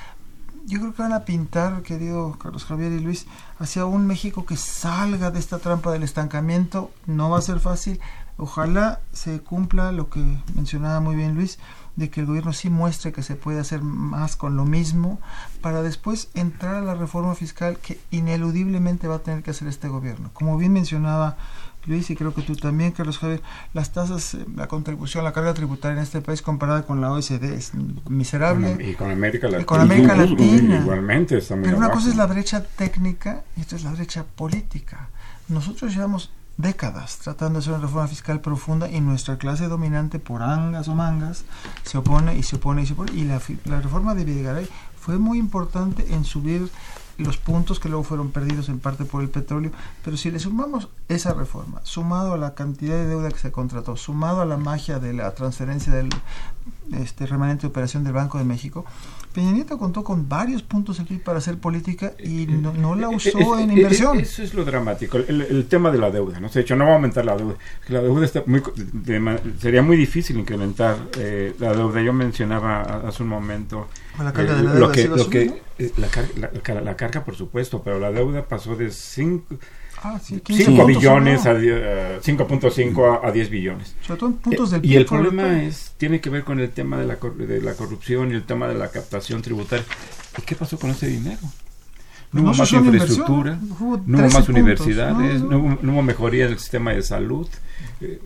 yo 0.67 0.79
creo 0.79 0.93
que 0.95 1.03
van 1.03 1.13
a 1.13 1.25
pintar, 1.25 1.83
querido 1.83 2.39
Carlos 2.39 2.65
Javier 2.65 2.91
y 2.91 2.99
Luis, 2.99 3.27
hacia 3.59 3.85
un 3.85 4.07
México 4.07 4.45
que 4.47 4.57
salga 4.57 5.29
de 5.29 5.37
esta 5.37 5.59
trampa 5.59 5.91
del 5.91 6.01
estancamiento. 6.01 6.89
No 7.05 7.29
va 7.29 7.37
a 7.37 7.41
ser 7.43 7.59
fácil. 7.59 7.99
Ojalá 8.37 8.99
se 9.13 9.39
cumpla 9.39 9.91
lo 9.91 10.09
que 10.09 10.21
mencionaba 10.55 10.99
muy 10.99 11.15
bien 11.15 11.35
Luis, 11.35 11.57
de 11.95 12.09
que 12.09 12.19
el 12.19 12.25
gobierno 12.25 12.51
sí 12.51 12.69
muestre 12.69 13.13
que 13.13 13.23
se 13.23 13.35
puede 13.35 13.59
hacer 13.59 13.81
más 13.81 14.35
con 14.35 14.57
lo 14.57 14.65
mismo, 14.65 15.19
para 15.61 15.81
después 15.81 16.29
entrar 16.33 16.75
a 16.75 16.81
la 16.81 16.95
reforma 16.95 17.35
fiscal 17.35 17.77
que 17.79 17.99
ineludiblemente 18.11 19.07
va 19.07 19.15
a 19.15 19.19
tener 19.19 19.43
que 19.43 19.51
hacer 19.51 19.69
este 19.69 19.87
gobierno. 19.87 20.29
Como 20.33 20.57
bien 20.57 20.73
mencionaba 20.73 21.37
Luis, 21.85 22.09
y 22.09 22.15
creo 22.15 22.33
que 22.33 22.41
tú 22.41 22.55
también, 22.55 22.91
Carlos 22.91 23.19
Javier, 23.19 23.41
las 23.73 23.91
tasas, 23.93 24.33
eh, 24.33 24.45
la 24.55 24.67
contribución, 24.67 25.23
la 25.23 25.33
carga 25.33 25.53
tributaria 25.53 25.97
en 25.97 26.03
este 26.03 26.19
país 26.19 26.41
comparada 26.41 26.83
con 26.83 26.99
la 26.99 27.11
OECD 27.11 27.53
es 27.53 27.73
miserable. 28.09 28.77
Y 28.83 28.95
con 28.95 29.11
América 29.11 29.47
Latina. 29.47 29.61
Y 29.61 29.65
con 29.65 29.81
América 29.81 30.15
Latina. 30.15 30.79
Igualmente 30.79 31.37
está 31.37 31.55
muy 31.55 31.65
Pero 31.65 31.77
una 31.77 31.85
abajo. 31.85 31.99
cosa 31.99 32.09
es 32.11 32.17
la 32.17 32.25
brecha 32.25 32.63
técnica 32.63 33.43
y 33.55 33.61
otra 33.61 33.77
es 33.77 33.83
la 33.83 33.91
brecha 33.91 34.23
política. 34.23 35.09
Nosotros 35.47 35.93
llevamos 35.93 36.31
décadas 36.57 37.17
tratando 37.19 37.59
de 37.59 37.63
hacer 37.63 37.73
una 37.73 37.81
reforma 37.81 38.07
fiscal 38.07 38.39
profunda 38.41 38.89
y 38.89 39.01
nuestra 39.01 39.37
clase 39.37 39.67
dominante, 39.67 40.19
por 40.19 40.41
angas 40.41 40.87
o 40.87 40.95
mangas, 40.95 41.45
se 41.83 41.97
opone 41.97 42.37
y 42.37 42.43
se 42.43 42.57
opone 42.57 42.83
y 42.83 42.85
se 42.85 42.93
opone. 42.93 43.11
Y 43.13 43.25
la, 43.25 43.41
la 43.65 43.81
reforma 43.81 44.15
de 44.15 44.25
Videgaray 44.25 44.69
fue 44.99 45.17
muy 45.17 45.37
importante 45.37 46.13
en 46.13 46.23
subir 46.23 46.69
los 47.17 47.37
puntos 47.37 47.79
que 47.79 47.89
luego 47.89 48.03
fueron 48.03 48.31
perdidos 48.31 48.69
en 48.69 48.79
parte 48.79 49.05
por 49.05 49.21
el 49.21 49.29
petróleo, 49.29 49.71
pero 50.03 50.17
si 50.17 50.31
le 50.31 50.39
sumamos 50.39 50.89
esa 51.07 51.33
reforma, 51.33 51.79
sumado 51.83 52.33
a 52.33 52.37
la 52.37 52.55
cantidad 52.55 52.95
de 52.95 53.07
deuda 53.07 53.29
que 53.29 53.39
se 53.39 53.51
contrató, 53.51 53.95
sumado 53.95 54.41
a 54.41 54.45
la 54.45 54.57
magia 54.57 54.99
de 54.99 55.13
la 55.13 55.33
transferencia 55.33 55.93
del 55.93 56.09
este 56.93 57.25
remanente 57.25 57.63
de 57.63 57.67
operación 57.67 58.03
del 58.03 58.13
Banco 58.13 58.37
de 58.37 58.43
México, 58.43 58.85
Peña 59.33 59.51
Nieto 59.51 59.77
contó 59.77 60.03
con 60.03 60.29
varios 60.29 60.61
puntos 60.63 60.99
aquí 60.99 61.15
para 61.17 61.39
hacer 61.39 61.57
política 61.57 62.13
y 62.23 62.45
no, 62.47 62.71
no 62.73 62.95
la 62.95 63.07
Eh, 63.11 63.15
usó 63.15 63.57
eh, 63.59 63.63
en 63.63 63.71
eh, 63.71 63.73
inversión. 63.73 64.17
eh, 64.17 64.21
Eso 64.21 64.43
es 64.43 64.53
lo 64.53 64.63
dramático, 64.63 65.17
el, 65.17 65.41
el 65.41 65.65
tema 65.67 65.91
de 65.91 65.97
la 65.97 66.09
deuda. 66.11 66.39
¿no? 66.39 66.47
Se 66.47 66.59
ha 66.59 66.61
dicho, 66.61 66.75
no 66.75 66.85
va 66.85 66.91
a 66.91 66.95
aumentar 66.95 67.25
la 67.25 67.35
deuda. 67.35 67.55
La 67.89 68.01
deuda 68.01 68.23
está 68.25 68.43
muy, 68.45 68.61
de 68.93 69.39
sería 69.59 69.81
muy 69.81 69.97
difícil 69.97 70.37
incrementar 70.39 70.95
eh, 71.17 71.53
la 71.59 71.73
deuda. 71.73 72.01
Yo 72.01 72.13
mencionaba 72.13 72.81
hace 73.07 73.23
un 73.23 73.29
momento 73.29 73.87
La 74.17 74.31
carga 74.31 74.53
eh, 74.53 74.55
de 74.57 74.63
la 74.63 74.73
lo 74.75 74.79
deuda 74.87 74.91
que, 74.93 75.01
sí 75.01 75.07
va 75.09 75.13
a 75.15 75.17
lo 75.17 75.23
subir, 75.25 75.51
que 75.77 75.85
eh, 75.85 75.91
la, 75.97 76.07
car- 76.07 76.29
la- 76.37 76.51
la- 76.73 76.81
la 76.81 76.95
carga, 76.95 77.25
por 77.25 77.35
supuesto, 77.35 77.81
pero 77.83 77.99
la 77.99 78.11
deuda 78.11 78.43
pasó 78.43 78.75
de 78.77 78.89
5 78.91 79.55
Ah, 80.07 80.19
sí, 80.23 80.39
15 80.39 80.65
5 80.65 80.83
puntos, 80.83 81.01
billones 81.01 81.45
¿no? 81.45 81.51
a 81.51 81.53
die- 81.55 81.71
eh, 81.73 82.19
5.5 82.23 83.23
a, 83.23 83.27
a 83.27 83.31
10 83.31 83.49
billones. 83.49 83.95
En 84.07 84.17
puntos 84.33 84.69
del 84.71 84.81
Eh, 84.81 84.87
y 84.87 84.95
el 84.97 85.05
problema 85.05 85.63
es 85.63 85.93
tiene 85.97 86.21
que 86.21 86.29
ver 86.29 86.43
con 86.43 86.59
el 86.59 86.69
tema 86.69 86.97
de 86.97 87.07
la, 87.07 87.15
de 87.15 87.61
la 87.61 87.73
corrupción 87.73 88.31
y 88.31 88.35
el 88.35 88.43
tema 88.43 88.67
de 88.67 88.75
la 88.75 88.89
captación 88.89 89.41
tributaria. 89.41 89.85
¿Y 90.37 90.41
qué 90.43 90.55
pasó 90.55 90.77
con 90.77 90.91
ese 90.91 91.07
dinero? 91.07 91.39
No 92.31 92.41
No 92.41 92.49
hubo 92.51 92.57
más 92.57 92.71
en 92.73 92.85
infraestructura, 92.85 93.59
hubo 93.61 93.77
no 93.77 93.83
hubo 93.85 93.97
13 94.05 94.21
más 94.21 94.33
puntos, 94.33 94.49
universidades, 94.49 95.41
no, 95.41 95.49
no, 95.49 95.57
hubo, 95.59 95.77
no 95.81 95.93
hubo 95.93 96.01
mejoría 96.03 96.47
del 96.47 96.59
sistema 96.59 96.91
de 96.93 97.01
salud. 97.01 97.47
eh, 98.01 98.19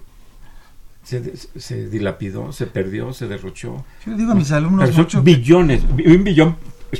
se, 1.04 1.88
dilapidó, 1.90 2.52
se 2.52 2.68
perdió, 2.68 3.14
se 3.14 3.28
derrochó. 3.28 3.84
Yo 4.06 4.16
digo 4.16 4.34
a 4.34 4.36
mis 4.36 4.52
alumnos 4.52 4.82
Pero 4.86 4.94
son 4.96 5.04
mucho 5.06 5.24
que- 5.24 5.36
billones, 5.36 5.82
un 5.84 6.24
billón, 6.24 6.56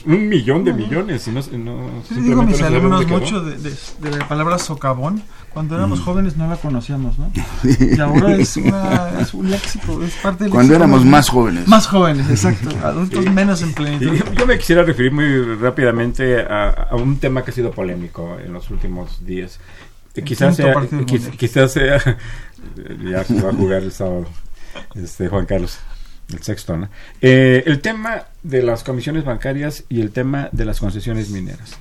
un 0.06 0.30
millón 0.30 0.64
de 0.64 0.74
millones. 0.74 1.28
Y 1.28 1.32
no, 1.32 1.42
no- 1.58 2.04
le 2.16 2.22
digo 2.22 2.44
mis 2.44 2.62
alumnos 2.62 3.08
mucho 3.08 3.42
de, 3.42 3.58
de- 3.58 3.76
de 4.00 4.18
la 4.18 4.28
palabra 4.28 4.58
socavón. 4.60 5.24
Cuando 5.54 5.76
éramos 5.76 6.00
jóvenes 6.02 6.38
no 6.38 6.48
la 6.48 6.58
conocíamos, 6.58 7.18
¿no? 7.18 7.32
Y 7.64 8.00
ahora 8.00 8.36
es, 8.36 8.56
una, 8.58 9.20
es 9.20 9.34
un 9.34 9.50
léxico, 9.50 10.02
es 10.04 10.14
parte 10.18 10.44
del 10.44 10.54
Cuando 10.54 10.76
éramos 10.76 11.04
más 11.04 11.28
jóvenes. 11.30 11.68
Más 11.68 11.88
jóvenes, 11.88 12.30
exacto. 12.30 12.70
Adultos 12.86 13.26
menos 13.32 13.62
en 13.64 13.74
plenitud. 13.74 14.14
yo, 14.16 14.34
yo 14.34 14.46
me 14.46 14.58
quisiera 14.60 14.84
referir 14.84 15.12
muy 15.12 15.56
rápidamente 15.56 16.40
a, 16.42 16.70
a 16.92 16.96
un 16.96 17.18
tema 17.18 17.44
que 17.44 17.50
ha 17.50 17.54
sido 17.54 17.72
polémico 17.72 18.38
en 18.46 18.54
los 18.54 18.70
últimos 18.70 19.26
días. 19.26 19.60
Eh, 20.14 20.20
El 20.20 20.24
Quizás 20.24 20.56
sea, 20.56 20.76
quiz- 20.76 21.32
quizás 21.36 21.74
sea, 21.74 21.98
ya 23.04 23.24
se 23.24 23.42
va 23.42 23.50
a 23.50 23.54
jugar 23.54 23.82
el 23.82 23.92
sábado, 23.92 24.28
este 24.96 25.30
Juan 25.30 25.46
Carlos, 25.48 25.80
el 26.32 26.44
sexto, 26.44 26.78
¿no? 26.78 26.90
Eh, 27.22 27.64
el 27.66 27.82
tema 27.82 28.26
de 28.44 28.62
las 28.62 28.84
comisiones 28.84 29.26
bancarias 29.26 29.84
y 29.90 30.02
el 30.02 30.12
tema 30.12 30.50
de 30.52 30.66
las 30.66 30.80
concesiones 30.80 31.30
mineras. 31.30 31.78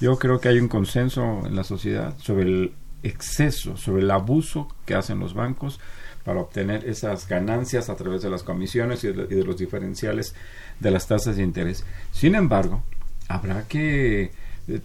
Yo 0.00 0.18
creo 0.18 0.40
que 0.40 0.48
hay 0.48 0.58
un 0.58 0.68
consenso 0.68 1.42
en 1.44 1.56
la 1.56 1.64
sociedad 1.64 2.14
sobre 2.18 2.44
el 2.44 2.72
exceso, 3.02 3.76
sobre 3.76 4.02
el 4.02 4.10
abuso 4.10 4.68
que 4.84 4.94
hacen 4.94 5.18
los 5.18 5.34
bancos 5.34 5.80
para 6.24 6.40
obtener 6.40 6.88
esas 6.88 7.26
ganancias 7.26 7.88
a 7.88 7.96
través 7.96 8.22
de 8.22 8.30
las 8.30 8.42
comisiones 8.42 9.02
y 9.04 9.12
de, 9.12 9.24
y 9.24 9.34
de 9.34 9.44
los 9.44 9.56
diferenciales 9.56 10.34
de 10.78 10.90
las 10.90 11.06
tasas 11.06 11.36
de 11.36 11.42
interés. 11.42 11.84
Sin 12.12 12.34
embargo, 12.34 12.82
habrá 13.28 13.66
que 13.66 14.30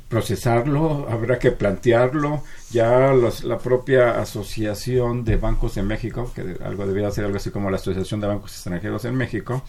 procesarlo, 0.08 1.08
habrá 1.10 1.40
que 1.40 1.52
plantearlo. 1.52 2.44
Ya 2.72 3.14
los- 3.14 3.44
la 3.44 3.58
propia 3.58 4.20
Asociación 4.22 5.26
de 5.26 5.36
Bancos 5.38 5.76
de 5.76 5.84
México, 5.84 6.32
que 6.34 6.58
algo 6.64 6.86
debería 6.88 7.12
ser 7.12 7.26
algo 7.26 7.38
así 7.38 7.52
como 7.52 7.70
la 7.70 7.78
Asociación 7.78 8.22
de 8.22 8.28
Bancos 8.28 8.54
Extranjeros 8.54 9.06
en 9.06 9.16
México, 9.16 9.64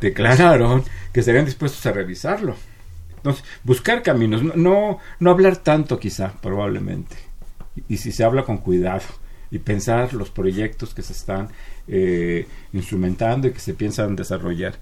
declararon 0.00 0.82
que 1.12 1.20
estarían 1.20 1.44
dispuestos 1.44 1.84
a 1.86 1.92
revisarlo. 1.92 2.54
Entonces, 3.16 3.44
buscar 3.64 4.02
caminos, 4.02 4.42
no, 4.42 4.54
no, 4.56 4.98
no 5.18 5.30
hablar 5.30 5.56
tanto 5.58 5.98
quizá, 5.98 6.32
probablemente. 6.40 7.16
Y, 7.76 7.94
y 7.94 7.96
si 7.98 8.12
se 8.12 8.24
habla 8.24 8.44
con 8.44 8.58
cuidado 8.58 9.02
y 9.50 9.58
pensar 9.58 10.14
los 10.14 10.30
proyectos 10.30 10.94
que 10.94 11.02
se 11.02 11.12
están 11.12 11.48
eh, 11.86 12.46
instrumentando 12.72 13.48
y 13.48 13.52
que 13.52 13.60
se 13.60 13.74
piensan 13.74 14.16
desarrollar. 14.16 14.74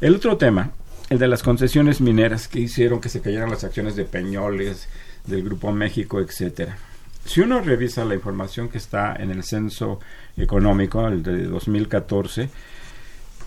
El 0.00 0.14
otro 0.14 0.36
tema, 0.36 0.70
el 1.10 1.18
de 1.18 1.26
las 1.26 1.42
concesiones 1.42 2.00
mineras 2.00 2.46
que 2.46 2.60
hicieron 2.60 3.00
que 3.00 3.08
se 3.08 3.20
cayeran 3.20 3.50
las 3.50 3.64
acciones 3.64 3.96
de 3.96 4.04
Peñoles, 4.04 4.88
del 5.26 5.42
Grupo 5.42 5.72
México, 5.72 6.20
etcétera. 6.20 6.78
Si 7.24 7.40
uno 7.40 7.60
revisa 7.60 8.04
la 8.04 8.14
información 8.14 8.68
que 8.68 8.78
está 8.78 9.16
en 9.16 9.32
el 9.32 9.42
censo 9.42 9.98
económico, 10.36 11.06
el 11.08 11.24
de 11.24 11.44
2014, 11.46 12.48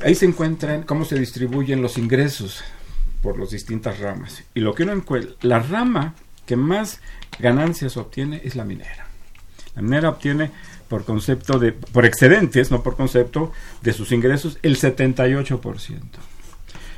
ahí 0.01 0.13
se 0.13 0.25
encuentran 0.25 0.83
cómo 0.83 1.05
se 1.05 1.17
distribuyen 1.17 1.81
los 1.81 1.97
ingresos 1.97 2.63
por 3.21 3.39
las 3.39 3.51
distintas 3.51 3.97
ramas. 3.99 4.43
Y 4.53 4.59
lo 4.59 4.75
que 4.75 4.83
uno 4.83 4.91
encuentra, 4.91 5.33
la 5.41 5.59
rama 5.59 6.15
que 6.45 6.57
más 6.57 6.99
ganancias 7.39 7.95
obtiene 7.95 8.41
es 8.43 8.57
la 8.57 8.65
minera. 8.65 9.07
La 9.73 9.81
minera 9.81 10.09
obtiene 10.09 10.51
por 10.89 11.05
concepto 11.05 11.59
de, 11.59 11.71
por 11.71 12.05
excedentes, 12.05 12.71
no 12.71 12.83
por 12.83 12.97
concepto, 12.97 13.53
de 13.81 13.93
sus 13.93 14.11
ingresos 14.11 14.59
el 14.63 14.77
78%. 14.77 16.01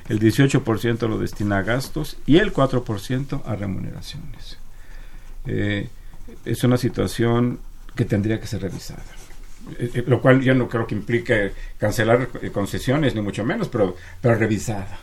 El 0.09 0.19
18% 0.19 1.07
lo 1.07 1.17
destina 1.17 1.57
a 1.57 1.61
gastos 1.63 2.17
y 2.25 2.37
el 2.37 2.53
4% 2.53 3.41
a 3.45 3.55
remuneraciones. 3.55 4.57
Eh, 5.47 5.89
es 6.43 6.63
una 6.63 6.77
situación 6.77 7.59
que 7.95 8.05
tendría 8.05 8.39
que 8.39 8.47
ser 8.47 8.61
revisada. 8.61 9.03
Eh, 9.79 9.89
eh, 9.95 10.03
lo 10.05 10.21
cual 10.21 10.41
yo 10.41 10.53
no 10.53 10.67
creo 10.69 10.85
que 10.85 10.93
implique 10.95 11.53
cancelar 11.79 12.27
concesiones, 12.51 13.15
ni 13.15 13.21
mucho 13.21 13.43
menos, 13.43 13.67
pero, 13.69 13.95
pero 14.21 14.35
revisada. 14.35 14.99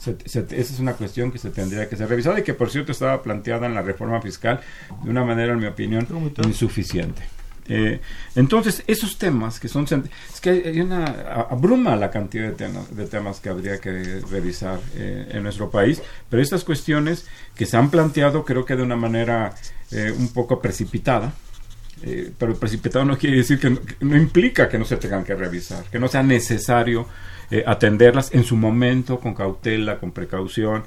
Se- 0.00 0.16
se- 0.24 0.40
esa 0.40 0.72
es 0.74 0.78
una 0.78 0.94
cuestión 0.94 1.30
que 1.32 1.38
se 1.38 1.50
tendría 1.50 1.88
que 1.88 1.96
ser 1.96 2.08
revisada 2.08 2.38
y 2.38 2.42
que, 2.42 2.54
por 2.54 2.70
cierto, 2.70 2.92
estaba 2.92 3.22
planteada 3.22 3.66
en 3.66 3.74
la 3.74 3.82
reforma 3.82 4.22
fiscal 4.22 4.60
de 5.04 5.10
una 5.10 5.24
manera, 5.24 5.52
en 5.52 5.58
mi 5.58 5.66
opinión, 5.66 6.06
insuficiente. 6.46 7.22
Eh, 7.68 8.00
entonces, 8.34 8.82
esos 8.86 9.18
temas 9.18 9.60
que 9.60 9.68
son... 9.68 9.84
Es 9.84 10.40
que 10.40 10.50
hay 10.50 10.80
una... 10.80 11.04
abruma 11.50 11.96
la 11.96 12.10
cantidad 12.10 12.52
de 12.52 13.06
temas, 13.06 13.40
que 13.40 13.48
habría 13.48 13.78
que 13.78 14.20
revisar 14.30 14.80
eh, 14.94 15.28
en 15.30 15.42
nuestro 15.42 15.70
país, 15.70 16.02
pero 16.28 16.42
estas 16.42 16.64
cuestiones 16.64 17.26
que 17.54 17.66
se 17.66 17.76
han 17.76 17.90
planteado 17.90 18.44
creo 18.44 18.64
que 18.64 18.76
de 18.76 18.82
una 18.82 18.96
manera 18.96 19.54
eh, 19.90 20.12
un 20.16 20.28
poco 20.28 20.60
precipitada, 20.60 21.32
eh, 22.02 22.30
pero 22.38 22.54
precipitado 22.54 23.04
no 23.04 23.18
quiere 23.18 23.38
decir 23.38 23.58
que 23.58 23.70
no, 23.70 23.80
que 23.80 23.96
no 24.00 24.16
implica 24.16 24.68
que 24.68 24.78
no 24.78 24.84
se 24.84 24.96
tengan 24.96 25.24
que 25.24 25.34
revisar, 25.34 25.84
que 25.84 25.98
no 25.98 26.08
sea 26.08 26.22
necesario 26.22 27.06
eh, 27.50 27.64
atenderlas 27.66 28.34
en 28.34 28.44
su 28.44 28.56
momento, 28.56 29.18
con 29.18 29.34
cautela, 29.34 29.98
con 29.98 30.12
precaución, 30.12 30.84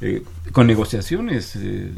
eh, 0.00 0.22
con 0.52 0.66
negociaciones 0.66 1.54
eh, 1.56 1.90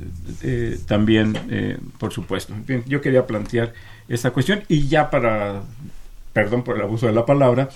eh, 0.42 0.78
también, 0.86 1.82
por 1.98 2.12
supuesto. 2.12 2.54
Yo 2.86 3.00
quería 3.00 3.26
plantear 3.26 3.72
esa 4.08 4.30
cuestión 4.30 4.62
y 4.68 4.86
ya 4.88 5.10
para, 5.10 5.62
perdón 6.32 6.62
por 6.62 6.76
el 6.76 6.82
abuso 6.82 7.06
de 7.06 7.12
la 7.12 7.26
palabra, 7.26 7.70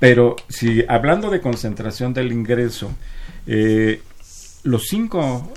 pero 0.00 0.36
si 0.48 0.84
hablando 0.88 1.30
de 1.30 1.40
concentración 1.40 2.14
del 2.14 2.32
ingreso, 2.32 2.92
los 4.64 4.86
cinco, 4.88 5.52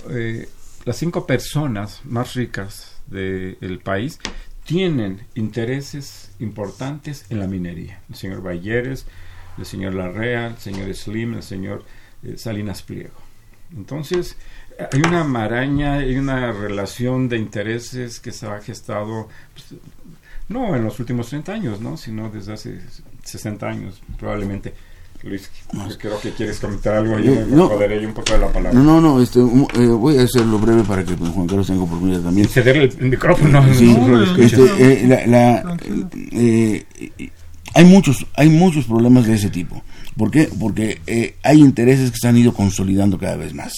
las 0.86 0.98
cinco 0.98 1.26
personas 1.26 2.02
más 2.04 2.36
ricas 2.36 2.98
del 3.08 3.80
país 3.84 4.20
tienen 4.66 5.22
intereses 5.36 6.32
importantes 6.40 7.26
en 7.30 7.40
la 7.40 7.48
minería. 7.48 8.02
El 8.10 8.16
señor 8.16 8.42
Balleres, 8.42 9.06
el 9.58 9.66
señor 9.66 9.94
Larrea, 9.96 10.48
el 10.48 10.58
señor 10.58 10.94
Slim, 10.94 11.36
el 11.36 11.44
señor 11.44 11.84
Salinas 12.36 12.82
Pliego. 12.82 13.25
Entonces, 13.76 14.36
hay 14.92 15.02
una 15.08 15.24
maraña, 15.24 15.94
hay 15.96 16.18
una 16.18 16.52
relación 16.52 17.30
de 17.30 17.38
intereses 17.38 18.20
que 18.20 18.32
se 18.32 18.46
ha 18.48 18.60
gestado, 18.62 19.30
pues, 19.54 19.80
no 20.50 20.76
en 20.76 20.84
los 20.84 21.00
últimos 21.00 21.30
30 21.30 21.54
años, 21.54 21.82
¿no? 21.82 21.98
sino 21.98 22.30
desde 22.30 22.54
hace 22.54 22.80
60 23.24 23.68
años, 23.68 24.02
probablemente. 24.20 24.74
Luis, 25.24 25.50
creo 25.98 26.20
que 26.20 26.32
quieres 26.34 26.60
comentar 26.60 26.94
algo, 26.98 27.18
No. 27.18 27.64
un 27.70 28.14
poco 28.14 28.32
de 28.34 28.38
la 28.38 28.52
palabra. 28.54 28.74
No, 28.80 29.02
no, 29.02 29.20
este, 29.20 29.40
eh, 29.40 29.88
voy 29.88 30.20
a 30.20 30.22
hacerlo 30.24 30.60
breve 30.60 30.84
para 30.84 31.04
que 31.04 31.16
pues, 31.16 31.32
Juan 31.32 31.48
Carlos 31.48 31.66
tenga 31.66 31.82
oportunidad 31.82 32.20
también. 32.22 32.48
Cederle 32.48 32.84
el, 32.84 32.98
el 33.00 33.10
micrófono. 33.10 33.74
Sí, 33.74 33.92
no, 33.98 34.22
este, 34.36 34.64
eh, 34.78 35.08
la- 35.08 35.26
la- 35.26 35.78
eh, 36.32 36.86
eh, 37.18 37.32
hay 37.74 37.86
muchos, 37.86 38.24
hay 38.36 38.50
muchos 38.50 38.86
problemas 38.86 39.26
de 39.26 39.34
ese 39.34 39.50
tipo. 39.50 39.82
¿Por 40.18 40.32
qué? 40.32 40.50
Porque 40.60 41.00
eh, 41.08 41.36
hay 41.44 41.60
intereses 41.60 42.12
que 42.12 42.18
se 42.18 42.28
han 42.28 42.38
ido 42.38 42.54
consolidando 42.54 43.18
cada 43.18 43.36
vez 43.36 43.54
más. 43.54 43.74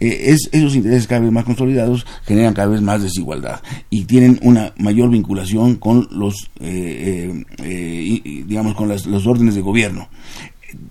Eh, 0.00 0.30
es, 0.30 0.48
esos 0.52 0.76
intereses 0.76 1.06
cada 1.06 1.20
vez 1.20 1.32
más 1.32 1.44
consolidados 1.44 2.06
generan 2.24 2.54
cada 2.54 2.68
vez 2.68 2.80
más 2.80 3.02
desigualdad 3.02 3.60
y 3.90 4.04
tienen 4.04 4.38
una 4.42 4.72
mayor 4.76 5.10
vinculación 5.10 5.76
con 5.76 6.08
los, 6.10 6.50
eh, 6.60 7.32
eh, 7.32 7.44
eh, 7.64 8.20
y, 8.24 8.42
digamos, 8.42 8.74
con 8.74 8.88
las, 8.88 9.06
los 9.06 9.26
órdenes 9.26 9.54
de 9.54 9.62
gobierno. 9.62 10.08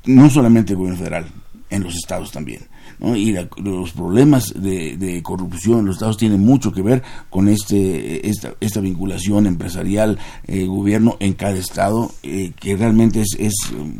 No 0.05 0.29
solamente 0.29 0.73
el 0.73 0.77
gobierno 0.77 0.99
federal, 0.99 1.27
en 1.69 1.83
los 1.83 1.95
estados 1.95 2.31
también. 2.31 2.61
¿No? 2.99 3.15
Y 3.15 3.31
la- 3.31 3.47
los 3.57 3.91
problemas 3.91 4.53
de, 4.55 4.97
de 4.97 5.21
corrupción 5.23 5.79
en 5.79 5.85
los 5.85 5.95
estados 5.95 6.17
tienen 6.17 6.39
mucho 6.41 6.71
que 6.71 6.81
ver 6.81 7.03
con 7.29 7.47
este 7.47 8.27
esta, 8.27 8.53
esta 8.59 8.79
vinculación 8.79 9.45
empresarial 9.47 10.17
eh, 10.47 10.65
gobierno 10.65 11.17
en 11.19 11.33
cada 11.33 11.55
estado 11.57 12.11
eh, 12.23 12.51
que 12.59 12.75
realmente 12.75 13.21
es, 13.21 13.35
es 13.39 13.53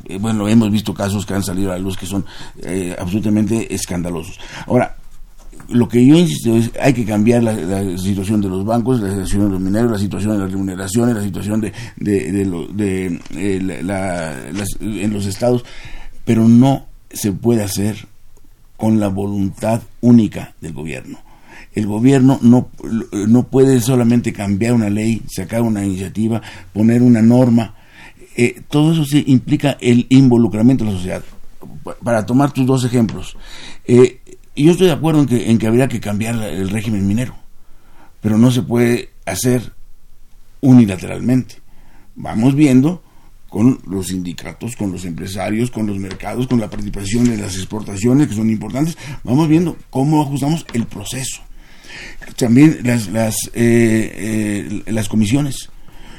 eh, 0.05 0.17
bueno 0.19 0.47
hemos 0.47 0.71
visto 0.71 0.93
casos 0.93 1.25
que 1.25 1.33
han 1.33 1.43
salido 1.43 1.71
a 1.71 1.75
la 1.75 1.79
luz 1.79 1.97
que 1.97 2.05
son 2.05 2.25
eh, 2.63 2.95
absolutamente 2.99 3.73
escandalosos 3.73 4.39
ahora 4.65 4.95
lo 5.69 5.87
que 5.89 6.05
yo 6.05 6.15
insisto 6.17 6.55
es 6.55 6.71
hay 6.81 6.93
que 6.93 7.03
cambiar 7.03 7.43
la, 7.43 7.53
situación 7.97 8.39
de 8.39 8.47
los 8.47 8.63
bancos, 8.63 9.01
la 9.01 9.09
situación 9.09 9.45
de 9.45 9.49
los 9.49 9.59
mineros, 9.59 9.91
la 9.91 9.97
situación 9.99 10.31
de 10.33 10.39
las 10.39 10.51
remuneraciones, 10.51 11.13
la 11.15 11.21
situación 11.23 11.59
de, 11.59 11.73
de, 11.97 12.31
de 12.31 12.45
lo- 12.45 12.67
de, 12.67 13.19
eh, 13.35 13.81
la- 13.83 14.33
en 14.79 15.11
los 15.11 15.25
estados, 15.25 15.65
pero 16.23 16.47
no 16.47 16.85
se 17.11 17.33
puede 17.33 17.63
hacer 17.63 18.07
con 18.77 18.99
la 18.99 19.07
voluntad 19.09 19.81
única 20.01 20.53
del 20.61 20.73
gobierno. 20.73 21.19
El 21.73 21.85
gobierno 21.87 22.39
no, 22.41 22.69
no 23.27 23.43
puede 23.43 23.81
solamente 23.81 24.31
cambiar 24.33 24.73
una 24.73 24.89
ley, 24.89 25.21
sacar 25.29 25.61
una 25.61 25.83
iniciativa, 25.85 26.41
poner 26.73 27.01
una 27.01 27.21
norma. 27.21 27.75
Eh, 28.35 28.61
todo 28.69 28.93
eso 28.93 29.03
sí 29.05 29.23
implica 29.27 29.77
el 29.81 30.05
involucramiento 30.09 30.83
de 30.85 30.91
la 30.91 30.97
sociedad. 30.97 31.23
Pa- 31.83 31.95
Para 32.03 32.25
tomar 32.25 32.51
tus 32.51 32.65
dos 32.65 32.83
ejemplos, 32.85 33.35
eh, 33.85 34.21
yo 34.55 34.71
estoy 34.71 34.87
de 34.87 34.93
acuerdo 34.93 35.25
en 35.29 35.57
que, 35.59 35.67
habría 35.67 35.87
que 35.87 35.99
cambiar 35.99 36.35
el 36.35 36.69
régimen 36.69 37.05
minero. 37.07 37.35
pero 38.21 38.37
no 38.37 38.49
se 38.51 38.61
puede 38.63 39.09
hacer 39.25 39.73
unilateralmente. 40.61 41.55
Vamos 42.15 42.55
viendo 42.55 43.03
con 43.57 43.79
los 43.87 44.09
sindicatos, 44.09 44.75
con 44.75 44.91
los 44.91 45.03
empresarios, 45.03 45.71
con 45.71 45.87
los 45.87 45.97
mercados, 45.97 46.45
con 46.45 46.59
la 46.59 46.69
participación 46.69 47.23
de 47.23 47.37
las 47.37 47.55
exportaciones 47.55 48.27
que 48.27 48.35
son 48.35 48.51
importantes, 48.51 48.95
vamos 49.23 49.47
viendo 49.47 49.75
cómo 49.89 50.21
ajustamos 50.21 50.63
el 50.73 50.85
proceso. 50.85 51.41
También 52.35 52.81
las, 52.83 53.07
las, 53.07 53.35
eh, 53.55 54.83
eh, 54.85 54.91
las 54.91 55.09
comisiones. 55.09 55.71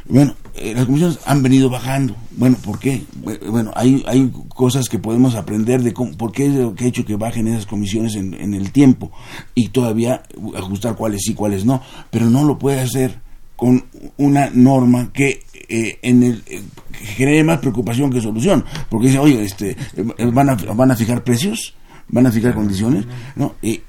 Bueno, 0.09 0.35
eh, 0.57 0.75
las 0.75 0.87
comisiones 0.87 1.21
han 1.27 1.41
venido 1.45 1.71
bajando. 1.71 2.17
Bueno, 2.33 2.57
¿por 2.57 2.81
qué? 2.81 3.05
Bueno, 3.23 3.71
hay, 3.77 4.03
hay 4.09 4.33
cosas 4.49 4.89
que 4.89 4.99
podemos 4.99 5.37
aprender 5.37 5.85
de 5.85 5.93
cómo, 5.93 6.17
por 6.17 6.33
qué 6.33 6.47
es 6.47 6.55
lo 6.55 6.75
que 6.75 6.87
ha 6.87 6.89
hecho 6.89 7.05
que 7.05 7.15
bajen 7.15 7.47
esas 7.47 7.67
comisiones 7.67 8.17
en, 8.17 8.35
en 8.35 8.53
el 8.53 8.73
tiempo 8.73 9.13
y 9.55 9.69
todavía 9.69 10.25
ajustar 10.57 10.97
cuáles 10.97 11.21
sí, 11.23 11.35
cuáles 11.35 11.65
no. 11.65 11.83
Pero 12.11 12.29
no 12.31 12.43
lo 12.43 12.59
puede 12.59 12.81
hacer 12.81 13.28
con 13.59 13.85
una 14.19 14.51
norma 14.51 15.13
que 15.13 15.43
eh, 15.69 15.99
en 16.03 16.23
el 16.23 16.45
eh, 16.47 16.63
genere 16.93 17.43
más 17.43 17.59
preocupación 17.59 18.09
que 18.09 18.21
solución. 18.21 18.65
Porque 18.89 19.09
dice 19.09 19.19
oye 19.19 19.43
este 19.43 19.77
eh, 19.97 20.31
van 20.33 20.51
a 20.51 20.55
van 20.55 20.93
a 20.93 20.97
fijar 20.97 21.25
precios 21.25 21.75
van 22.07 22.29
a 22.29 22.31
fijar 22.31 22.55
condiciones 22.55 23.05
no 23.35 23.57
y 23.61 23.81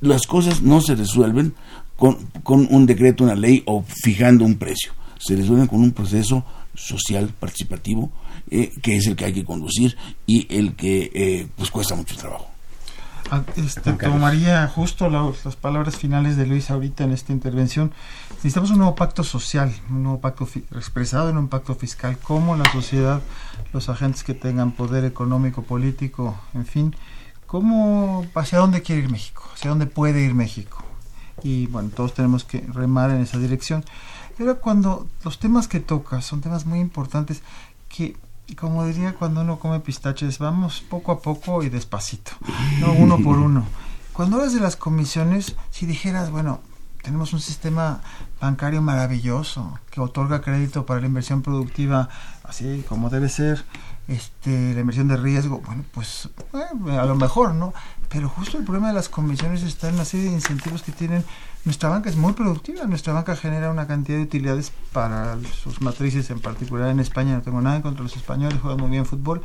las 0.00 0.26
cosas 0.26 0.62
no 0.62 0.80
se 0.80 0.96
resuelven 0.96 1.54
con, 1.94 2.16
con 2.42 2.66
un 2.68 2.84
decreto 2.84 3.22
una 3.22 3.36
ley 3.36 3.62
o 3.66 3.84
fijando 4.02 4.44
un 4.44 4.56
precio. 4.56 4.92
Se 5.18 5.36
resuelven 5.36 5.68
con 5.68 5.80
un 5.80 5.92
proceso 5.92 6.44
social 6.74 7.32
participativo 7.38 8.10
que 8.50 8.96
es 8.96 9.06
el 9.06 9.14
que 9.14 9.26
hay 9.26 9.32
que 9.32 9.44
conducir 9.44 9.96
y 10.26 10.48
el 10.52 10.74
que 10.74 11.48
pues 11.56 11.70
cuesta 11.70 11.94
mucho 11.94 12.16
trabajo 12.16 12.49
este, 13.56 13.92
tomaría 13.92 14.66
justo 14.68 15.08
las 15.08 15.56
palabras 15.56 15.96
finales 15.96 16.36
de 16.36 16.46
Luis 16.46 16.70
ahorita 16.70 17.04
en 17.04 17.12
esta 17.12 17.32
intervención. 17.32 17.92
Necesitamos 18.30 18.70
un 18.70 18.78
nuevo 18.78 18.94
pacto 18.94 19.22
social, 19.22 19.74
un 19.90 20.02
nuevo 20.02 20.20
pacto 20.20 20.48
expresado 20.74 21.30
en 21.30 21.36
un 21.36 21.48
pacto 21.48 21.74
fiscal, 21.74 22.18
como 22.18 22.56
la 22.56 22.70
sociedad, 22.72 23.20
los 23.72 23.88
agentes 23.88 24.24
que 24.24 24.34
tengan 24.34 24.72
poder 24.72 25.04
económico, 25.04 25.62
político, 25.62 26.40
en 26.54 26.66
fin, 26.66 26.96
cómo, 27.46 28.26
hacia 28.34 28.58
dónde 28.58 28.82
quiere 28.82 29.02
ir 29.02 29.10
México, 29.10 29.42
hacia 29.52 29.70
dónde 29.70 29.86
puede 29.86 30.22
ir 30.22 30.34
México. 30.34 30.82
Y 31.42 31.66
bueno, 31.66 31.90
todos 31.94 32.14
tenemos 32.14 32.44
que 32.44 32.60
remar 32.72 33.10
en 33.10 33.22
esa 33.22 33.38
dirección. 33.38 33.84
Pero 34.36 34.60
cuando 34.60 35.06
los 35.24 35.38
temas 35.38 35.68
que 35.68 35.80
tocas 35.80 36.24
son 36.24 36.40
temas 36.40 36.66
muy 36.66 36.80
importantes 36.80 37.42
que 37.88 38.16
como 38.54 38.84
diría 38.86 39.14
cuando 39.14 39.42
uno 39.42 39.58
come 39.58 39.80
pistaches, 39.80 40.38
vamos 40.38 40.82
poco 40.88 41.12
a 41.12 41.20
poco 41.20 41.62
y 41.62 41.68
despacito, 41.68 42.32
no 42.80 42.92
uno 42.92 43.18
por 43.18 43.38
uno. 43.38 43.64
Cuando 44.12 44.36
hablas 44.36 44.52
de 44.52 44.60
las 44.60 44.76
comisiones, 44.76 45.54
si 45.70 45.86
dijeras, 45.86 46.30
bueno, 46.30 46.60
tenemos 47.02 47.32
un 47.32 47.40
sistema 47.40 48.02
bancario 48.40 48.82
maravilloso 48.82 49.78
que 49.90 50.00
otorga 50.00 50.42
crédito 50.42 50.84
para 50.84 51.00
la 51.00 51.06
inversión 51.06 51.42
productiva 51.42 52.08
así 52.50 52.84
como 52.88 53.08
debe 53.08 53.28
ser, 53.28 53.64
este, 54.08 54.74
la 54.74 54.80
inversión 54.80 55.08
de 55.08 55.16
riesgo, 55.16 55.62
bueno, 55.64 55.84
pues 55.92 56.28
eh, 56.52 56.98
a 56.98 57.06
lo 57.06 57.14
mejor, 57.14 57.54
¿no? 57.54 57.72
Pero 58.08 58.28
justo 58.28 58.58
el 58.58 58.64
problema 58.64 58.88
de 58.88 58.94
las 58.94 59.08
comisiones 59.08 59.62
está 59.62 59.88
en 59.88 59.96
la 59.96 60.04
serie 60.04 60.26
de 60.26 60.32
incentivos 60.32 60.82
que 60.82 60.90
tienen 60.90 61.24
nuestra 61.64 61.90
banca 61.90 62.08
es 62.08 62.16
muy 62.16 62.32
productiva, 62.32 62.86
nuestra 62.86 63.12
banca 63.12 63.36
genera 63.36 63.70
una 63.70 63.86
cantidad 63.86 64.16
de 64.16 64.24
utilidades 64.24 64.72
para 64.92 65.36
sus 65.62 65.82
matrices, 65.82 66.30
en 66.30 66.40
particular 66.40 66.88
en 66.88 67.00
España, 67.00 67.34
no 67.34 67.42
tengo 67.42 67.60
nada 67.60 67.82
contra 67.82 68.02
los 68.02 68.16
españoles, 68.16 68.58
juegan 68.60 68.80
muy 68.80 68.90
bien 68.90 69.04
fútbol, 69.04 69.42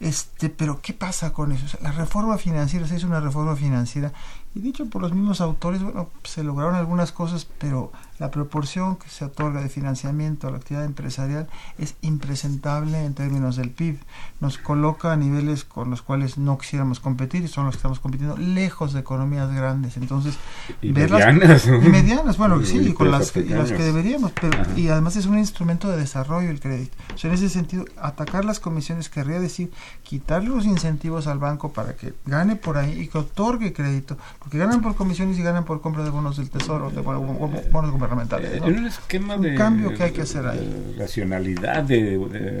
este, 0.00 0.48
pero 0.48 0.80
¿qué 0.82 0.92
pasa 0.92 1.32
con 1.32 1.52
eso? 1.52 1.78
la 1.80 1.92
reforma 1.92 2.36
financiera, 2.36 2.86
se 2.86 2.96
hizo 2.96 3.06
una 3.06 3.20
reforma 3.20 3.54
financiera. 3.54 4.12
Y 4.54 4.60
dicho 4.60 4.86
por 4.86 5.02
los 5.02 5.12
mismos 5.12 5.40
autores, 5.40 5.82
bueno, 5.82 6.10
se 6.24 6.42
lograron 6.42 6.74
algunas 6.74 7.12
cosas, 7.12 7.46
pero 7.58 7.92
la 8.22 8.30
proporción 8.30 8.94
que 8.94 9.08
se 9.08 9.24
otorga 9.24 9.60
de 9.60 9.68
financiamiento 9.68 10.46
a 10.46 10.52
la 10.52 10.58
actividad 10.58 10.84
empresarial 10.84 11.48
es 11.76 11.96
impresentable 12.02 13.04
en 13.04 13.14
términos 13.14 13.56
del 13.56 13.70
PIB. 13.70 13.98
Nos 14.38 14.58
coloca 14.58 15.12
a 15.12 15.16
niveles 15.16 15.64
con 15.64 15.90
los 15.90 16.02
cuales 16.02 16.38
no 16.38 16.56
quisiéramos 16.56 17.00
competir 17.00 17.42
y 17.42 17.48
son 17.48 17.64
los 17.64 17.74
que 17.74 17.78
estamos 17.78 17.98
compitiendo 17.98 18.36
lejos 18.36 18.92
de 18.92 19.00
economías 19.00 19.52
grandes. 19.52 19.96
Entonces, 19.96 20.38
y 20.80 20.92
medianas. 20.92 21.66
Y 21.66 21.88
medianas, 21.88 22.38
bueno, 22.38 22.62
sí, 22.64 22.92
con 22.92 23.10
las, 23.10 23.32
que, 23.32 23.42
las 23.42 23.72
que 23.72 23.82
deberíamos, 23.82 24.30
pero 24.40 24.56
y 24.76 24.86
además 24.86 25.16
es 25.16 25.26
un 25.26 25.36
instrumento 25.36 25.88
de 25.88 25.96
desarrollo 25.96 26.48
el 26.48 26.60
crédito. 26.60 26.96
O 27.12 27.18
sea, 27.18 27.28
en 27.28 27.34
ese 27.34 27.48
sentido, 27.48 27.86
atacar 28.00 28.44
las 28.44 28.60
comisiones 28.60 29.08
querría 29.08 29.40
decir 29.40 29.72
quitarle 30.04 30.50
los 30.50 30.64
incentivos 30.64 31.26
al 31.26 31.40
banco 31.40 31.72
para 31.72 31.96
que 31.96 32.14
gane 32.24 32.54
por 32.54 32.78
ahí 32.78 33.00
y 33.00 33.08
que 33.08 33.18
otorgue 33.18 33.72
crédito 33.72 34.16
porque 34.38 34.58
ganan 34.58 34.80
por 34.80 34.94
comisiones 34.94 35.36
y 35.40 35.42
ganan 35.42 35.64
por 35.64 35.80
compra 35.80 36.04
de 36.04 36.10
bonos 36.10 36.36
del 36.36 36.50
tesoro, 36.50 36.90
de 36.90 37.00
bonos 37.00 37.90
gubernamentales. 37.90 38.11
En 38.20 38.78
un 38.78 38.86
esquema 38.86 39.36
de 39.36 39.54
cambio 39.54 39.94
que 39.94 40.02
hay 40.02 40.12
que 40.12 40.22
hacer 40.22 40.46
ahí. 40.46 40.94
racionalidad 40.98 41.82
de, 41.82 42.18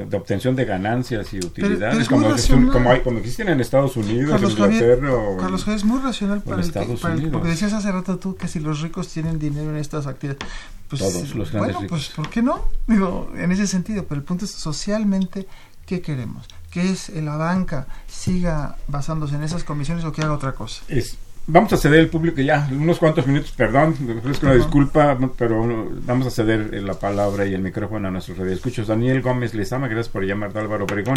de, 0.08 0.16
obtención 0.16 0.56
de 0.56 0.64
ganancias 0.64 1.32
y 1.34 1.38
utilidades, 1.38 2.08
como, 2.08 2.28
como, 2.70 2.90
hay, 2.90 3.00
como, 3.00 3.18
existen 3.18 3.48
en 3.48 3.60
Estados 3.60 3.96
Unidos, 3.96 4.30
Carlos 4.30 4.52
en 4.52 4.64
Inglaterra. 4.64 5.06
Javier, 5.08 5.38
Carlos 5.38 5.64
Javier 5.64 5.76
es 5.78 5.84
muy 5.84 6.00
racional 6.00 6.42
para, 6.42 6.62
el, 6.62 6.72
para 6.72 7.14
el, 7.14 7.30
porque 7.30 7.48
decías 7.48 7.72
hace 7.72 7.92
rato 7.92 8.18
tú 8.18 8.36
que 8.36 8.48
si 8.48 8.60
los 8.60 8.80
ricos 8.80 9.08
tienen 9.08 9.38
dinero 9.38 9.70
en 9.70 9.76
estas 9.76 10.06
actividades, 10.06 10.42
pues, 10.88 11.00
Todos 11.00 11.34
los 11.34 11.50
grandes 11.50 11.74
bueno, 11.74 11.88
pues 11.88 12.08
¿por 12.10 12.28
qué 12.28 12.42
no? 12.42 12.64
Digo, 12.86 13.30
en 13.36 13.52
ese 13.52 13.66
sentido, 13.66 14.04
pero 14.08 14.20
el 14.20 14.24
punto 14.24 14.44
es 14.44 14.50
socialmente, 14.50 15.46
¿qué 15.86 16.00
queremos? 16.00 16.46
que 16.72 16.90
es 16.90 17.10
la 17.10 17.36
banca 17.36 17.86
siga 18.08 18.76
basándose 18.88 19.36
en 19.36 19.42
esas 19.42 19.62
comisiones 19.62 20.04
o 20.04 20.10
que 20.10 20.22
haga 20.22 20.32
otra 20.32 20.52
cosa. 20.52 20.82
Es, 20.88 21.18
Vamos 21.48 21.72
a 21.72 21.76
ceder 21.76 21.98
el 21.98 22.08
público 22.08 22.40
ya, 22.40 22.68
unos 22.70 23.00
cuantos 23.00 23.26
minutos, 23.26 23.50
perdón, 23.50 23.96
ofrezco 24.18 24.46
una 24.46 24.54
disculpa, 24.54 25.18
pero 25.36 25.90
vamos 26.06 26.28
a 26.28 26.30
ceder 26.30 26.72
la 26.84 26.94
palabra 26.94 27.44
y 27.44 27.52
el 27.52 27.60
micrófono 27.60 28.06
a 28.06 28.10
nuestros 28.12 28.38
radioescuchos. 28.38 28.86
Daniel 28.86 29.22
Gómez 29.22 29.52
Lezama, 29.52 29.88
gracias 29.88 30.08
por 30.08 30.24
llamar 30.24 30.56
Álvaro 30.56 30.84
Obregón. 30.84 31.16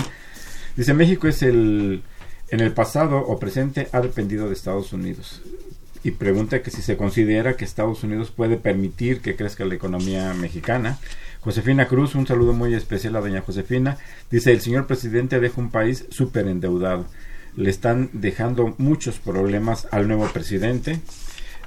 Dice, 0.75 0.95
México 0.95 1.27
es 1.27 1.43
el, 1.43 2.01
en 2.49 2.59
el 2.59 2.71
pasado 2.71 3.19
o 3.19 3.37
presente 3.37 3.87
ha 3.91 4.01
dependido 4.01 4.47
de 4.47 4.53
Estados 4.53 4.93
Unidos. 4.93 5.43
Y 6.03 6.11
pregunta 6.11 6.63
que 6.63 6.71
si 6.71 6.81
se 6.81 6.97
considera 6.97 7.55
que 7.55 7.63
Estados 7.63 8.03
Unidos 8.03 8.31
puede 8.31 8.57
permitir 8.57 9.21
que 9.21 9.35
crezca 9.35 9.63
la 9.63 9.75
economía 9.75 10.33
mexicana. 10.33 10.97
Josefina 11.41 11.87
Cruz, 11.87 12.15
un 12.15 12.25
saludo 12.25 12.53
muy 12.53 12.73
especial 12.73 13.15
a 13.15 13.21
doña 13.21 13.41
Josefina. 13.41 13.97
Dice, 14.31 14.51
el 14.51 14.61
señor 14.61 14.87
presidente 14.87 15.39
deja 15.39 15.61
un 15.61 15.69
país 15.69 16.05
súper 16.09 16.47
endeudado 16.47 17.05
le 17.55 17.69
están 17.69 18.09
dejando 18.13 18.75
muchos 18.77 19.19
problemas 19.19 19.87
al 19.91 20.07
nuevo 20.07 20.27
presidente. 20.27 20.99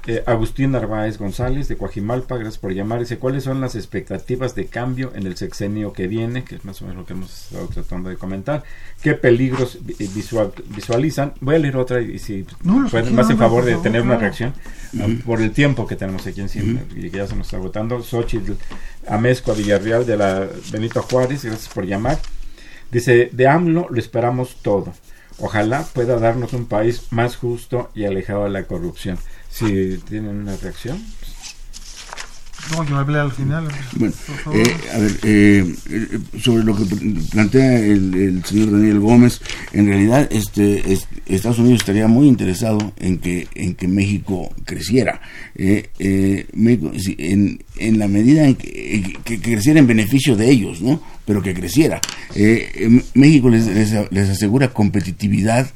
Eh, 0.07 0.23
Agustín 0.25 0.71
Narváez 0.71 1.19
González 1.19 1.67
de 1.67 1.77
Coajimalpa, 1.77 2.35
gracias 2.35 2.57
por 2.57 2.73
llamar. 2.73 2.99
Dice, 2.99 3.19
¿cuáles 3.19 3.43
son 3.43 3.61
las 3.61 3.75
expectativas 3.75 4.55
de 4.55 4.65
cambio 4.65 5.11
en 5.13 5.27
el 5.27 5.37
sexenio 5.37 5.93
que 5.93 6.07
viene? 6.07 6.43
Que 6.43 6.55
es 6.55 6.65
más 6.65 6.81
o 6.81 6.85
menos 6.85 7.01
lo 7.01 7.05
que 7.05 7.13
hemos 7.13 7.43
estado 7.45 7.67
tratando 7.67 8.09
de 8.09 8.15
comentar. 8.15 8.63
¿Qué 9.03 9.13
peligros 9.13 9.77
visualizan? 10.69 11.33
Voy 11.41 11.55
a 11.55 11.59
leer 11.59 11.77
otra 11.77 12.01
y 12.01 12.17
si 12.17 12.43
pueden, 12.89 13.13
más 13.13 13.29
en 13.29 13.37
favor 13.37 13.63
de 13.65 13.75
tener 13.75 14.01
una 14.01 14.17
reacción 14.17 14.53
por 15.25 15.41
el 15.41 15.51
tiempo 15.51 15.85
que 15.85 15.95
tenemos 15.95 16.25
aquí 16.25 16.41
encima 16.41 16.81
y 16.95 17.11
que 17.11 17.17
ya 17.17 17.27
se 17.27 17.35
nos 17.35 17.45
está 17.45 17.57
agotando. 17.57 18.01
Xochitl 18.01 18.53
Amezcua 19.07 19.53
Villarreal 19.53 20.07
de 20.07 20.17
la 20.17 20.47
Benito 20.71 21.03
Juárez, 21.03 21.45
gracias 21.45 21.71
por 21.71 21.85
llamar. 21.85 22.17
Dice, 22.91 23.29
de 23.31 23.47
AMLO 23.47 23.87
lo 23.91 23.99
esperamos 23.99 24.57
todo. 24.63 24.91
Ojalá 25.39 25.83
pueda 25.93 26.19
darnos 26.19 26.53
un 26.53 26.65
país 26.65 27.03
más 27.11 27.35
justo 27.35 27.89
y 27.95 28.05
alejado 28.05 28.43
de 28.45 28.49
la 28.49 28.63
corrupción. 28.63 29.17
Si 29.49 29.97
tienen 30.07 30.37
una 30.37 30.55
reacción. 30.57 31.01
No, 32.71 32.85
yo 32.85 32.97
hablé 32.97 33.19
al 33.19 33.31
final. 33.31 33.67
Bueno, 33.95 34.13
eh, 34.53 34.75
a 34.93 34.97
ver, 34.99 35.11
eh, 35.23 35.75
eh, 35.89 36.19
sobre 36.39 36.63
lo 36.63 36.75
que 36.75 36.83
plantea 37.31 37.79
el, 37.79 38.43
señor 38.45 38.71
Daniel 38.71 38.99
Gómez, 38.99 39.41
en 39.73 39.87
realidad 39.87 40.27
este, 40.29 40.83
Estados 41.25 41.57
Unidos 41.59 41.79
estaría 41.79 42.07
muy 42.07 42.27
interesado 42.27 42.93
en 42.97 43.17
que 43.17 43.47
en 43.55 43.73
que 43.75 43.87
México 43.87 44.51
creciera. 44.65 45.21
en, 45.55 46.45
en 47.77 47.99
la 47.99 48.07
medida 48.07 48.45
en 48.45 48.55
que, 48.55 49.17
que, 49.23 49.39
creciera 49.41 49.79
en 49.79 49.87
beneficio 49.87 50.35
de 50.35 50.49
ellos, 50.49 50.81
¿no? 50.81 51.01
Pero 51.29 51.43
que 51.43 51.53
creciera. 51.53 52.01
México 53.13 53.51
les, 53.51 53.67
les, 53.67 54.29
asegura 54.29 54.69
competitividad 54.69 55.69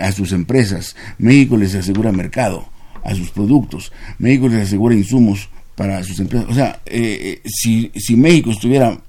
a 0.00 0.12
sus 0.12 0.32
empresas. 0.32 0.96
México 1.18 1.58
les 1.58 1.74
asegura 1.74 2.10
mercado 2.10 2.70
a 3.04 3.14
sus 3.14 3.30
productos. 3.30 3.92
México 4.18 4.48
les 4.48 4.62
asegura 4.62 4.94
insumos 4.94 5.50
para 5.74 6.02
sus 6.02 6.18
empresas. 6.20 6.48
O 6.50 6.54
sea, 6.54 6.80
eh, 6.86 7.40
eh, 7.44 7.48
si, 7.48 7.90
si 7.94 8.16
México 8.16 8.50
estuviera 8.50 9.00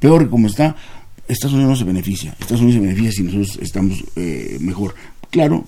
peor 0.00 0.28
como 0.28 0.48
está, 0.48 0.76
Estados 1.28 1.54
Unidos 1.54 1.70
no 1.70 1.76
se 1.76 1.84
beneficia. 1.84 2.36
Estados 2.40 2.60
Unidos 2.60 2.80
se 2.80 2.80
beneficia 2.80 3.12
si 3.12 3.22
nosotros 3.22 3.58
estamos 3.62 4.04
eh, 4.16 4.58
mejor. 4.60 4.94
Claro, 5.30 5.66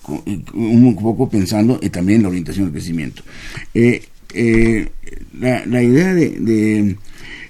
un 0.53 0.97
poco 0.97 1.31
pensando 1.31 1.79
también 1.91 2.23
la 2.23 2.29
orientación 2.29 2.67
del 2.67 2.75
crecimiento. 2.75 3.23
la, 3.73 5.65
la, 5.65 5.83
idea 5.83 6.13
de, 6.13 6.97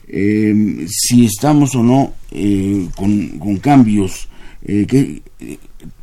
si 0.07 1.25
estamos 1.25 1.75
o 1.75 1.83
no 1.83 2.13
con, 2.97 3.59
cambios, 3.59 4.29
que 4.65 5.23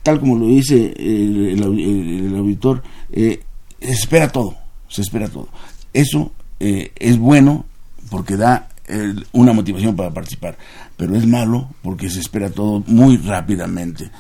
tal 0.04 0.20
como 0.20 0.38
lo 0.38 0.48
dice 0.48 0.94
el, 0.98 1.60
el, 1.62 2.26
el 2.28 2.36
auditor, 2.36 2.84
se 3.12 3.40
espera 3.80 4.30
todo, 4.30 4.56
se 4.88 5.02
espera 5.02 5.28
todo. 5.28 5.50
Eso 5.94 6.32
eh, 6.60 6.92
es 7.00 7.18
bueno 7.18 7.66
porque 8.10 8.38
da 8.38 8.70
eh, 8.70 8.71
una 9.32 9.54
motivación 9.54 9.96
para 9.96 10.12
participar, 10.12 10.58
pero 10.98 11.16
es 11.16 11.26
malo 11.28 11.70
porque 11.82 12.10
se 12.10 12.20
espera 12.20 12.50
todo 12.50 12.84
muy 12.88 13.18
rápidamente. 13.18 14.12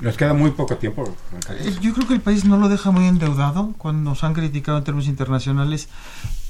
Nos 0.00 0.16
queda 0.16 0.34
muy 0.34 0.50
poco 0.50 0.76
tiempo. 0.76 1.04
Eh, 1.50 1.74
yo 1.80 1.94
creo 1.94 2.06
que 2.06 2.14
el 2.14 2.20
país 2.20 2.44
no 2.44 2.58
lo 2.58 2.68
deja 2.68 2.90
muy 2.90 3.06
endeudado. 3.06 3.74
Cuando 3.78 4.10
nos 4.10 4.24
han 4.24 4.34
criticado 4.34 4.78
en 4.78 4.84
términos 4.84 5.08
internacionales, 5.08 5.88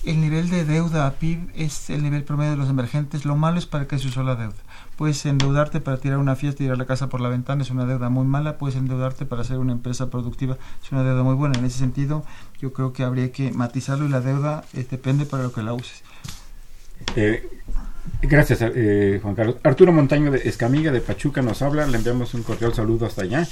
el 0.05 0.21
nivel 0.21 0.51
de 0.51 0.65
deuda 0.65 1.07
a 1.07 1.13
PIB 1.13 1.51
es 1.55 1.89
el 1.89 2.03
nivel 2.03 2.25
promedio 2.25 2.53
de 2.53 2.57
los 2.59 2.69
emergentes. 2.69 3.25
Lo 3.25 3.37
malo 3.37 3.59
es 3.59 3.67
para 3.67 3.87
que 3.87 3.99
se 3.99 4.09
usó 4.09 4.23
la 4.23 4.37
deuda. 4.37 4.57
Puedes 4.97 5.25
endeudarte 5.27 5.81
para 5.81 5.97
tirar 5.97 6.19
una 6.19 6.37
fiesta 6.37 6.63
y 6.63 6.67
tirar 6.67 6.79
la 6.79 6.87
casa 6.87 7.09
por 7.09 7.21
la 7.21 7.29
ventana, 7.29 7.63
es 7.63 7.71
una 7.71 7.87
deuda 7.87 8.11
muy 8.11 8.27
mala. 8.27 8.59
Puedes 8.59 8.77
endeudarte 8.77 9.27
para 9.27 9.43
hacer 9.43 9.59
una 9.59 9.73
empresa 9.73 10.11
productiva, 10.11 10.57
es 10.83 10.93
una 10.93 11.03
deuda 11.03 11.23
muy 11.23 11.35
buena. 11.35 11.59
En 11.59 11.65
ese 11.65 11.79
sentido, 11.79 12.25
yo 12.61 12.73
creo 12.73 12.93
que 12.93 13.03
habría 13.03 13.33
que 13.33 13.51
matizarlo 13.53 14.07
y 14.07 14.11
la 14.11 14.21
deuda 14.21 14.65
eh, 14.75 14.87
depende 14.89 15.25
para 15.27 15.43
lo 15.43 15.53
que 15.53 15.63
la 15.63 15.73
uses. 15.73 16.03
Eh, 17.17 17.49
gracias, 18.23 18.61
eh, 18.63 19.21
Juan 19.23 19.35
Carlos. 19.35 19.57
Arturo 19.63 19.93
Montaño 19.93 20.31
de 20.31 20.49
Escamiga 20.49 20.93
de 20.93 21.01
Pachuca 21.01 21.43
nos 21.43 21.63
habla, 21.63 21.87
le 21.87 21.97
enviamos 21.97 22.35
un 22.35 22.43
cordial 22.43 22.75
saludo 22.75 23.07
hasta 23.07 23.23
allá. 23.23 23.47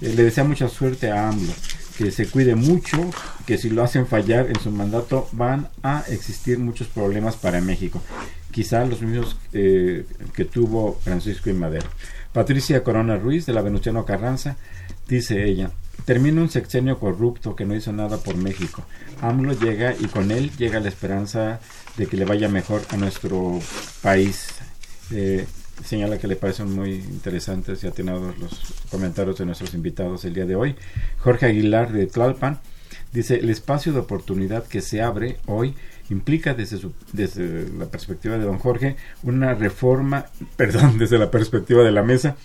le 0.00 0.22
desea 0.22 0.44
mucha 0.44 0.68
suerte 0.68 1.10
a 1.10 1.28
AMLO, 1.28 1.52
que 1.96 2.10
se 2.10 2.28
cuide 2.28 2.54
mucho, 2.54 3.10
que 3.46 3.58
si 3.58 3.70
lo 3.70 3.82
hacen 3.82 4.06
fallar 4.06 4.46
en 4.48 4.60
su 4.60 4.70
mandato 4.70 5.28
van 5.32 5.68
a 5.82 6.04
existir 6.08 6.58
muchos 6.58 6.86
problemas 6.88 7.36
para 7.36 7.60
México 7.60 8.02
quizá 8.50 8.84
los 8.84 9.02
mismos 9.02 9.36
eh, 9.52 10.04
que 10.34 10.44
tuvo 10.44 10.98
Francisco 11.02 11.50
y 11.50 11.52
Madero. 11.52 11.86
Patricia 12.32 12.82
Corona 12.82 13.16
Ruiz, 13.16 13.46
de 13.46 13.52
la 13.52 13.62
Venustiano 13.62 14.04
Carranza, 14.04 14.56
dice 15.06 15.44
ella, 15.44 15.70
termina 16.04 16.40
un 16.40 16.50
sexenio 16.50 16.98
corrupto 16.98 17.54
que 17.54 17.64
no 17.64 17.74
hizo 17.74 17.92
nada 17.92 18.18
por 18.18 18.36
México. 18.36 18.84
AMLO 19.20 19.52
llega 19.52 19.94
y 19.98 20.06
con 20.06 20.30
él 20.30 20.50
llega 20.56 20.80
la 20.80 20.88
esperanza 20.88 21.60
de 21.98 22.06
que 22.06 22.16
le 22.16 22.24
vaya 22.24 22.48
mejor 22.48 22.80
a 22.90 22.96
nuestro 22.96 23.60
país. 24.00 24.46
Eh, 25.10 25.46
señala 25.84 26.18
que 26.18 26.26
le 26.26 26.36
parecen 26.36 26.74
muy 26.74 26.94
interesantes 26.94 27.84
y 27.84 27.86
atinados 27.86 28.38
los 28.38 28.52
comentarios 28.90 29.38
de 29.38 29.46
nuestros 29.46 29.74
invitados 29.74 30.24
el 30.24 30.34
día 30.34 30.46
de 30.46 30.56
hoy. 30.56 30.76
Jorge 31.18 31.46
Aguilar 31.46 31.92
de 31.92 32.06
Tlalpan 32.06 32.60
dice, 33.12 33.36
el 33.36 33.50
espacio 33.50 33.92
de 33.92 34.00
oportunidad 34.00 34.64
que 34.64 34.80
se 34.80 35.02
abre 35.02 35.38
hoy 35.46 35.74
implica 36.10 36.54
desde, 36.54 36.78
su, 36.78 36.92
desde 37.12 37.68
la 37.70 37.86
perspectiva 37.86 38.38
de 38.38 38.44
don 38.44 38.58
Jorge 38.58 38.96
una 39.22 39.54
reforma, 39.54 40.26
perdón, 40.56 40.98
desde 40.98 41.18
la 41.18 41.30
perspectiva 41.30 41.82
de 41.82 41.92
la 41.92 42.02
mesa, 42.02 42.36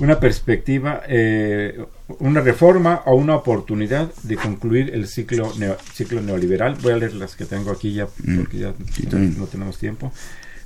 una 0.00 0.20
perspectiva, 0.20 1.02
eh, 1.08 1.84
una 2.20 2.40
reforma 2.40 3.02
o 3.06 3.14
una 3.14 3.36
oportunidad 3.36 4.12
de 4.22 4.36
concluir 4.36 4.94
el 4.94 5.08
ciclo, 5.08 5.52
ciclo 5.92 6.20
neoliberal. 6.20 6.76
Voy 6.80 6.92
a 6.92 6.96
leer 6.96 7.14
las 7.14 7.36
que 7.36 7.44
tengo 7.44 7.70
aquí 7.70 7.94
ya 7.94 8.06
mm, 8.06 8.36
porque 8.38 8.58
ya 8.58 8.74
no, 9.10 9.46
tenemos 9.46 9.78
tiempo. 9.78 10.12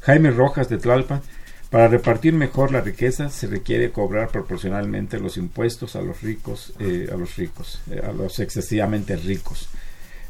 Jaime 0.02 0.30
Rojas 0.30 0.68
de 0.68 0.78
Tlalpan. 0.78 1.22
Para 1.70 1.88
repartir 1.88 2.34
mejor 2.34 2.70
la 2.70 2.82
riqueza 2.82 3.30
se 3.30 3.46
requiere 3.46 3.92
cobrar 3.92 4.28
proporcionalmente 4.28 5.18
los 5.18 5.38
impuestos 5.38 5.96
a 5.96 6.02
los 6.02 6.20
ricos, 6.20 6.74
eh, 6.78 7.08
a 7.10 7.16
los 7.16 7.36
ricos, 7.36 7.80
eh, 7.90 8.02
a 8.06 8.12
los 8.12 8.40
excesivamente 8.40 9.16
ricos. 9.16 9.70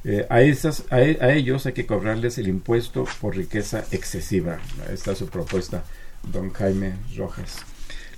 Eh, 0.05 0.25
a, 0.31 0.41
esas, 0.43 0.85
a, 0.91 1.01
ellos 1.01 1.67
hay 1.67 1.73
que 1.73 1.85
cobrarles 1.85 2.39
el 2.39 2.47
impuesto 2.47 3.07
por 3.21 3.37
riqueza 3.37 3.85
excesiva. 3.91 4.59
Esta 4.93 5.13
es 5.13 5.19
su 5.19 5.27
propuesta, 5.27 5.83
don 6.33 6.53
Jaime 6.53 6.95
Rojas. 7.17 7.59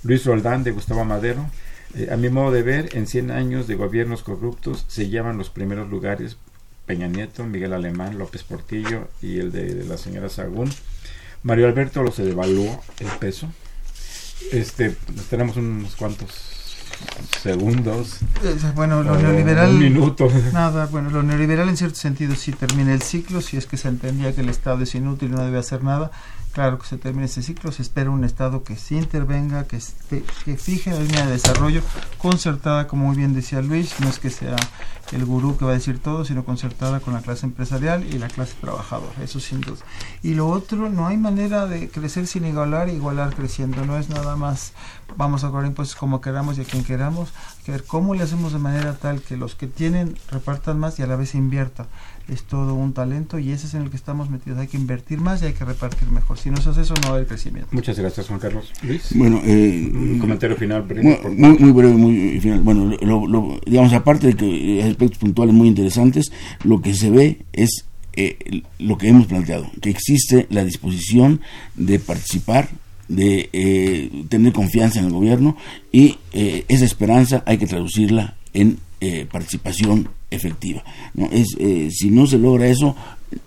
Luis 0.05 0.23
Roldán 0.25 0.63
de 0.63 0.71
Gustavo 0.71 1.03
Madero. 1.03 1.49
Eh, 1.95 2.09
a 2.11 2.17
mi 2.17 2.29
modo 2.29 2.51
de 2.51 2.61
ver, 2.61 2.89
en 2.95 3.07
100 3.07 3.31
años 3.31 3.67
de 3.67 3.75
gobiernos 3.75 4.21
corruptos 4.21 4.85
se 4.87 5.09
llevan 5.09 5.37
los 5.37 5.49
primeros 5.49 5.89
lugares 5.89 6.37
Peña 6.85 7.07
Nieto, 7.07 7.43
Miguel 7.43 7.73
Alemán, 7.73 8.17
López 8.17 8.43
Portillo 8.43 9.07
y 9.21 9.39
el 9.39 9.51
de, 9.51 9.83
la 9.85 9.97
señora 9.97 10.29
Sagún. 10.29 10.69
Mario 11.41 11.67
Alberto 11.67 12.03
lo 12.03 12.11
se 12.11 12.23
devaluó 12.23 12.83
el 12.99 13.07
peso. 13.19 13.49
Este, 14.51 14.95
tenemos 15.29 15.57
unos 15.57 15.95
cuantos 15.95 16.55
segundos. 17.41 18.19
Bueno, 18.75 19.03
lo 19.03 19.17
neoliberal. 19.17 19.71
Un 19.71 19.79
minuto. 19.79 20.29
Nada, 20.53 20.85
bueno, 20.87 21.09
lo 21.09 21.23
neoliberal 21.23 21.69
en 21.69 21.77
cierto 21.77 21.95
sentido 21.95 22.35
sí 22.35 22.51
termina 22.51 22.93
el 22.93 23.01
ciclo, 23.01 23.41
si 23.41 23.57
es 23.57 23.65
que 23.65 23.77
se 23.77 23.87
entendía 23.87 24.33
que 24.35 24.41
el 24.41 24.49
Estado 24.49 24.83
es 24.83 24.93
inútil 24.93 25.29
y 25.29 25.31
no 25.31 25.43
debe 25.43 25.57
hacer 25.57 25.83
nada. 25.83 26.11
Claro 26.55 26.79
que 26.79 26.87
se 26.87 26.97
termina 26.97 27.25
ese 27.25 27.43
ciclo, 27.43 27.73
se 27.73 27.81
espera 27.81 28.09
un 28.09 28.23
Estado 28.23 28.63
que 28.63 28.77
sí 28.77 28.95
intervenga, 28.95 29.65
que, 29.65 29.77
que 30.45 30.55
fije 30.55 30.91
la 30.91 31.01
línea 31.01 31.25
de 31.25 31.33
desarrollo 31.33 31.81
concertada, 32.17 32.87
como 32.87 33.07
muy 33.07 33.17
bien 33.17 33.33
decía 33.33 33.61
Luis, 33.61 33.99
no 33.99 34.07
es 34.07 34.19
que 34.19 34.29
sea 34.29 34.55
el 35.11 35.25
gurú 35.25 35.57
que 35.57 35.65
va 35.65 35.71
a 35.71 35.73
decir 35.73 35.99
todo, 35.99 36.23
sino 36.23 36.45
concertada 36.45 37.01
con 37.01 37.13
la 37.13 37.21
clase 37.21 37.45
empresarial 37.45 38.05
y 38.05 38.19
la 38.19 38.29
clase 38.29 38.53
trabajadora, 38.61 39.21
eso 39.21 39.41
sin 39.41 39.59
duda. 39.59 39.83
Y 40.23 40.35
lo 40.35 40.47
otro, 40.47 40.89
no 40.89 41.07
hay 41.07 41.17
manera 41.17 41.65
de 41.65 41.89
crecer 41.89 42.25
sin 42.25 42.45
igualar, 42.45 42.87
igualar 42.87 43.35
creciendo, 43.35 43.85
no 43.85 43.97
es 43.97 44.07
nada 44.07 44.37
más 44.37 44.71
vamos 45.17 45.43
a 45.43 45.49
cobrar 45.49 45.67
impuestos 45.67 45.97
como 45.97 46.21
queramos 46.21 46.57
y 46.57 46.61
a 46.61 46.63
quien 46.63 46.85
queramos, 46.85 47.29
que 47.65 47.73
ver 47.73 47.83
cómo 47.83 48.15
le 48.15 48.23
hacemos 48.23 48.53
de 48.53 48.59
manera 48.59 48.93
tal 48.93 49.21
que 49.21 49.37
los 49.37 49.55
que 49.55 49.67
tienen 49.67 50.17
repartan 50.31 50.79
más 50.79 50.99
y 50.99 51.03
a 51.03 51.07
la 51.07 51.15
vez 51.17 51.35
inviertan. 51.35 51.87
Es 52.27 52.43
todo 52.43 52.73
un 52.73 52.93
talento 52.93 53.37
y 53.37 53.51
ese 53.51 53.67
es 53.67 53.73
en 53.75 53.83
el 53.83 53.89
que 53.89 53.97
estamos 53.97 54.29
metidos. 54.29 54.59
Hay 54.59 54.67
que 54.67 54.77
invertir 54.77 55.19
más 55.19 55.41
y 55.41 55.45
hay 55.45 55.53
que 55.53 55.63
repartir 55.63 56.09
mejor. 56.09 56.37
Si 56.37 56.49
no 56.49 56.57
se 56.57 56.69
hace 56.69 56.81
eso, 56.81 56.93
no 56.95 57.01
va 57.03 57.09
a 57.09 57.13
haber 57.17 57.27
crecimiento. 57.27 57.69
Muchas 57.71 57.97
gracias, 57.99 58.27
Juan 58.27 58.39
Carlos. 58.39 58.71
Luis. 58.81 59.09
Bueno, 59.15 59.41
eh, 59.45 59.91
un 59.93 60.19
comentario 60.19 60.55
final 60.55 60.85
Muy, 61.35 61.57
muy, 61.59 61.71
breve, 61.71 61.93
muy 61.93 62.39
final. 62.39 62.61
Bueno, 62.61 62.95
lo, 63.01 63.59
digamos, 63.65 63.93
aparte 63.93 64.27
de 64.27 64.35
que 64.35 64.45
hay 64.45 64.89
aspectos 64.89 65.19
puntuales 65.19 65.53
muy 65.53 65.67
interesantes, 65.67 66.31
lo 66.63 66.81
que 66.81 66.93
se 66.95 67.09
ve 67.11 67.45
es 67.53 67.85
eh, 68.13 68.61
lo 68.79 68.97
que 68.97 69.09
hemos 69.09 69.27
planteado, 69.27 69.69
que 69.81 69.89
existe 69.89 70.47
la 70.49 70.63
disposición 70.63 71.41
de 71.75 71.99
participar 71.99 72.69
de 73.07 73.49
eh, 73.53 74.23
tener 74.29 74.53
confianza 74.53 74.99
en 74.99 75.05
el 75.05 75.11
gobierno 75.11 75.57
y 75.91 76.17
eh, 76.33 76.65
esa 76.67 76.85
esperanza 76.85 77.43
hay 77.45 77.57
que 77.57 77.67
traducirla 77.67 78.35
en 78.53 78.79
eh, 79.01 79.27
participación 79.31 80.09
efectiva. 80.35 80.83
¿no? 81.13 81.27
Es, 81.31 81.55
si 81.95 82.09
no 82.09 82.27
se 82.27 82.37
logra 82.37 82.67
eso, 82.67 82.95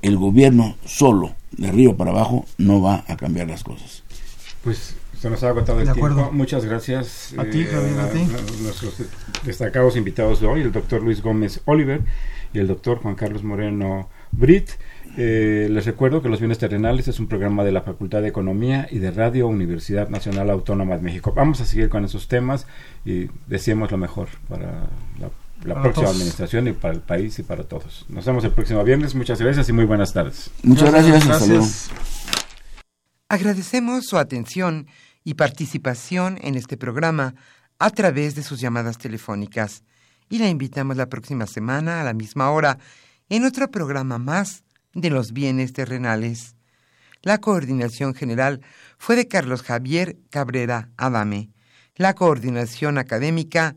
el 0.02 0.16
gobierno 0.16 0.76
solo, 0.84 1.34
de 1.52 1.68
arriba 1.68 1.96
para 1.96 2.10
abajo, 2.10 2.46
no 2.58 2.80
va 2.80 3.04
a 3.06 3.16
cambiar 3.16 3.48
las 3.48 3.64
cosas. 3.64 4.02
Pues 4.62 4.96
se 5.20 5.30
nos 5.30 5.42
ha 5.42 5.48
agotado 5.48 5.80
el 5.80 5.92
tiempo. 5.92 6.30
Muchas 6.32 6.64
gracias 6.64 7.34
a 7.36 7.44
ti, 7.44 7.64
Javier, 7.64 7.98
a 8.00 8.10
ti. 8.10 8.20
nuestros 8.62 9.02
destacados 9.44 9.96
invitados 9.96 10.40
de 10.40 10.46
hoy, 10.46 10.60
el 10.60 10.72
doctor 10.72 11.02
Luis 11.02 11.22
Gómez 11.22 11.60
Oliver 11.64 12.02
y 12.52 12.58
el 12.58 12.68
doctor 12.68 12.98
Juan 12.98 13.14
Carlos 13.14 13.42
Moreno 13.42 14.08
Brit. 14.30 14.70
Eh, 15.16 15.66
les 15.68 15.84
recuerdo 15.86 16.22
que 16.22 16.28
Los 16.28 16.38
Bienes 16.38 16.58
Terrenales 16.58 17.08
es 17.08 17.18
un 17.18 17.26
programa 17.26 17.64
de 17.64 17.72
la 17.72 17.82
Facultad 17.82 18.22
de 18.22 18.28
Economía 18.28 18.86
y 18.88 18.98
de 18.98 19.10
Radio 19.10 19.48
Universidad 19.48 20.08
Nacional 20.08 20.50
Autónoma 20.50 20.96
de 20.96 21.02
México. 21.02 21.32
Vamos 21.34 21.60
a 21.60 21.64
seguir 21.64 21.88
con 21.88 22.04
esos 22.04 22.28
temas 22.28 22.68
y 23.04 23.28
deseemos 23.48 23.90
lo 23.90 23.98
mejor 23.98 24.28
para 24.48 24.88
la, 25.18 25.30
próxima 25.58 26.08
administración 26.08 26.68
y 26.68 26.72
para 26.72 26.94
el 26.94 27.00
país 27.00 27.38
y 27.38 27.42
para 27.42 27.64
todos. 27.64 28.06
Nos 28.08 28.24
vemos 28.24 28.44
el 28.44 28.52
próximo 28.52 28.82
viernes. 28.84 29.14
Muchas 29.14 29.40
gracias 29.40 29.68
y 29.68 29.72
muy 29.72 29.84
buenas 29.84 30.12
tardes. 30.12 30.50
Muchas 30.62 30.90
gracias. 30.90 31.26
gracias. 31.26 31.90
Agradecemos 33.28 34.06
su 34.06 34.16
atención 34.16 34.86
y 35.24 35.34
participación 35.34 36.38
en 36.40 36.54
este 36.54 36.76
programa 36.76 37.34
a 37.78 37.90
través 37.90 38.34
de 38.34 38.42
sus 38.42 38.60
llamadas 38.60 38.98
telefónicas 38.98 39.82
y 40.28 40.38
la 40.38 40.48
invitamos 40.48 40.96
la 40.96 41.08
próxima 41.08 41.46
semana 41.46 42.00
a 42.00 42.04
la 42.04 42.14
misma 42.14 42.50
hora 42.50 42.78
en 43.28 43.44
otro 43.44 43.70
programa 43.70 44.18
más 44.18 44.64
de 44.94 45.10
los 45.10 45.32
bienes 45.32 45.72
terrenales. 45.72 46.56
La 47.22 47.38
coordinación 47.38 48.14
general 48.14 48.60
fue 48.98 49.16
de 49.16 49.28
Carlos 49.28 49.62
Javier 49.62 50.16
Cabrera 50.30 50.90
Adame, 50.96 51.50
la 51.96 52.14
coordinación 52.14 52.96
académica 52.96 53.76